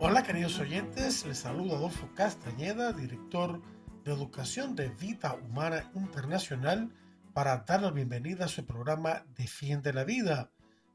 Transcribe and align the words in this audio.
Hola 0.00 0.22
queridos 0.22 0.60
oyentes, 0.60 1.26
les 1.26 1.38
saluda 1.38 1.74
Adolfo 1.74 2.08
Castañeda, 2.14 2.92
director 2.92 3.60
de 4.04 4.12
Educación 4.12 4.76
de 4.76 4.90
Vida 4.90 5.34
Humana 5.34 5.90
Internacional, 5.92 6.92
para 7.34 7.64
dar 7.66 7.82
la 7.82 7.90
bienvenida 7.90 8.44
a 8.44 8.48
su 8.48 8.64
programa 8.64 9.26
Defiende 9.36 9.92
la 9.92 10.04
Vida. 10.04 10.52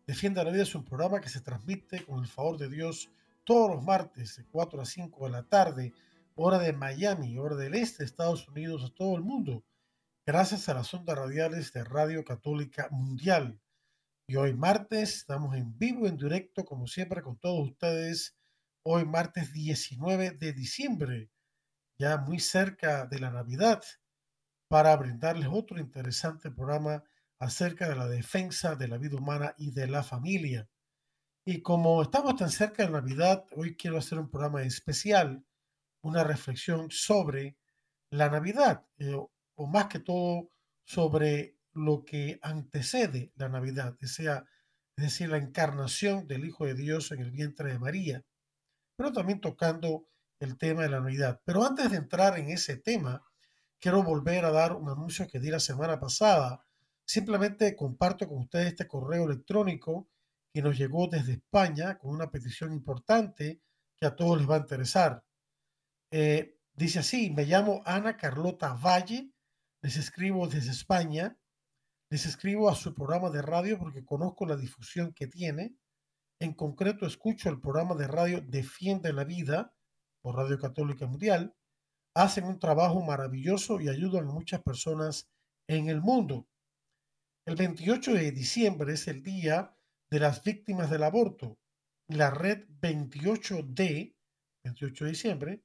Defiende 0.07 0.41
la 0.41 0.51
Vida 0.51 0.63
es 0.63 0.73
un 0.73 0.85
programa 0.85 1.19
que 1.19 1.27
se 1.27 1.41
transmite 1.41 2.05
con 2.05 2.21
el 2.21 2.27
favor 2.27 2.57
de 2.57 2.69
Dios 2.69 3.11
todos 3.43 3.75
los 3.75 3.83
martes 3.83 4.37
de 4.37 4.45
4 4.45 4.81
a 4.81 4.85
5 4.85 5.25
de 5.25 5.31
la 5.31 5.43
tarde, 5.43 5.93
hora 6.35 6.57
de 6.59 6.71
Miami, 6.71 7.37
hora 7.37 7.57
del 7.57 7.75
este 7.75 8.03
de 8.03 8.05
Estados 8.05 8.47
Unidos, 8.47 8.85
a 8.85 8.95
todo 8.95 9.17
el 9.17 9.21
mundo, 9.21 9.65
gracias 10.25 10.69
a 10.69 10.75
las 10.75 10.93
ondas 10.93 11.17
radiales 11.17 11.73
de 11.73 11.83
Radio 11.83 12.23
Católica 12.23 12.87
Mundial. 12.89 13.59
Y 14.27 14.37
hoy 14.37 14.53
martes 14.53 15.13
estamos 15.13 15.57
en 15.57 15.77
vivo, 15.77 16.07
en 16.07 16.15
directo, 16.15 16.63
como 16.63 16.87
siempre, 16.87 17.21
con 17.21 17.35
todos 17.35 17.67
ustedes 17.67 18.37
hoy 18.83 19.05
martes 19.05 19.53
19 19.53 20.31
de 20.31 20.51
diciembre, 20.51 21.29
ya 21.97 22.17
muy 22.17 22.39
cerca 22.39 23.05
de 23.05 23.19
la 23.19 23.31
Navidad, 23.31 23.81
para 24.67 24.95
brindarles 24.97 25.47
otro 25.49 25.79
interesante 25.79 26.51
programa 26.51 27.03
acerca 27.39 27.87
de 27.87 27.95
la 27.95 28.07
defensa 28.07 28.75
de 28.75 28.87
la 28.89 28.97
vida 28.97 29.17
humana 29.17 29.55
y 29.57 29.71
de 29.71 29.87
la 29.87 30.03
familia. 30.03 30.69
Y 31.45 31.61
como 31.61 32.01
estamos 32.01 32.35
tan 32.35 32.49
cerca 32.49 32.85
de 32.85 32.91
Navidad, 32.91 33.45
hoy 33.55 33.75
quiero 33.75 33.97
hacer 33.97 34.19
un 34.19 34.29
programa 34.29 34.63
especial, 34.63 35.45
una 36.01 36.23
reflexión 36.23 36.91
sobre 36.91 37.57
la 38.09 38.29
Navidad, 38.29 38.85
eh, 38.97 39.15
o 39.55 39.67
más 39.67 39.87
que 39.87 39.99
todo 39.99 40.49
sobre 40.85 41.57
lo 41.73 42.03
que 42.03 42.39
antecede 42.41 43.31
la 43.35 43.49
Navidad, 43.49 43.97
sea, 44.01 44.45
es 44.97 45.03
decir, 45.05 45.29
la 45.29 45.37
encarnación 45.37 46.27
del 46.27 46.45
Hijo 46.45 46.65
de 46.65 46.75
Dios 46.75 47.11
en 47.11 47.21
el 47.21 47.31
vientre 47.31 47.71
de 47.71 47.79
María 47.79 48.25
pero 48.95 49.11
también 49.11 49.41
tocando 49.41 50.07
el 50.39 50.57
tema 50.57 50.83
de 50.83 50.89
la 50.89 50.99
Navidad. 50.99 51.41
Pero 51.45 51.65
antes 51.65 51.89
de 51.91 51.97
entrar 51.97 52.37
en 52.37 52.49
ese 52.49 52.77
tema, 52.77 53.23
quiero 53.79 54.03
volver 54.03 54.45
a 54.45 54.51
dar 54.51 54.73
un 54.73 54.89
anuncio 54.89 55.27
que 55.27 55.39
di 55.39 55.49
la 55.49 55.59
semana 55.59 55.99
pasada. 55.99 56.65
Simplemente 57.05 57.75
comparto 57.75 58.27
con 58.27 58.39
ustedes 58.39 58.67
este 58.67 58.87
correo 58.87 59.25
electrónico 59.25 60.09
que 60.53 60.61
nos 60.61 60.77
llegó 60.77 61.07
desde 61.07 61.33
España 61.33 61.97
con 61.97 62.11
una 62.11 62.29
petición 62.29 62.71
importante 62.71 63.61
que 63.97 64.05
a 64.05 64.15
todos 64.15 64.37
les 64.37 64.49
va 64.49 64.55
a 64.55 64.59
interesar. 64.59 65.23
Eh, 66.11 66.59
dice 66.73 66.99
así, 66.99 67.31
me 67.31 67.45
llamo 67.45 67.81
Ana 67.85 68.17
Carlota 68.17 68.73
Valle, 68.73 69.31
les 69.81 69.97
escribo 69.97 70.47
desde 70.47 70.71
España, 70.71 71.37
les 72.09 72.25
escribo 72.25 72.69
a 72.69 72.75
su 72.75 72.93
programa 72.93 73.31
de 73.31 73.41
radio 73.41 73.79
porque 73.79 74.05
conozco 74.05 74.45
la 74.45 74.55
difusión 74.55 75.13
que 75.13 75.27
tiene 75.27 75.75
en 76.43 76.53
concreto, 76.53 77.05
escucho 77.05 77.49
el 77.49 77.59
programa 77.59 77.95
de 77.95 78.07
radio 78.07 78.41
Defiende 78.41 79.13
la 79.13 79.23
Vida 79.23 79.73
por 80.21 80.35
Radio 80.35 80.59
Católica 80.59 81.07
Mundial. 81.07 81.55
Hacen 82.15 82.43
un 82.43 82.59
trabajo 82.59 83.01
maravilloso 83.01 83.79
y 83.79 83.89
ayudan 83.89 84.27
a 84.27 84.31
muchas 84.31 84.61
personas 84.61 85.29
en 85.67 85.89
el 85.89 86.01
mundo. 86.01 86.47
El 87.45 87.55
28 87.55 88.13
de 88.13 88.31
diciembre 88.31 88.93
es 88.93 89.07
el 89.07 89.23
día 89.23 89.75
de 90.11 90.19
las 90.19 90.43
víctimas 90.43 90.89
del 90.89 91.03
aborto. 91.03 91.57
La 92.07 92.29
red 92.29 92.67
28D, 92.81 94.15
28 94.65 95.05
de 95.05 95.09
diciembre, 95.09 95.63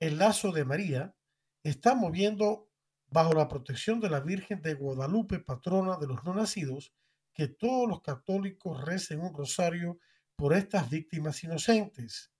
el 0.00 0.18
lazo 0.18 0.52
de 0.52 0.64
María, 0.64 1.14
está 1.62 1.94
moviendo 1.94 2.70
bajo 3.08 3.32
la 3.32 3.48
protección 3.48 4.00
de 4.00 4.10
la 4.10 4.20
Virgen 4.20 4.62
de 4.62 4.74
Guadalupe, 4.74 5.40
patrona 5.40 5.98
de 5.98 6.06
los 6.06 6.22
no 6.24 6.34
nacidos, 6.34 6.92
que 7.34 7.48
todos 7.48 7.88
los 7.88 8.00
católicos 8.00 8.84
recen 8.84 9.20
un 9.20 9.34
rosario 9.34 9.98
por 10.40 10.54
estas 10.54 10.88
víctimas 10.88 11.44
inocentes. 11.44 12.32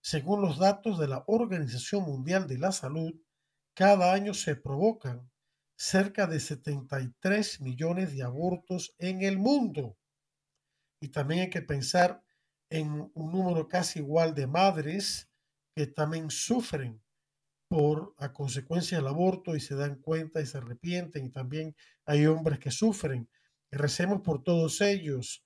Según 0.00 0.40
los 0.40 0.58
datos 0.58 0.98
de 0.98 1.08
la 1.08 1.24
Organización 1.26 2.04
Mundial 2.04 2.48
de 2.48 2.56
la 2.56 2.72
Salud, 2.72 3.14
cada 3.74 4.14
año 4.14 4.32
se 4.32 4.56
provocan 4.56 5.30
cerca 5.76 6.26
de 6.26 6.40
73 6.40 7.60
millones 7.60 8.14
de 8.14 8.22
abortos 8.22 8.94
en 8.96 9.20
el 9.20 9.36
mundo. 9.36 9.98
Y 11.02 11.08
también 11.08 11.42
hay 11.42 11.50
que 11.50 11.60
pensar 11.60 12.24
en 12.70 13.10
un 13.12 13.32
número 13.32 13.68
casi 13.68 13.98
igual 13.98 14.34
de 14.34 14.46
madres 14.46 15.30
que 15.76 15.86
también 15.86 16.30
sufren 16.30 17.02
por 17.68 18.14
a 18.16 18.32
consecuencia 18.32 18.96
del 18.96 19.08
aborto 19.08 19.54
y 19.54 19.60
se 19.60 19.74
dan 19.74 19.96
cuenta 19.96 20.40
y 20.40 20.46
se 20.46 20.56
arrepienten 20.56 21.26
y 21.26 21.30
también 21.30 21.76
hay 22.06 22.24
hombres 22.24 22.58
que 22.58 22.70
sufren 22.70 23.28
recemos 23.70 24.22
por 24.22 24.42
todos 24.42 24.80
ellos. 24.80 25.44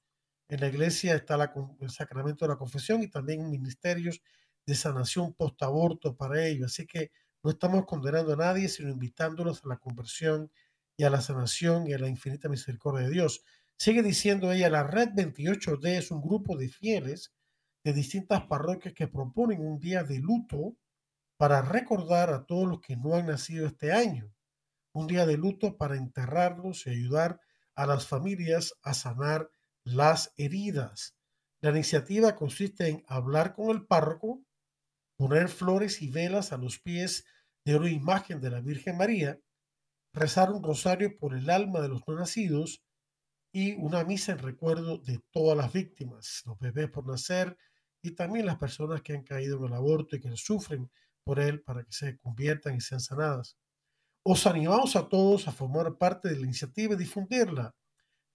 En 0.49 0.61
la 0.61 0.69
iglesia 0.69 1.15
está 1.15 1.37
el 1.81 1.91
sacramento 1.91 2.45
de 2.45 2.51
la 2.51 2.57
confesión 2.57 3.03
y 3.03 3.09
también 3.09 3.51
ministerios 3.51 4.23
de 4.67 4.75
sanación 4.75 5.35
post-aborto 5.35 6.17
para 6.17 6.47
ellos. 6.47 6.73
Así 6.73 6.87
que 6.87 7.11
no 7.43 7.51
estamos 7.51 7.85
condenando 7.85 8.33
a 8.33 8.37
nadie, 8.37 8.69
sino 8.69 8.89
invitándolos 8.89 9.63
a 9.65 9.69
la 9.69 9.77
conversión 9.77 10.51
y 10.97 11.05
a 11.05 11.11
la 11.11 11.21
sanación 11.21 11.87
y 11.87 11.93
a 11.93 11.99
la 11.99 12.09
infinita 12.09 12.49
misericordia 12.49 13.07
de 13.07 13.13
Dios. 13.13 13.45
Sigue 13.77 14.03
diciendo 14.03 14.51
ella, 14.51 14.71
la 14.71 14.85
Red 14.85 15.11
28D 15.11 15.99
es 15.99 16.11
un 16.11 16.21
grupo 16.21 16.57
de 16.57 16.69
fieles 16.69 17.33
de 17.85 17.93
distintas 17.93 18.43
parroquias 18.47 18.95
que 18.95 19.07
proponen 19.07 19.61
un 19.61 19.79
día 19.79 20.03
de 20.03 20.19
luto 20.19 20.77
para 21.37 21.63
recordar 21.63 22.31
a 22.31 22.45
todos 22.45 22.69
los 22.69 22.81
que 22.81 22.97
no 22.97 23.15
han 23.15 23.27
nacido 23.27 23.67
este 23.67 23.93
año. 23.93 24.33
Un 24.93 25.07
día 25.07 25.27
de 25.27 25.37
luto 25.37 25.77
para 25.77 25.97
enterrarlos 25.97 26.87
y 26.87 26.91
ayudar 26.91 27.39
a 27.77 27.87
las 27.87 28.07
familias 28.07 28.75
a 28.83 28.95
sanar 28.95 29.49
las 29.95 30.33
heridas. 30.37 31.17
La 31.61 31.71
iniciativa 31.71 32.37
consiste 32.37 32.89
en 32.89 33.05
hablar 33.09 33.55
con 33.55 33.71
el 33.71 33.87
párroco, 33.87 34.43
poner 35.17 35.49
flores 35.49 36.03
y 36.03 36.11
velas 36.11 36.53
a 36.53 36.57
los 36.57 36.79
pies 36.79 37.25
de 37.65 37.77
una 37.77 37.91
imagen 37.91 38.41
de 38.41 38.51
la 38.51 38.61
Virgen 38.61 38.97
María, 38.97 39.41
rezar 40.13 40.53
un 40.53 40.63
rosario 40.63 41.19
por 41.19 41.35
el 41.35 41.51
alma 41.51 41.81
de 41.81 41.89
los 41.89 42.07
no 42.07 42.15
nacidos 42.15 42.83
y 43.53 43.75
una 43.75 44.05
misa 44.05 44.33
en 44.33 44.39
recuerdo 44.39 44.99
de 44.99 45.21
todas 45.31 45.57
las 45.57 45.73
víctimas, 45.73 46.43
los 46.47 46.59
bebés 46.59 46.91
por 46.91 47.07
nacer 47.07 47.57
y 48.03 48.13
también 48.13 48.47
las 48.47 48.59
personas 48.59 49.03
que 49.03 49.15
han 49.15 49.25
caído 49.25 49.59
en 49.59 49.65
el 49.65 49.73
aborto 49.73 50.17
y 50.17 50.21
que 50.21 50.37
sufren 50.37 50.91
por 51.25 51.41
él 51.41 51.63
para 51.63 51.83
que 51.83 51.93
se 51.93 52.17
conviertan 52.19 52.77
y 52.77 52.81
sean 52.81 53.01
sanadas. 53.01 53.57
Os 54.23 54.47
animamos 54.47 54.95
a 54.97 55.09
todos 55.09 55.49
a 55.49 55.53
formar 55.53 55.97
parte 55.97 56.29
de 56.29 56.37
la 56.37 56.45
iniciativa 56.45 56.95
y 56.95 56.99
difundirla. 56.99 57.75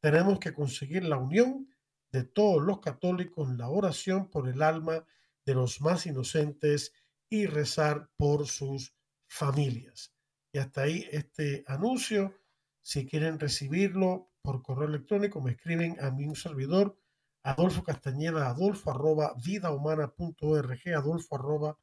Tenemos 0.04 0.38
que 0.38 0.54
conseguir 0.54 1.06
la 1.06 1.16
unión 1.16 1.70
de 2.12 2.26
todos 2.26 2.62
los 2.62 2.82
católicos 2.82 3.50
en 3.50 3.58
la 3.58 3.70
oración 3.70 4.30
por 4.30 4.50
el 4.50 4.62
alma 4.62 5.06
de 5.46 5.54
los 5.54 5.80
más 5.80 6.06
inocentes 6.06 6.92
y 7.30 7.46
rezar 7.46 8.10
por 8.18 8.46
sus 8.46 8.94
familias. 9.28 10.14
Y 10.52 10.58
hasta 10.58 10.82
ahí 10.82 11.08
este 11.10 11.64
anuncio. 11.68 12.38
Si 12.82 13.06
quieren 13.06 13.40
recibirlo 13.40 14.30
por 14.42 14.62
correo 14.62 14.90
electrónico, 14.90 15.40
me 15.40 15.52
escriben 15.52 15.96
a 16.02 16.12
mi 16.12 16.36
servidor, 16.36 17.00
Adolfo 17.42 17.82
Castañeda, 17.82 18.50
adolfo 18.50 18.92
arroba 18.92 19.34
vidahumana.org, 19.42 20.82
adolfo 20.98 21.36
arroba 21.36 21.80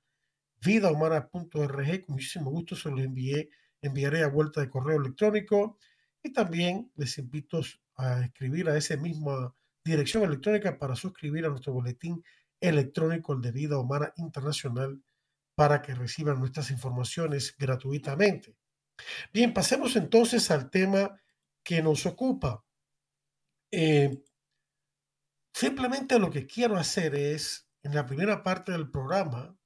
vidahumana.org. 0.63 2.05
Con 2.05 2.15
muchísimo 2.17 2.51
gusto 2.51 2.77
se 2.77 2.91
lo 2.91 2.99
envié 2.99 3.49
enviaré 3.81 4.23
a 4.23 4.29
vuelta 4.29 4.61
de 4.61 4.69
correo 4.69 5.01
electrónico 5.01 5.79
y 6.23 6.35
también 6.35 6.93
les 6.97 7.17
invito 7.17 7.63
a 8.01 8.25
escribir 8.25 8.69
a 8.69 8.77
esa 8.77 8.97
misma 8.97 9.55
dirección 9.85 10.25
electrónica 10.25 10.79
para 10.79 10.97
suscribir 10.97 11.47
a 11.47 11.49
nuestro 11.49 11.73
boletín 11.73 12.23
electrónico 12.61 13.33
el 13.33 13.41
de 13.41 13.53
Vida 13.53 13.79
Humana 13.79 14.13
Internacional 14.17 15.03
para 15.55 15.83
que 15.83 15.95
reciban 15.95 16.39
nuestras 16.39 16.71
informaciones 16.71 17.55
gratuitamente. 17.59 18.57
Bien, 19.33 19.53
pasemos 19.53 19.97
entonces 19.97 20.51
al 20.51 20.71
tema 20.71 21.21
que 21.63 21.83
nos 21.83 22.07
ocupa. 22.07 22.65
Eh, 23.71 24.23
simplemente 25.53 26.19
lo 26.19 26.31
que 26.31 26.47
quiero 26.47 26.77
hacer 26.77 27.15
es, 27.15 27.69
en 27.83 27.95
la 27.95 28.07
primera 28.07 28.43
parte 28.43 28.73
del 28.73 28.91
programa, 28.91 29.57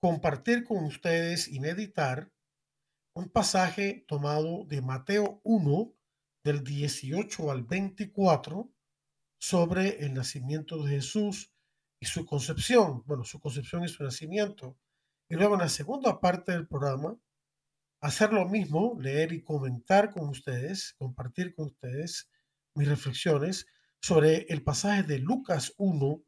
compartir 0.00 0.64
con 0.64 0.84
ustedes 0.84 1.48
y 1.48 1.60
meditar 1.60 2.30
un 3.14 3.28
pasaje 3.28 4.04
tomado 4.08 4.64
de 4.64 4.80
Mateo 4.80 5.40
1, 5.44 5.92
del 6.44 6.64
18 6.64 7.50
al 7.50 7.64
24, 7.64 8.70
sobre 9.38 10.04
el 10.04 10.14
nacimiento 10.14 10.82
de 10.84 10.92
Jesús 10.92 11.52
y 12.00 12.06
su 12.06 12.26
concepción, 12.26 13.02
bueno, 13.06 13.24
su 13.24 13.40
concepción 13.40 13.84
y 13.84 13.88
su 13.88 14.02
nacimiento. 14.04 14.78
Y 15.28 15.36
luego 15.36 15.54
en 15.54 15.60
la 15.60 15.68
segunda 15.68 16.20
parte 16.20 16.52
del 16.52 16.66
programa, 16.66 17.16
hacer 18.02 18.32
lo 18.32 18.46
mismo, 18.48 18.96
leer 19.00 19.32
y 19.32 19.42
comentar 19.42 20.10
con 20.10 20.28
ustedes, 20.28 20.94
compartir 20.98 21.54
con 21.54 21.66
ustedes 21.66 22.30
mis 22.74 22.88
reflexiones 22.88 23.66
sobre 24.02 24.46
el 24.48 24.62
pasaje 24.62 25.02
de 25.02 25.18
Lucas 25.18 25.74
1, 25.76 26.22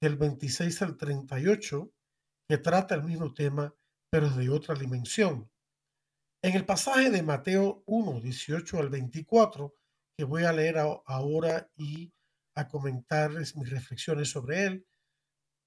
del 0.00 0.16
26 0.16 0.82
al 0.82 0.96
38, 0.96 1.92
que 2.48 2.58
trata 2.58 2.94
el 2.94 3.02
mismo 3.02 3.32
tema, 3.32 3.74
pero 4.10 4.30
de 4.30 4.50
otra 4.50 4.74
dimensión. 4.74 5.50
En 6.46 6.54
el 6.54 6.64
pasaje 6.64 7.10
de 7.10 7.24
Mateo 7.24 7.82
1, 7.86 8.20
18 8.20 8.78
al 8.78 8.88
24, 8.88 9.74
que 10.16 10.22
voy 10.22 10.44
a 10.44 10.52
leer 10.52 10.78
ahora 10.78 11.68
y 11.74 12.12
a 12.54 12.68
comentarles 12.68 13.56
mis 13.56 13.68
reflexiones 13.68 14.30
sobre 14.30 14.62
él, 14.62 14.86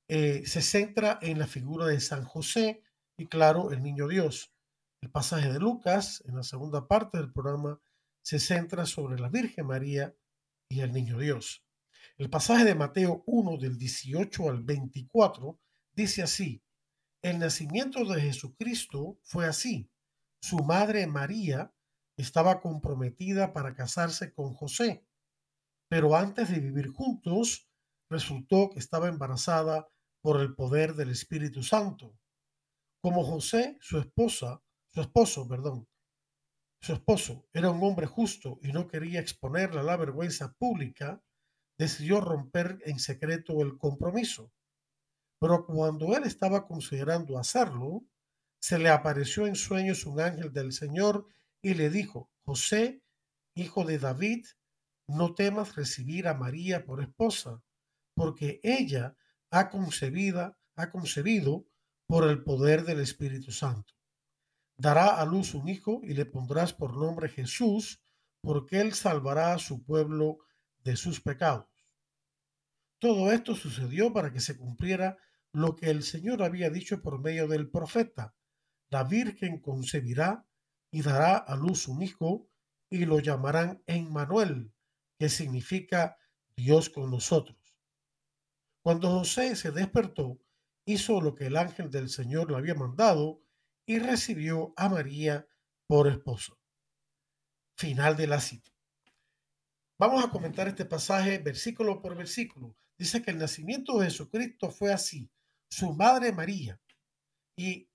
eh, 0.08 0.44
se 0.46 0.62
centra 0.62 1.20
en 1.22 1.38
la 1.38 1.48
figura 1.48 1.86
de 1.86 2.00
San 2.00 2.24
José 2.24 2.82
y 3.18 3.28
claro, 3.28 3.74
el 3.74 3.84
niño 3.84 4.08
Dios. 4.08 4.54
El 5.02 5.12
pasaje 5.12 5.52
de 5.52 5.60
Lucas, 5.60 6.24
en 6.26 6.38
la 6.38 6.44
segunda 6.44 6.88
parte 6.88 7.18
del 7.18 7.34
programa, 7.34 7.82
se 8.22 8.40
centra 8.40 8.86
sobre 8.86 9.20
la 9.20 9.28
Virgen 9.28 9.68
María 9.68 10.16
y 10.70 10.80
el 10.80 10.94
niño 10.94 11.20
Dios. 11.20 11.66
El 12.18 12.30
pasaje 12.30 12.64
de 12.64 12.76
Mateo 12.76 13.26
1 13.26 13.58
del 13.58 13.78
18 13.78 14.50
al 14.50 14.64
24 14.64 15.60
dice 15.92 16.24
así, 16.24 16.64
el 17.22 17.38
nacimiento 17.38 18.06
de 18.06 18.22
Jesucristo 18.22 19.20
fue 19.24 19.46
así. 19.46 19.92
Su 20.42 20.58
madre 20.58 21.06
María 21.08 21.74
estaba 22.18 22.62
comprometida 22.62 23.54
para 23.54 23.76
casarse 23.76 24.34
con 24.34 24.54
José, 24.54 25.06
pero 25.90 26.16
antes 26.16 26.50
de 26.50 26.60
vivir 26.60 26.88
juntos, 26.90 27.70
resultó 28.10 28.70
que 28.70 28.80
estaba 28.80 29.08
embarazada 29.08 29.88
por 30.22 30.42
el 30.42 30.56
poder 30.56 30.96
del 30.96 31.12
Espíritu 31.12 31.64
Santo. 31.64 32.18
Como 33.02 33.24
José, 33.24 33.78
su 33.82 34.00
esposa, 34.00 34.62
su 34.88 35.02
esposo, 35.02 35.48
perdón, 35.48 35.88
su 36.82 36.94
esposo 36.94 37.48
era 37.54 37.70
un 37.70 37.84
hombre 37.84 38.08
justo 38.08 38.60
y 38.62 38.72
no 38.72 38.88
quería 38.88 39.20
exponerle 39.20 39.82
a 39.82 39.84
la 39.84 39.98
vergüenza 39.98 40.54
pública, 40.54 41.22
decidió 41.78 42.22
romper 42.22 42.80
en 42.86 43.00
secreto 43.00 43.62
el 43.62 43.78
compromiso. 43.78 44.52
Pero 45.40 45.66
cuando 45.66 46.16
él 46.16 46.24
estaba 46.24 46.68
considerando 46.68 47.38
hacerlo, 47.38 48.06
se 48.60 48.78
le 48.78 48.90
apareció 48.90 49.48
en 49.48 49.56
sueños 49.56 50.06
un 50.06 50.20
ángel 50.20 50.52
del 50.52 50.74
Señor 50.74 51.28
y 51.62 51.74
le 51.74 51.90
dijo, 51.90 52.30
José, 52.44 53.02
hijo 53.56 53.86
de 53.86 54.00
David, 54.00 54.46
no 55.08 55.34
temas 55.34 55.76
recibir 55.76 56.28
a 56.28 56.34
María 56.34 56.86
por 56.86 57.02
esposa, 57.02 57.64
porque 58.14 58.60
ella 58.64 59.16
ha 59.50 59.70
concebido, 59.70 60.58
ha 60.76 60.92
concebido 60.92 61.66
por 62.06 62.28
el 62.28 62.44
poder 62.44 62.84
del 62.84 63.00
Espíritu 63.00 63.52
Santo. 63.52 63.94
Dará 64.78 65.20
a 65.20 65.26
luz 65.26 65.54
un 65.54 65.68
hijo 65.68 66.02
y 66.04 66.14
le 66.14 66.26
pondrás 66.26 66.74
por 66.74 66.96
nombre 66.96 67.30
Jesús, 67.30 68.02
porque 68.42 68.80
él 68.80 68.94
salvará 68.94 69.54
a 69.54 69.60
su 69.60 69.84
pueblo 69.84 70.40
de 70.84 70.96
sus 70.96 71.22
pecados. 71.22 71.68
Todo 73.00 73.32
esto 73.32 73.56
sucedió 73.56 74.14
para 74.14 74.32
que 74.32 74.40
se 74.40 74.58
cumpliera 74.58 75.18
lo 75.52 75.76
que 75.76 75.90
el 75.90 76.04
Señor 76.04 76.44
había 76.44 76.70
dicho 76.70 77.02
por 77.02 77.20
medio 77.20 77.48
del 77.48 77.70
profeta. 77.70 78.36
La 78.90 79.04
Virgen 79.04 79.60
concebirá 79.60 80.46
y 80.92 81.02
dará 81.02 81.38
a 81.38 81.56
luz 81.56 81.88
un 81.88 82.02
hijo 82.02 82.50
y 82.90 83.06
lo 83.06 83.20
llamarán 83.20 83.84
Emmanuel, 83.86 84.74
que 85.18 85.30
significa 85.30 86.18
Dios 86.56 86.90
con 86.90 87.12
nosotros. 87.12 87.58
Cuando 88.82 89.10
José 89.10 89.56
se 89.56 89.72
despertó, 89.72 90.40
hizo 90.86 91.22
lo 91.22 91.36
que 91.36 91.48
el 91.48 91.58
ángel 91.58 91.92
del 91.92 92.10
Señor 92.10 92.50
le 92.50 92.58
había 92.58 92.74
mandado 92.74 93.44
y 93.86 94.00
recibió 94.00 94.74
a 94.76 94.90
María 94.90 95.48
por 95.88 96.08
esposo. 96.08 96.58
Final 97.76 98.16
de 98.18 98.28
la 98.28 98.40
cita. 98.40 98.72
Vamos 100.00 100.24
a 100.24 100.30
comentar 100.30 100.68
este 100.68 100.86
pasaje 100.86 101.40
versículo 101.40 102.02
por 102.02 102.16
versículo. 102.16 102.76
Dice 102.98 103.22
que 103.22 103.32
el 103.32 103.38
nacimiento 103.38 104.00
de 104.00 104.06
Jesucristo 104.06 104.72
fue 104.72 104.94
así. 104.94 105.30
Su 105.70 105.94
madre 105.94 106.32
María 106.32 106.80
y 107.56 107.89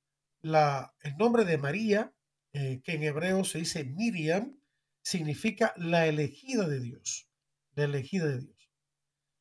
el 0.44 1.16
nombre 1.16 1.44
de 1.44 1.58
María, 1.58 2.14
eh, 2.52 2.82
que 2.84 2.92
en 2.92 3.02
hebreo 3.02 3.44
se 3.44 3.58
dice 3.58 3.84
Miriam, 3.84 4.58
significa 5.02 5.72
la 5.76 6.06
elegida 6.06 6.68
de 6.68 6.80
Dios. 6.80 7.30
La 7.74 7.84
elegida 7.84 8.26
de 8.26 8.40
Dios. 8.40 8.70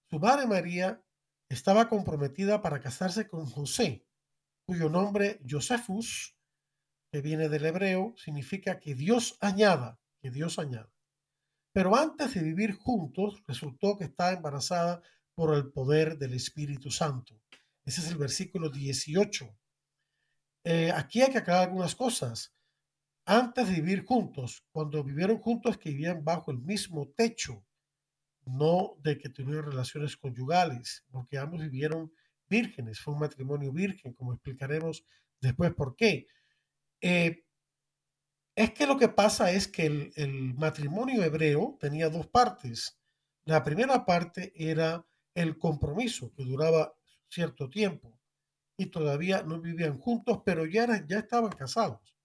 Su 0.09 0.19
madre 0.19 0.47
María 0.47 1.03
estaba 1.49 1.89
comprometida 1.89 2.61
para 2.61 2.79
casarse 2.79 3.27
con 3.27 3.45
José, 3.45 4.07
cuyo 4.65 4.89
nombre 4.89 5.41
Josephus, 5.47 6.37
que 7.11 7.21
viene 7.21 7.49
del 7.49 7.65
hebreo, 7.65 8.15
significa 8.17 8.79
que 8.79 8.95
Dios 8.95 9.37
añada, 9.41 9.99
que 10.21 10.31
Dios 10.31 10.57
añada. 10.57 10.91
Pero 11.73 11.95
antes 11.95 12.33
de 12.33 12.41
vivir 12.41 12.73
juntos, 12.73 13.43
resultó 13.47 13.97
que 13.97 14.05
estaba 14.05 14.31
embarazada 14.31 15.01
por 15.35 15.53
el 15.55 15.71
poder 15.71 16.17
del 16.17 16.33
Espíritu 16.33 16.91
Santo. 16.91 17.41
Ese 17.85 18.01
es 18.01 18.07
el 18.07 18.17
versículo 18.17 18.69
18. 18.69 19.53
Eh, 20.63 20.91
aquí 20.91 21.21
hay 21.21 21.31
que 21.31 21.39
aclarar 21.39 21.67
algunas 21.67 21.95
cosas. 21.95 22.53
Antes 23.25 23.67
de 23.67 23.75
vivir 23.75 24.05
juntos, 24.05 24.65
cuando 24.71 25.03
vivieron 25.03 25.37
juntos, 25.39 25.77
que 25.77 25.89
vivían 25.89 26.23
bajo 26.23 26.51
el 26.51 26.59
mismo 26.59 27.09
techo, 27.15 27.65
no 28.45 28.95
de 28.99 29.17
que 29.17 29.29
tuvieron 29.29 29.71
relaciones 29.71 30.17
conyugales, 30.17 31.05
porque 31.11 31.37
ambos 31.37 31.61
vivieron 31.61 32.11
vírgenes, 32.47 32.99
fue 32.99 33.13
un 33.13 33.21
matrimonio 33.21 33.71
virgen, 33.71 34.13
como 34.13 34.33
explicaremos 34.33 35.05
después 35.39 35.73
por 35.73 35.95
qué. 35.95 36.27
Eh, 37.01 37.43
es 38.55 38.71
que 38.71 38.85
lo 38.85 38.97
que 38.97 39.09
pasa 39.09 39.51
es 39.51 39.67
que 39.67 39.85
el, 39.85 40.11
el, 40.15 40.53
matrimonio 40.53 41.23
hebreo 41.23 41.77
tenía 41.79 42.09
dos 42.09 42.27
partes. 42.27 42.99
La 43.45 43.63
primera 43.63 44.05
parte 44.05 44.53
era 44.55 45.05
el 45.33 45.57
compromiso, 45.57 46.31
que 46.33 46.43
duraba 46.43 46.93
cierto 47.29 47.69
tiempo, 47.69 48.19
todavía 48.87 49.43
no 49.43 49.59
vivían 49.59 49.99
juntos, 49.99 50.41
pero 50.45 50.65
ya, 50.65 51.05
ya 51.07 51.19
estaban 51.19 51.51
casados, 51.51 52.15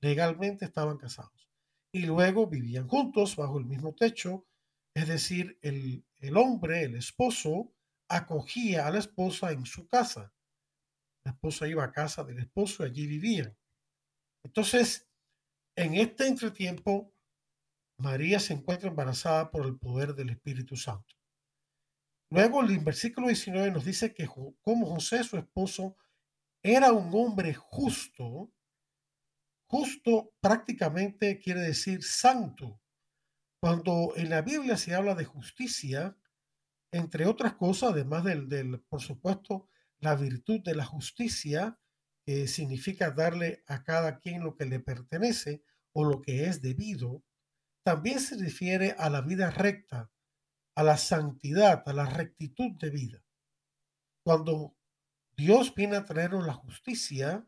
legalmente 0.00 0.64
estaban 0.64 0.98
casados. 0.98 1.48
Y 1.92 2.06
luego 2.06 2.46
vivían 2.46 2.88
juntos 2.88 3.36
bajo 3.36 3.58
el 3.58 3.64
mismo 3.64 3.94
techo, 3.94 4.46
es 4.94 5.08
decir, 5.08 5.58
el, 5.62 6.04
hombre, 6.36 6.84
el 6.84 6.96
esposo, 6.96 7.72
acogía 8.08 8.86
a 8.86 8.90
la 8.90 8.98
esposa 8.98 9.52
en 9.52 9.66
su 9.66 9.86
casa. 9.86 10.32
La 11.24 11.32
esposa 11.32 11.68
iba 11.68 11.84
a 11.84 11.92
casa 11.92 12.24
del 12.24 12.38
esposo 12.38 12.84
y 12.84 12.90
allí 12.90 13.06
vivían. 13.06 13.56
Entonces, 14.44 15.08
en 15.74 15.94
este 15.94 16.26
entretiempo, 16.28 17.12
María 17.98 18.40
se 18.40 18.54
encuentra 18.54 18.88
embarazada 18.88 19.50
por 19.50 19.66
el 19.66 19.76
poder 19.78 20.14
del 20.14 20.30
Espíritu 20.30 20.76
Santo. 20.76 21.14
Luego 22.30 22.62
el 22.62 22.78
versículo 22.80 23.28
19 23.28 23.70
nos 23.70 23.84
dice 23.84 24.12
que 24.12 24.26
como 24.26 24.86
José, 24.86 25.22
su 25.24 25.36
esposo, 25.36 25.96
era 26.66 26.92
un 26.92 27.14
hombre 27.14 27.54
justo, 27.54 28.52
justo 29.68 30.34
prácticamente 30.40 31.38
quiere 31.38 31.60
decir 31.60 32.02
santo, 32.02 32.80
cuando 33.60 34.12
en 34.16 34.30
la 34.30 34.42
Biblia 34.42 34.76
se 34.76 34.92
habla 34.92 35.14
de 35.14 35.24
justicia, 35.24 36.18
entre 36.90 37.26
otras 37.26 37.54
cosas, 37.54 37.92
además 37.92 38.24
del, 38.24 38.80
por 38.88 39.00
supuesto, 39.00 39.68
la 39.98 40.16
virtud 40.16 40.60
de 40.64 40.74
la 40.74 40.84
justicia, 40.84 41.78
que 42.24 42.48
significa 42.48 43.12
darle 43.12 43.62
a 43.68 43.84
cada 43.84 44.18
quien 44.18 44.42
lo 44.42 44.56
que 44.56 44.66
le 44.66 44.80
pertenece 44.80 45.62
o 45.92 46.04
lo 46.04 46.20
que 46.20 46.46
es 46.46 46.62
debido, 46.62 47.22
también 47.84 48.18
se 48.18 48.36
refiere 48.36 48.96
a 48.98 49.08
la 49.08 49.20
vida 49.20 49.52
recta, 49.52 50.10
a 50.74 50.82
la 50.82 50.96
santidad, 50.96 51.84
a 51.86 51.92
la 51.92 52.06
rectitud 52.06 52.72
de 52.80 52.90
vida. 52.90 53.24
Cuando 54.24 54.75
Dios 55.36 55.74
viene 55.74 55.96
a 55.96 56.04
traernos 56.04 56.46
la 56.46 56.54
justicia, 56.54 57.46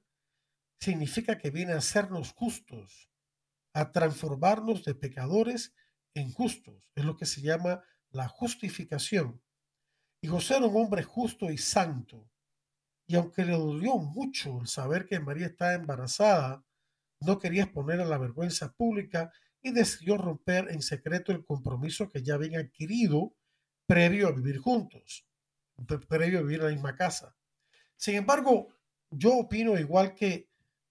significa 0.80 1.38
que 1.38 1.50
viene 1.50 1.73
a 1.73 1.78
hacernos 1.78 2.33
justos, 2.33 3.11
a 3.75 3.92
transformarnos 3.92 4.85
de 4.85 4.95
pecadores 4.95 5.75
justos. 6.26 6.83
Es 6.95 7.04
lo 7.04 7.16
que 7.16 7.26
se 7.26 7.40
llama 7.40 7.83
la 8.11 8.28
justificación. 8.28 9.40
Y 10.21 10.28
José 10.28 10.57
era 10.57 10.66
un 10.66 10.76
hombre 10.76 11.02
justo 11.02 11.50
y 11.50 11.59
santo. 11.59 12.28
Y 13.07 13.16
aunque 13.16 13.45
le 13.45 13.52
dolió 13.52 13.97
mucho 13.97 14.61
el 14.61 14.66
saber 14.66 15.07
que 15.07 15.21
María 15.21 15.47
estaba 15.47 15.75
embarazada, 15.75 16.64
no 17.21 17.38
quería 17.38 17.64
exponer 17.64 18.00
a 18.00 18.04
la 18.04 18.18
vergüenza 18.18 18.73
pública 18.73 19.33
y 19.62 19.73
decidió 19.73 20.16
romper 20.16 20.71
en 20.71 20.83
secreto 20.83 21.33
el 21.33 21.45
compromiso 21.45 22.09
que 22.09 22.23
ya 22.23 22.35
habían 22.35 22.66
adquirido 22.66 23.35
previo 23.87 24.28
a 24.28 24.33
vivir 24.33 24.59
juntos, 24.59 25.26
previo 26.09 26.40
a 26.40 26.42
vivir 26.42 26.61
en 26.61 26.66
la 26.66 26.73
misma 26.73 26.97
casa. 26.97 27.35
Sin 27.98 28.14
embargo, 28.14 28.68
yo 29.10 29.34
opino 29.34 29.76
igual 29.76 30.14
que 30.14 30.48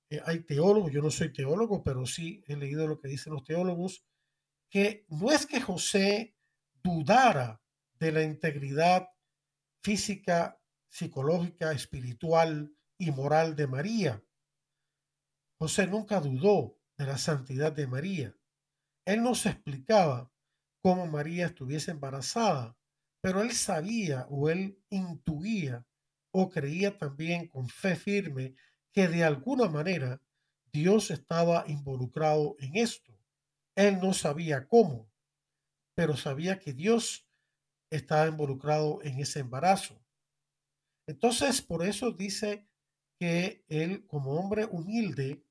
eh, 0.09 0.21
hay 0.25 0.41
teólogos, 0.41 0.91
yo 0.91 1.01
no 1.01 1.09
soy 1.09 1.31
teólogo, 1.31 1.81
pero 1.81 2.05
sí 2.05 2.43
he 2.47 2.57
leído 2.57 2.85
lo 2.85 2.99
que 2.99 3.07
dicen 3.07 3.33
los 3.33 3.45
teólogos, 3.45 4.05
que 4.69 5.05
no 5.07 5.31
es 5.31 5.45
que 5.45 5.61
José 5.61 6.35
dudara 6.83 7.61
de 7.93 8.11
la 8.11 8.23
integridad 8.23 9.09
física, 9.81 10.61
psicológica, 10.89 11.71
espiritual 11.71 12.75
y 12.97 13.11
moral 13.11 13.55
de 13.55 13.67
María. 13.67 14.23
José 15.57 15.87
nunca 15.87 16.19
dudó 16.19 16.77
de 16.97 17.05
la 17.05 17.17
santidad 17.17 17.71
de 17.71 17.87
María. 17.87 18.35
Él 19.05 19.23
no 19.23 19.33
se 19.33 19.49
explicaba 19.49 20.29
cómo 20.81 21.07
María 21.07 21.45
estuviese 21.45 21.91
embarazada, 21.91 22.77
pero 23.21 23.41
él 23.41 23.53
sabía 23.53 24.27
o 24.29 24.49
él 24.49 24.83
intuía 24.89 25.87
o 26.31 26.49
creía 26.49 26.97
también 26.97 27.47
con 27.47 27.69
fe 27.69 27.95
firme 27.95 28.55
que 28.91 29.07
de 29.07 29.23
alguna 29.23 29.69
manera 29.69 30.21
Dios 30.71 31.11
estaba 31.11 31.65
involucrado 31.67 32.55
en 32.59 32.75
esto. 32.77 33.17
Él 33.75 33.99
no 33.99 34.13
sabía 34.13 34.67
cómo, 34.67 35.09
pero 35.95 36.17
sabía 36.17 36.59
que 36.59 36.73
Dios 36.73 37.27
estaba 37.89 38.27
involucrado 38.27 39.01
en 39.03 39.19
ese 39.19 39.39
embarazo. 39.39 40.03
Entonces, 41.07 41.61
por 41.61 41.85
eso 41.85 42.11
dice 42.11 42.67
que 43.19 43.63
él, 43.67 44.05
como 44.07 44.33
hombre 44.33 44.65
humilde, 44.65 45.43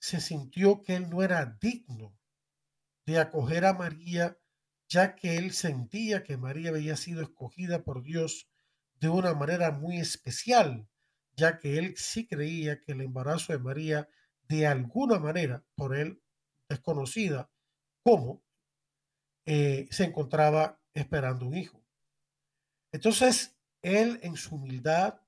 se 0.00 0.20
sintió 0.20 0.82
que 0.82 0.94
él 0.94 1.10
no 1.10 1.22
era 1.22 1.58
digno 1.60 2.16
de 3.06 3.18
acoger 3.18 3.64
a 3.64 3.72
María, 3.72 4.38
ya 4.88 5.16
que 5.16 5.36
él 5.36 5.52
sentía 5.52 6.22
que 6.22 6.36
María 6.36 6.70
había 6.70 6.96
sido 6.96 7.22
escogida 7.22 7.84
por 7.84 8.02
Dios 8.02 8.48
de 9.00 9.08
una 9.08 9.34
manera 9.34 9.70
muy 9.70 9.98
especial, 9.98 10.88
ya 11.36 11.58
que 11.58 11.78
él 11.78 11.94
sí 11.96 12.26
creía 12.26 12.80
que 12.80 12.92
el 12.92 13.02
embarazo 13.02 13.52
de 13.52 13.58
María, 13.58 14.08
de 14.48 14.66
alguna 14.66 15.18
manera, 15.18 15.64
por 15.74 15.96
él 15.96 16.22
desconocida, 16.68 17.50
cómo, 18.02 18.42
eh, 19.44 19.86
se 19.90 20.04
encontraba 20.04 20.80
esperando 20.94 21.46
un 21.46 21.56
hijo. 21.56 21.84
Entonces, 22.92 23.56
él 23.82 24.18
en 24.22 24.36
su 24.36 24.56
humildad 24.56 25.20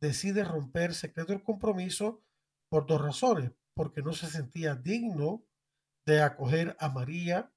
decide 0.00 0.44
romper 0.44 0.94
secreto 0.94 1.32
el 1.32 1.42
compromiso 1.42 2.22
por 2.68 2.86
dos 2.86 3.00
razones, 3.00 3.52
porque 3.74 4.02
no 4.02 4.12
se 4.12 4.28
sentía 4.28 4.74
digno 4.74 5.44
de 6.06 6.22
acoger 6.22 6.76
a 6.78 6.88
María 6.88 7.52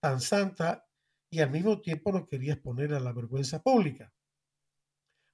tan 0.00 0.20
santa 0.20 0.88
y 1.30 1.40
al 1.40 1.50
mismo 1.50 1.80
tiempo 1.80 2.10
no 2.12 2.26
quería 2.26 2.54
exponer 2.54 2.94
a 2.94 3.00
la 3.00 3.12
vergüenza 3.12 3.62
pública. 3.62 4.12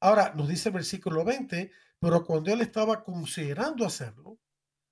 Ahora, 0.07 0.33
nos 0.37 0.47
dice 0.47 0.69
el 0.69 0.77
versículo 0.77 1.25
20, 1.25 1.73
pero 1.99 2.25
cuando 2.25 2.53
él 2.53 2.61
estaba 2.61 3.03
considerando 3.03 3.85
hacerlo, 3.85 4.39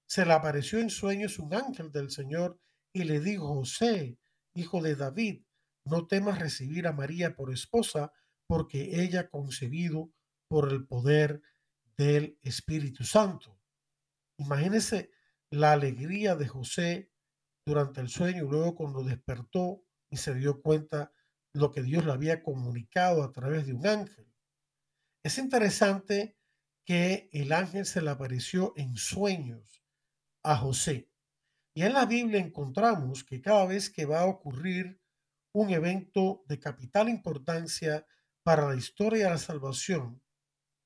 se 0.08 0.26
le 0.26 0.32
apareció 0.32 0.80
en 0.80 0.90
sueños 0.90 1.38
un 1.38 1.54
ángel 1.54 1.92
del 1.92 2.10
Señor 2.10 2.58
y 2.92 3.04
le 3.04 3.20
dijo, 3.20 3.46
José, 3.46 4.18
hijo 4.56 4.82
de 4.82 4.96
David, 4.96 5.44
no 5.84 6.08
temas 6.08 6.40
recibir 6.40 6.88
a 6.88 6.92
María 6.92 7.36
por 7.36 7.52
esposa, 7.52 8.12
porque 8.48 9.04
ella 9.04 9.20
ha 9.20 9.28
concebido 9.28 10.10
por 10.48 10.72
el 10.72 10.84
poder 10.84 11.42
del 11.96 12.36
Espíritu 12.42 13.04
Santo. 13.04 13.60
Imagínese 14.36 15.12
la 15.48 15.70
alegría 15.70 16.34
de 16.34 16.48
José 16.48 17.12
durante 17.64 18.00
el 18.00 18.08
sueño 18.08 18.46
luego 18.50 18.74
cuando 18.74 19.04
despertó 19.04 19.84
y 20.10 20.16
se 20.16 20.34
dio 20.34 20.60
cuenta 20.60 21.12
lo 21.52 21.70
que 21.70 21.84
Dios 21.84 22.04
le 22.04 22.10
había 22.10 22.42
comunicado 22.42 23.22
a 23.22 23.30
través 23.30 23.64
de 23.66 23.74
un 23.74 23.86
ángel. 23.86 24.33
Es 25.24 25.38
interesante 25.38 26.36
que 26.84 27.30
el 27.32 27.52
ángel 27.52 27.86
se 27.86 28.02
le 28.02 28.10
apareció 28.10 28.74
en 28.76 28.94
sueños 28.96 29.82
a 30.42 30.54
José. 30.58 31.10
Y 31.74 31.82
en 31.82 31.94
la 31.94 32.04
Biblia 32.04 32.38
encontramos 32.38 33.24
que 33.24 33.40
cada 33.40 33.64
vez 33.64 33.88
que 33.88 34.04
va 34.04 34.20
a 34.20 34.26
ocurrir 34.26 35.00
un 35.54 35.70
evento 35.70 36.44
de 36.46 36.60
capital 36.60 37.08
importancia 37.08 38.06
para 38.42 38.68
la 38.68 38.76
historia 38.76 39.24
de 39.24 39.30
la 39.30 39.38
salvación, 39.38 40.22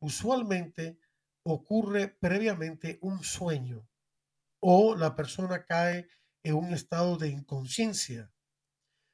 usualmente 0.00 1.00
ocurre 1.44 2.06
previamente 2.06 3.00
un 3.02 3.24
sueño 3.24 3.88
o 4.60 4.94
la 4.94 5.16
persona 5.16 5.64
cae 5.64 6.08
en 6.44 6.54
un 6.54 6.72
estado 6.72 7.16
de 7.16 7.28
inconsciencia. 7.28 8.32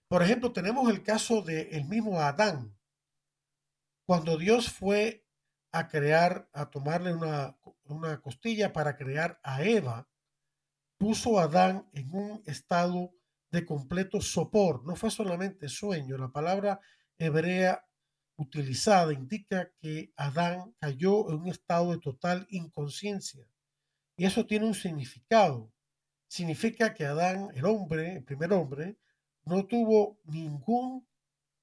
Por 0.06 0.22
ejemplo, 0.22 0.52
tenemos 0.52 0.90
el 0.90 1.02
caso 1.02 1.40
del 1.40 1.68
el 1.72 1.86
mismo 1.86 2.20
Adán. 2.20 2.73
Cuando 4.06 4.36
Dios 4.36 4.70
fue 4.70 5.24
a 5.72 5.88
crear, 5.88 6.48
a 6.52 6.70
tomarle 6.70 7.14
una, 7.14 7.56
una 7.84 8.20
costilla 8.20 8.72
para 8.72 8.96
crear 8.96 9.40
a 9.42 9.62
Eva, 9.62 10.08
puso 10.98 11.38
a 11.38 11.44
Adán 11.44 11.88
en 11.92 12.14
un 12.14 12.42
estado 12.46 13.12
de 13.50 13.64
completo 13.64 14.20
sopor. 14.20 14.84
No 14.84 14.96
fue 14.96 15.10
solamente 15.10 15.68
sueño. 15.68 16.16
La 16.18 16.28
palabra 16.28 16.80
hebrea 17.18 17.84
utilizada 18.36 19.12
indica 19.12 19.70
que 19.80 20.12
Adán 20.16 20.74
cayó 20.80 21.30
en 21.30 21.36
un 21.36 21.48
estado 21.48 21.92
de 21.92 21.98
total 21.98 22.46
inconsciencia. 22.50 23.46
Y 24.16 24.26
eso 24.26 24.46
tiene 24.46 24.66
un 24.66 24.74
significado. 24.74 25.72
Significa 26.28 26.94
que 26.94 27.04
Adán, 27.04 27.48
el 27.54 27.64
hombre, 27.64 28.16
el 28.16 28.24
primer 28.24 28.52
hombre, 28.52 28.96
no 29.44 29.66
tuvo 29.66 30.18
ningún, 30.24 31.06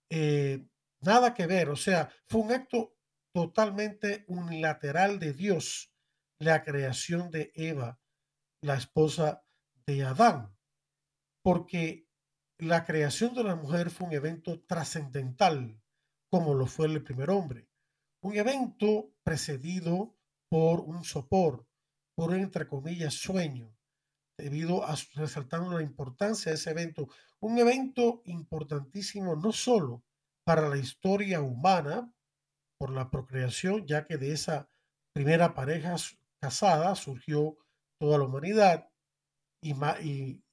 eh, 0.10 0.66
nada 1.02 1.34
que 1.34 1.48
ver. 1.48 1.70
O 1.70 1.76
sea, 1.76 2.10
fue 2.28 2.42
un 2.42 2.52
acto 2.52 2.96
totalmente 3.34 4.26
unilateral 4.28 5.20
de 5.20 5.34
Dios, 5.34 5.92
la 6.40 6.64
creación 6.64 7.32
de 7.32 7.52
Eva, 7.56 8.00
la 8.62 8.76
esposa 8.76 9.44
de 9.86 10.04
Adán. 10.04 10.56
Porque 11.44 12.08
la 12.58 12.86
creación 12.86 13.34
de 13.34 13.44
la 13.44 13.56
mujer 13.56 13.90
fue 13.90 14.08
un 14.08 14.14
evento 14.14 14.62
trascendental, 14.64 15.82
como 16.30 16.54
lo 16.54 16.68
fue 16.68 16.88
el 16.88 17.04
primer 17.04 17.30
hombre. 17.30 17.68
Un 18.24 18.36
evento 18.36 19.12
precedido 19.24 20.16
por 20.50 20.82
un 20.82 21.04
sopor, 21.04 21.66
por 22.16 22.36
entre 22.36 22.68
comillas, 22.68 23.16
sueño, 23.16 23.76
debido 24.38 24.86
a 24.86 24.96
resaltando 25.16 25.78
la 25.78 25.84
importancia 25.84 26.52
de 26.52 26.58
ese 26.58 26.70
evento. 26.70 27.08
Un 27.40 27.58
evento 27.58 28.22
importantísimo 28.26 29.36
no 29.36 29.52
solo 29.52 30.04
para 30.44 30.70
la 30.70 30.78
historia 30.78 31.42
humana, 31.42 32.14
por 32.80 32.92
la 32.92 33.10
procreación, 33.10 33.86
ya 33.86 34.06
que 34.06 34.18
de 34.18 34.34
esa 34.34 34.70
primera 35.14 35.54
pareja 35.54 35.96
casada 36.42 36.96
surgió 36.96 37.58
toda 38.00 38.18
la 38.18 38.26
humanidad 38.26 38.90
y, 39.62 39.74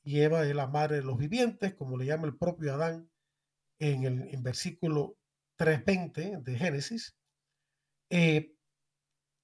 y, 0.04 0.20
Eva 0.20 0.46
es 0.46 0.54
la 0.54 0.66
madre 0.66 0.96
de 0.96 1.02
los 1.02 1.16
vivientes, 1.16 1.74
como 1.74 1.96
le 1.96 2.06
llama 2.06 2.26
el 2.26 2.36
propio 2.36 2.74
Adán 2.74 3.10
en 3.78 4.04
el 4.04 4.34
en 4.34 4.42
versículo 4.42 5.16
3.20 5.58 6.42
de 6.42 6.58
Génesis. 6.58 7.16
Eh, 8.10 8.54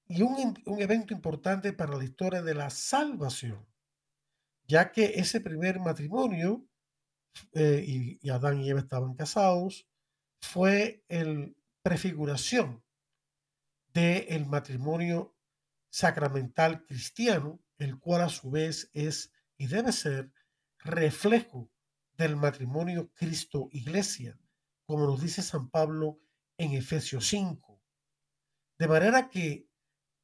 y 0.07 0.23
un, 0.23 0.55
evento 0.81 1.15
importante 1.15 1.73
para 1.73 1.97
la 1.97 2.05
historia 2.05 2.43
de 2.43 2.55
la 2.55 2.71
salvación, 2.71 3.67
ya 4.67 4.93
que 4.93 5.15
ese 5.17 5.41
primer 5.41 5.81
matrimonio, 5.81 6.67
eh, 7.53 8.19
y, 8.21 8.29
Adán 8.29 8.61
y 8.61 8.71
Eva 8.71 8.81
estaban 8.81 9.15
casados, 9.15 9.89
fue 10.45 11.05
el 11.09 11.57
prefiguración 11.83 12.85
del 13.93 14.47
matrimonio 14.47 15.37
sacramental 15.91 16.85
cristiano, 16.85 17.61
el 17.79 17.99
cual 17.99 18.23
a 18.23 18.29
su 18.29 18.51
vez 18.51 18.91
es 18.93 19.33
y 19.57 19.67
debe 19.67 19.93
ser 19.93 20.33
reflejo 20.79 21.71
del 22.17 22.37
matrimonio 22.37 23.11
Cristo-Iglesia, 23.15 24.39
como 24.85 25.07
nos 25.07 25.21
dice 25.21 25.43
San 25.43 25.71
Pablo 25.71 26.21
en 26.59 26.73
Efesios 26.73 27.27
5. 27.29 27.81
De 28.79 28.89
manera 28.89 29.29
que 29.31 29.69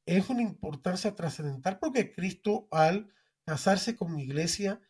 es 0.05 0.29
una 0.29 0.41
importancia 0.41 1.15
trascendental 1.15 1.79
porque 1.79 2.11
Cristo 2.11 2.67
al 2.71 3.13
casarse 3.45 3.95
con 3.95 4.19
iglesia, 4.19 4.81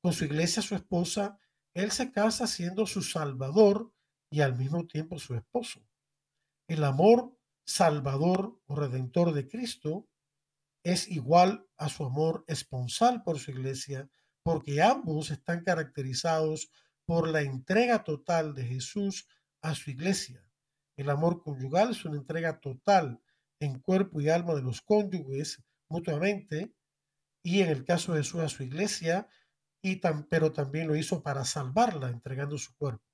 con 0.00 0.12
su 0.12 0.24
iglesia, 0.24 0.62
su 0.62 0.74
esposa, 0.74 1.38
él 1.74 1.90
se 1.90 2.12
casa 2.12 2.46
siendo 2.46 2.86
su 2.86 3.02
salvador 3.02 3.92
y 4.30 4.40
al 4.40 4.56
mismo 4.56 4.86
tiempo 4.86 5.18
su 5.18 5.34
esposo. 5.34 5.86
El 6.68 6.84
amor 6.84 7.36
salvador 7.64 8.60
o 8.66 8.76
redentor 8.76 9.32
de 9.32 9.48
Cristo 9.48 10.08
es 10.84 11.08
igual 11.08 11.66
a 11.76 11.88
su 11.88 12.04
amor 12.04 12.44
esponsal 12.46 13.22
por 13.22 13.38
su 13.38 13.50
iglesia, 13.50 14.08
porque 14.42 14.82
ambos 14.82 15.30
están 15.30 15.64
caracterizados 15.64 16.70
por 17.04 17.28
la 17.28 17.42
entrega 17.42 18.04
total 18.04 18.54
de 18.54 18.64
Jesús 18.64 19.28
a 19.62 19.74
su 19.74 19.90
iglesia. 19.90 20.48
El 20.96 21.10
amor 21.10 21.42
conyugal 21.42 21.90
es 21.90 22.04
una 22.04 22.16
entrega 22.16 22.60
total 22.60 23.20
en 23.60 23.80
cuerpo 23.80 24.20
y 24.20 24.28
alma 24.28 24.54
de 24.54 24.62
los 24.62 24.80
cónyuges 24.82 25.62
mutuamente 25.88 26.74
y 27.42 27.60
en 27.60 27.68
el 27.68 27.84
caso 27.84 28.12
de 28.12 28.24
Jesús 28.24 28.40
a 28.40 28.48
su 28.48 28.64
iglesia, 28.64 29.28
y 29.80 29.96
tan, 29.96 30.26
pero 30.26 30.52
también 30.52 30.88
lo 30.88 30.96
hizo 30.96 31.22
para 31.22 31.44
salvarla 31.44 32.08
entregando 32.08 32.58
su 32.58 32.74
cuerpo. 32.74 33.05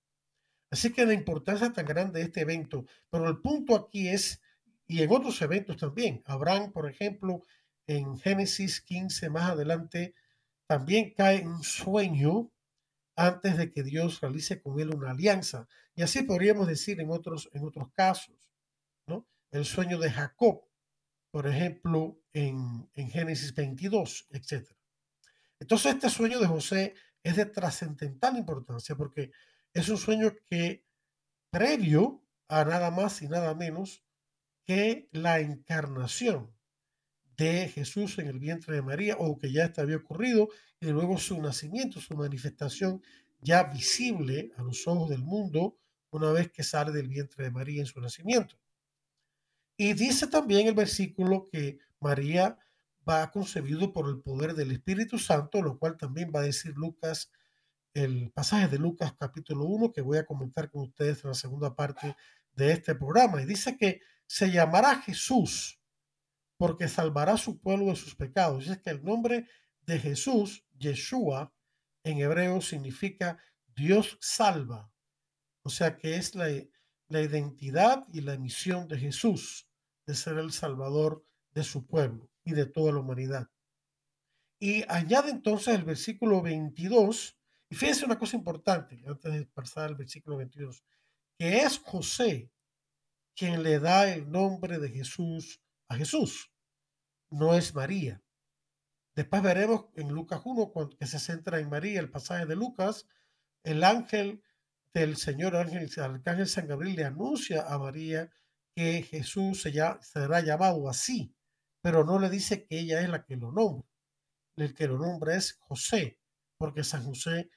Así 0.72 0.90
que 0.90 1.04
la 1.04 1.12
importancia 1.12 1.70
tan 1.70 1.84
grande 1.84 2.18
de 2.18 2.24
este 2.24 2.40
evento, 2.40 2.86
pero 3.10 3.28
el 3.28 3.42
punto 3.42 3.76
aquí 3.76 4.08
es, 4.08 4.40
y 4.86 5.02
en 5.02 5.12
otros 5.12 5.42
eventos 5.42 5.76
también, 5.76 6.22
Abraham, 6.24 6.72
por 6.72 6.88
ejemplo, 6.90 7.42
en 7.86 8.18
Génesis 8.18 8.80
15 8.80 9.28
más 9.28 9.50
adelante, 9.50 10.14
también 10.66 11.12
cae 11.14 11.46
un 11.46 11.62
sueño 11.62 12.50
antes 13.16 13.58
de 13.58 13.70
que 13.70 13.82
Dios 13.82 14.22
realice 14.22 14.62
con 14.62 14.80
él 14.80 14.94
una 14.94 15.10
alianza. 15.10 15.68
Y 15.94 16.00
así 16.00 16.22
podríamos 16.22 16.66
decir 16.66 16.98
en 17.00 17.10
otros, 17.10 17.50
en 17.52 17.66
otros 17.66 17.92
casos, 17.92 18.34
¿no? 19.06 19.28
el 19.50 19.66
sueño 19.66 19.98
de 19.98 20.10
Jacob, 20.10 20.62
por 21.30 21.46
ejemplo, 21.48 22.18
en, 22.32 22.88
en 22.94 23.10
Génesis 23.10 23.54
22, 23.54 24.26
etc. 24.30 24.70
Entonces, 25.60 25.96
este 25.96 26.08
sueño 26.08 26.40
de 26.40 26.46
José 26.46 26.94
es 27.22 27.36
de 27.36 27.44
trascendental 27.44 28.38
importancia 28.38 28.96
porque 28.96 29.32
es 29.74 29.88
un 29.88 29.98
sueño 29.98 30.34
que 30.48 30.84
previo 31.50 32.22
a 32.48 32.64
nada 32.64 32.90
más 32.90 33.22
y 33.22 33.28
nada 33.28 33.54
menos 33.54 34.04
que 34.64 35.08
la 35.12 35.40
encarnación 35.40 36.54
de 37.36 37.68
Jesús 37.68 38.18
en 38.18 38.26
el 38.26 38.38
vientre 38.38 38.74
de 38.74 38.82
María 38.82 39.16
o 39.18 39.38
que 39.38 39.52
ya 39.52 39.72
había 39.76 39.96
ocurrido 39.96 40.48
y 40.80 40.86
luego 40.86 41.18
su 41.18 41.40
nacimiento, 41.40 42.00
su 42.00 42.14
manifestación 42.14 43.02
ya 43.40 43.64
visible 43.64 44.52
a 44.56 44.62
los 44.62 44.86
ojos 44.86 45.08
del 45.10 45.22
mundo 45.22 45.78
una 46.10 46.30
vez 46.30 46.52
que 46.52 46.62
sale 46.62 46.92
del 46.92 47.08
vientre 47.08 47.44
de 47.44 47.50
María 47.50 47.80
en 47.80 47.86
su 47.86 48.00
nacimiento. 48.00 48.56
Y 49.76 49.94
dice 49.94 50.26
también 50.26 50.68
el 50.68 50.74
versículo 50.74 51.48
que 51.50 51.78
María 52.00 52.58
va 53.08 53.30
concebido 53.30 53.92
por 53.92 54.08
el 54.08 54.20
poder 54.20 54.54
del 54.54 54.72
Espíritu 54.72 55.18
Santo, 55.18 55.62
lo 55.62 55.78
cual 55.78 55.96
también 55.96 56.30
va 56.34 56.40
a 56.40 56.44
decir 56.44 56.74
Lucas, 56.76 57.32
el 57.94 58.30
pasaje 58.32 58.68
de 58.68 58.78
Lucas 58.78 59.14
capítulo 59.18 59.64
1 59.64 59.92
que 59.92 60.00
voy 60.00 60.18
a 60.18 60.26
comentar 60.26 60.70
con 60.70 60.82
ustedes 60.82 61.22
en 61.24 61.30
la 61.30 61.34
segunda 61.34 61.74
parte 61.74 62.16
de 62.52 62.72
este 62.72 62.94
programa. 62.94 63.42
Y 63.42 63.46
dice 63.46 63.76
que 63.76 64.00
se 64.26 64.50
llamará 64.50 64.96
Jesús 65.02 65.80
porque 66.56 66.88
salvará 66.88 67.34
a 67.34 67.38
su 67.38 67.60
pueblo 67.60 67.86
de 67.86 67.96
sus 67.96 68.14
pecados. 68.14 68.66
Y 68.66 68.72
es 68.72 68.78
que 68.78 68.90
el 68.90 69.04
nombre 69.04 69.46
de 69.82 69.98
Jesús, 69.98 70.64
Yeshua, 70.78 71.52
en 72.04 72.18
hebreo 72.18 72.60
significa 72.60 73.38
Dios 73.74 74.18
salva. 74.20 74.92
O 75.64 75.70
sea 75.70 75.96
que 75.96 76.16
es 76.16 76.34
la, 76.34 76.46
la 77.08 77.20
identidad 77.20 78.04
y 78.12 78.20
la 78.20 78.36
misión 78.36 78.88
de 78.88 78.98
Jesús 78.98 79.68
de 80.06 80.14
ser 80.14 80.38
el 80.38 80.52
salvador 80.52 81.24
de 81.52 81.64
su 81.64 81.86
pueblo 81.86 82.30
y 82.44 82.52
de 82.52 82.66
toda 82.66 82.92
la 82.92 83.00
humanidad. 83.00 83.50
Y 84.58 84.84
añade 84.88 85.30
entonces 85.30 85.74
el 85.74 85.84
versículo 85.84 86.42
22, 86.42 87.36
y 87.72 87.74
fíjense 87.74 88.04
una 88.04 88.18
cosa 88.18 88.36
importante 88.36 89.02
antes 89.06 89.32
de 89.32 89.46
pasar 89.46 89.88
al 89.88 89.94
versículo 89.94 90.36
22, 90.36 90.84
que 91.38 91.60
es 91.60 91.78
José 91.78 92.52
quien 93.34 93.62
le 93.62 93.78
da 93.78 94.12
el 94.12 94.30
nombre 94.30 94.78
de 94.78 94.90
Jesús 94.90 95.58
a 95.88 95.96
Jesús, 95.96 96.52
no 97.30 97.54
es 97.54 97.74
María. 97.74 98.22
Después 99.16 99.42
veremos 99.42 99.86
en 99.94 100.08
Lucas 100.08 100.42
1, 100.44 100.70
que 100.98 101.06
se 101.06 101.18
centra 101.18 101.60
en 101.60 101.70
María, 101.70 101.98
el 102.00 102.10
pasaje 102.10 102.44
de 102.44 102.56
Lucas, 102.56 103.06
el 103.64 103.84
ángel 103.84 104.42
del 104.92 105.16
Señor, 105.16 105.56
ángel, 105.56 105.90
el 105.96 106.02
arcángel 106.02 106.48
San 106.48 106.68
Gabriel 106.68 106.96
le 106.96 107.04
anuncia 107.06 107.62
a 107.66 107.78
María 107.78 108.30
que 108.76 109.02
Jesús 109.02 109.62
se 109.62 109.72
será 110.02 110.42
llamado 110.42 110.90
así, 110.90 111.34
pero 111.80 112.04
no 112.04 112.18
le 112.18 112.28
dice 112.28 112.66
que 112.66 112.80
ella 112.80 113.00
es 113.00 113.08
la 113.08 113.24
que 113.24 113.36
lo 113.36 113.50
nombra. 113.50 113.88
El 114.56 114.74
que 114.74 114.86
lo 114.86 114.98
nombra 114.98 115.36
es 115.36 115.54
José, 115.54 116.18
porque 116.58 116.84
San 116.84 117.02
José 117.02 117.48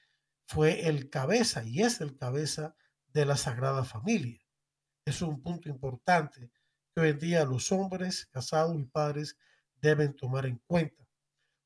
fue 0.46 0.88
el 0.88 1.10
cabeza 1.10 1.64
y 1.64 1.82
es 1.82 2.00
el 2.00 2.16
cabeza 2.16 2.74
de 3.12 3.26
la 3.26 3.36
Sagrada 3.36 3.84
Familia. 3.84 4.40
Es 5.04 5.22
un 5.22 5.42
punto 5.42 5.68
importante 5.68 6.50
que 6.94 7.00
hoy 7.00 7.10
en 7.10 7.18
día 7.18 7.44
los 7.44 7.70
hombres 7.72 8.26
casados 8.26 8.76
y 8.78 8.84
padres 8.84 9.36
deben 9.80 10.14
tomar 10.14 10.46
en 10.46 10.60
cuenta. 10.66 11.04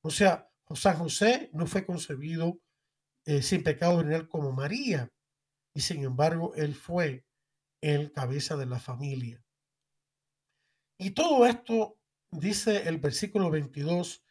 O 0.03 0.11
sea, 0.11 0.51
San 0.75 0.99
José 0.99 1.51
no 1.53 1.67
fue 1.67 1.85
concebido 1.85 2.61
eh, 3.27 3.43
sin 3.43 3.63
pecado 3.63 3.97
original 3.97 4.29
como 4.29 4.53
María, 4.53 5.11
y 5.75 5.81
sin 5.81 6.05
embargo 6.05 6.55
él 6.55 6.75
fue 6.75 7.25
el 7.81 8.13
cabeza 8.13 8.57
de 8.57 8.67
la 8.67 8.79
familia. 8.79 9.43
Y 10.99 11.11
todo 11.11 11.47
esto, 11.47 11.99
dice 12.31 12.89
el 12.89 12.99
versículo 12.99 13.51
22, 13.51 14.23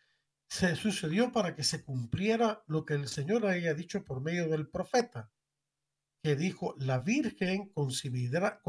se 0.49 0.75
sucedió 0.75 1.31
para 1.31 1.55
que 1.55 1.63
se 1.63 1.83
cumpliera 1.83 2.63
lo 2.67 2.83
que 2.83 2.95
el 2.95 3.07
Señor 3.07 3.45
había 3.45 3.73
dicho 3.75 4.03
por 4.03 4.21
medio 4.21 4.49
del 4.49 4.67
profeta, 4.67 5.31
que 6.23 6.35
dijo, 6.35 6.75
la 6.79 6.99
Virgen 6.99 7.69
concebirá, 7.69 8.61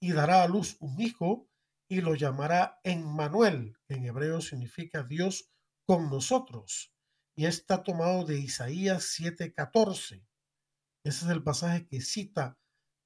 y 0.00 0.12
dará 0.12 0.42
a 0.42 0.48
luz 0.48 0.76
un 0.80 1.00
hijo 1.00 1.48
y 1.88 2.00
lo 2.00 2.16
llamará 2.16 2.80
Emmanuel, 2.82 3.76
que 3.86 3.94
en 3.94 4.04
hebreo 4.06 4.40
significa 4.40 5.04
Dios 5.04 5.52
con 5.86 6.10
nosotros. 6.10 6.92
Y 7.36 7.46
está 7.46 7.84
tomado 7.84 8.24
de 8.24 8.38
Isaías 8.38 9.04
7:14. 9.04 10.26
Ese 11.04 11.24
es 11.24 11.30
el 11.30 11.42
pasaje 11.44 11.86
que 11.86 12.00
cita 12.00 12.58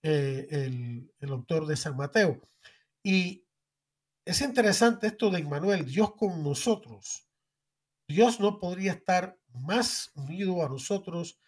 eh, 0.02 0.46
el, 0.50 1.12
el, 1.20 1.30
autor 1.30 1.66
de 1.66 1.76
San 1.76 1.96
Mateo. 1.96 2.40
Y 3.02 3.46
es 4.24 4.40
interesante 4.40 5.08
esto 5.08 5.30
de 5.30 5.40
Emmanuel, 5.40 5.84
Dios 5.84 6.14
con 6.14 6.42
nosotros. 6.42 7.25
Dios 8.08 8.40
no 8.40 8.58
podría 8.58 8.92
estar 8.92 9.38
más 9.52 10.12
unido 10.14 10.64
a 10.64 10.68
nosotros 10.68 11.38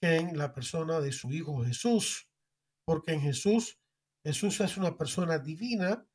que 0.00 0.16
en 0.16 0.36
la 0.36 0.52
persona 0.52 1.00
de 1.00 1.12
su 1.12 1.30
Hijo 1.30 1.64
Jesús, 1.64 2.28
porque 2.84 3.12
en 3.12 3.20
Jesús, 3.20 3.78
Jesús 4.24 4.60
es 4.60 4.76
una 4.76 4.96
persona 4.96 5.38
divina 5.38 6.06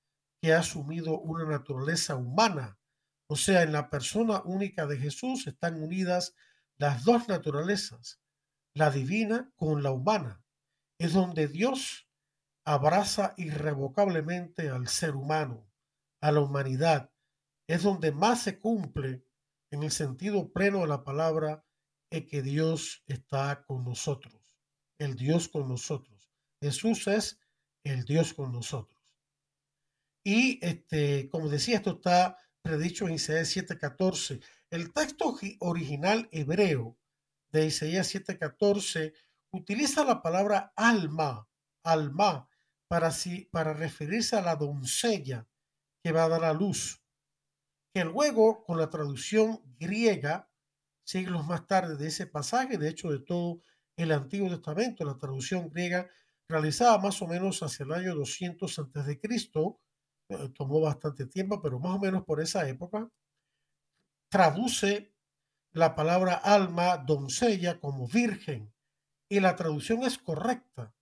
que 0.41 0.53
ha 0.53 0.59
asumido 0.59 1.19
una 1.19 1.45
naturaleza 1.45 2.15
humana 2.15 2.77
o 3.33 3.35
sea, 3.35 3.63
en 3.63 3.71
la 3.71 3.89
persona 3.89 4.43
única 4.43 4.85
de 4.85 4.97
Jesús 4.97 5.47
están 5.47 5.81
unidas 5.81 6.35
las 6.77 7.03
dos 7.03 7.27
naturalezas, 7.27 8.21
la 8.75 8.91
divina 8.91 9.51
con 9.55 9.81
la 9.81 9.91
humana. 9.91 10.43
Es 10.99 11.13
donde 11.13 11.47
Dios 11.47 12.07
abraza 12.65 13.33
irrevocablemente 13.37 14.69
al 14.69 14.87
ser 14.87 15.15
humano, 15.15 15.67
a 16.21 16.31
la 16.31 16.41
humanidad. 16.41 17.11
Es 17.67 17.81
donde 17.81 18.11
más 18.11 18.43
se 18.43 18.59
cumple 18.59 19.25
en 19.73 19.81
el 19.81 19.91
sentido 19.91 20.53
pleno 20.53 20.81
de 20.81 20.87
la 20.87 21.03
palabra 21.03 21.65
es 22.11 22.25
que 22.27 22.43
Dios 22.43 23.03
está 23.07 23.63
con 23.65 23.83
nosotros, 23.83 24.39
el 24.99 25.15
Dios 25.15 25.49
con 25.49 25.67
nosotros. 25.67 26.31
Jesús 26.61 27.07
es 27.07 27.39
el 27.83 28.05
Dios 28.05 28.35
con 28.35 28.51
nosotros. 28.51 29.01
Y 30.23 30.63
este, 30.63 31.27
como 31.29 31.49
decía, 31.49 31.77
esto 31.77 31.95
está 31.95 32.37
predicho 32.61 33.07
en 33.07 33.15
Isaías 33.15 33.49
7:14. 33.49 34.41
El 34.69 34.93
texto 34.93 35.35
original 35.59 36.29
hebreo 36.31 36.99
de 37.51 37.65
Isaías 37.65 38.13
7:14 38.13 39.13
utiliza 39.51 40.05
la 40.05 40.21
palabra 40.21 40.71
alma, 40.75 41.49
alma, 41.83 42.47
para, 42.87 43.11
para 43.51 43.73
referirse 43.73 44.35
a 44.35 44.41
la 44.43 44.55
doncella 44.55 45.47
que 46.03 46.11
va 46.11 46.25
a 46.25 46.29
dar 46.29 46.43
a 46.43 46.53
luz, 46.53 47.02
que 47.93 48.03
luego 48.03 48.63
con 48.63 48.77
la 48.79 48.89
traducción 48.89 49.61
griega, 49.79 50.49
siglos 51.05 51.45
más 51.45 51.67
tarde 51.67 51.95
de 51.95 52.07
ese 52.07 52.25
pasaje, 52.25 52.77
de 52.77 52.89
hecho 52.89 53.11
de 53.11 53.19
todo 53.19 53.61
el 53.95 54.11
Antiguo 54.11 54.49
Testamento, 54.49 55.05
la 55.05 55.17
traducción 55.17 55.69
griega 55.69 56.09
realizada 56.49 56.97
más 56.97 57.21
o 57.21 57.27
menos 57.27 57.61
hacia 57.61 57.85
el 57.85 57.93
año 57.93 58.15
200 58.15 58.79
antes 58.79 59.05
de 59.05 59.19
Cristo, 59.19 59.79
eh, 60.29 60.49
tomó 60.55 60.81
bastante 60.81 61.27
tiempo, 61.27 61.61
pero 61.61 61.79
más 61.79 61.95
o 61.95 61.99
menos 61.99 62.23
por 62.23 62.41
esa 62.41 62.67
época, 62.67 63.09
traduce 64.29 65.13
la 65.71 65.95
palabra 65.95 66.33
alma, 66.35 66.97
doncella, 66.97 67.79
como 67.79 68.07
virgen. 68.07 68.73
Y 69.29 69.39
la 69.39 69.55
traducción 69.55 70.03
es 70.03 70.17
correcta. 70.17 70.93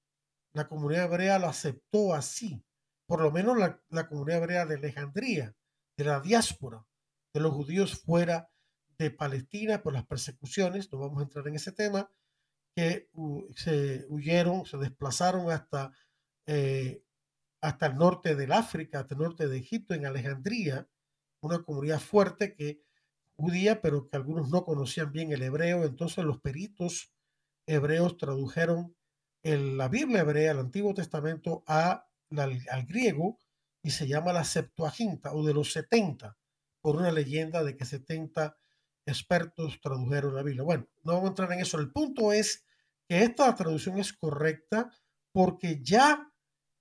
La 0.54 0.68
comunidad 0.68 1.06
hebrea 1.06 1.40
la 1.40 1.50
aceptó 1.50 2.14
así. 2.14 2.64
Por 3.06 3.22
lo 3.22 3.32
menos 3.32 3.58
la, 3.58 3.82
la 3.90 4.08
comunidad 4.08 4.40
hebrea 4.40 4.66
de 4.66 4.76
Alejandría, 4.76 5.56
de 6.04 6.10
la 6.10 6.20
diáspora, 6.20 6.86
de 7.34 7.40
los 7.40 7.54
judíos 7.54 8.02
fuera 8.02 8.50
de 8.98 9.12
Palestina 9.12 9.82
por 9.82 9.94
las 9.94 10.06
persecuciones, 10.06 10.92
no 10.92 11.00
vamos 11.00 11.20
a 11.20 11.24
entrar 11.24 11.48
en 11.48 11.56
ese 11.56 11.72
tema, 11.72 12.12
que 12.76 13.10
se 13.56 14.06
huyeron, 14.10 14.66
se 14.66 14.78
desplazaron 14.78 15.52
hasta 15.52 15.92
eh, 16.48 17.04
hasta 17.62 17.86
el 17.86 17.96
norte 17.96 18.36
del 18.36 18.52
África, 18.52 19.00
hasta 19.00 19.14
el 19.14 19.22
norte 19.22 19.48
de 19.48 19.58
Egipto, 19.58 19.94
en 19.94 20.06
Alejandría, 20.06 20.90
una 21.42 21.64
comunidad 21.64 22.00
fuerte 22.00 22.56
que 22.56 22.82
judía, 23.36 23.82
pero 23.82 24.08
que 24.08 24.18
algunos 24.18 24.50
no 24.50 24.66
conocían 24.66 25.12
bien 25.12 25.32
el 25.32 25.44
hebreo. 25.44 25.84
Entonces 25.84 26.26
los 26.26 26.42
peritos 26.42 27.14
hebreos 27.68 28.18
tradujeron 28.18 28.96
la 29.44 29.88
Biblia 29.88 30.22
hebrea, 30.22 30.52
el 30.52 30.60
Antiguo 30.60 30.94
Testamento, 30.94 31.64
a, 31.68 32.08
al 32.36 32.86
griego 32.86 33.40
y 33.84 33.92
se 33.92 34.08
llama 34.08 34.34
la 34.34 34.44
Septuaginta 34.44 35.34
o 35.34 35.46
de 35.46 35.54
los 35.54 35.72
70, 35.72 36.38
por 36.82 36.96
una 36.96 37.12
leyenda 37.12 37.64
de 37.64 37.76
que 37.76 37.86
70 37.86 38.58
expertos 39.06 39.80
tradujeron 39.82 40.36
la 40.36 40.44
Biblia. 40.44 40.64
Bueno, 40.64 40.88
no 41.04 41.14
vamos 41.14 41.26
a 41.26 41.30
entrar 41.30 41.52
en 41.54 41.60
eso. 41.60 41.80
El 41.80 41.92
punto 41.92 42.32
es 42.32 42.66
que 43.08 43.24
esta 43.24 43.56
traducción 43.56 43.98
es 43.98 44.14
correcta 44.14 44.92
porque 45.32 45.82
ya 45.82 46.32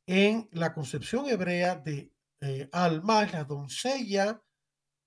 en 0.07 0.49
la 0.53 0.75
concepción 0.75 1.29
hebrea 1.29 1.77
de 1.77 2.13
eh, 2.41 2.69
Alma, 2.73 3.27
la 3.27 3.45
doncella, 3.45 4.43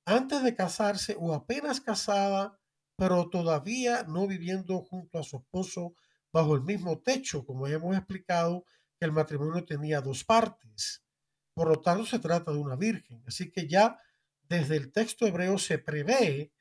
antes 0.05 0.43
de 0.43 0.55
casarse 0.55 1.15
o 1.19 1.33
apenas 1.33 1.81
casada, 1.81 2.59
pero 2.95 3.29
todavía 3.29 4.03
no 4.03 4.27
viviendo 4.27 4.81
junto 4.81 5.19
a 5.19 5.23
su 5.23 5.37
esposo 5.37 5.95
bajo 6.31 6.55
el 6.55 6.61
mismo 6.63 6.99
techo, 7.01 7.45
como 7.45 7.67
ya 7.67 7.75
hemos 7.75 7.95
explicado, 7.95 8.65
que 8.99 9.05
el 9.05 9.11
matrimonio 9.11 9.65
tenía 9.65 10.01
dos 10.01 10.23
partes. 10.23 11.03
Por 11.53 11.69
lo 11.69 11.81
tanto, 11.81 12.05
se 12.05 12.19
trata 12.19 12.51
de 12.51 12.57
una 12.57 12.75
virgen. 12.75 13.23
Así 13.27 13.51
que 13.51 13.67
ya 13.67 13.97
desde 14.49 14.77
el 14.77 14.91
texto 14.91 15.27
hebreo 15.27 15.57
se 15.57 15.77
prevé 15.77 16.51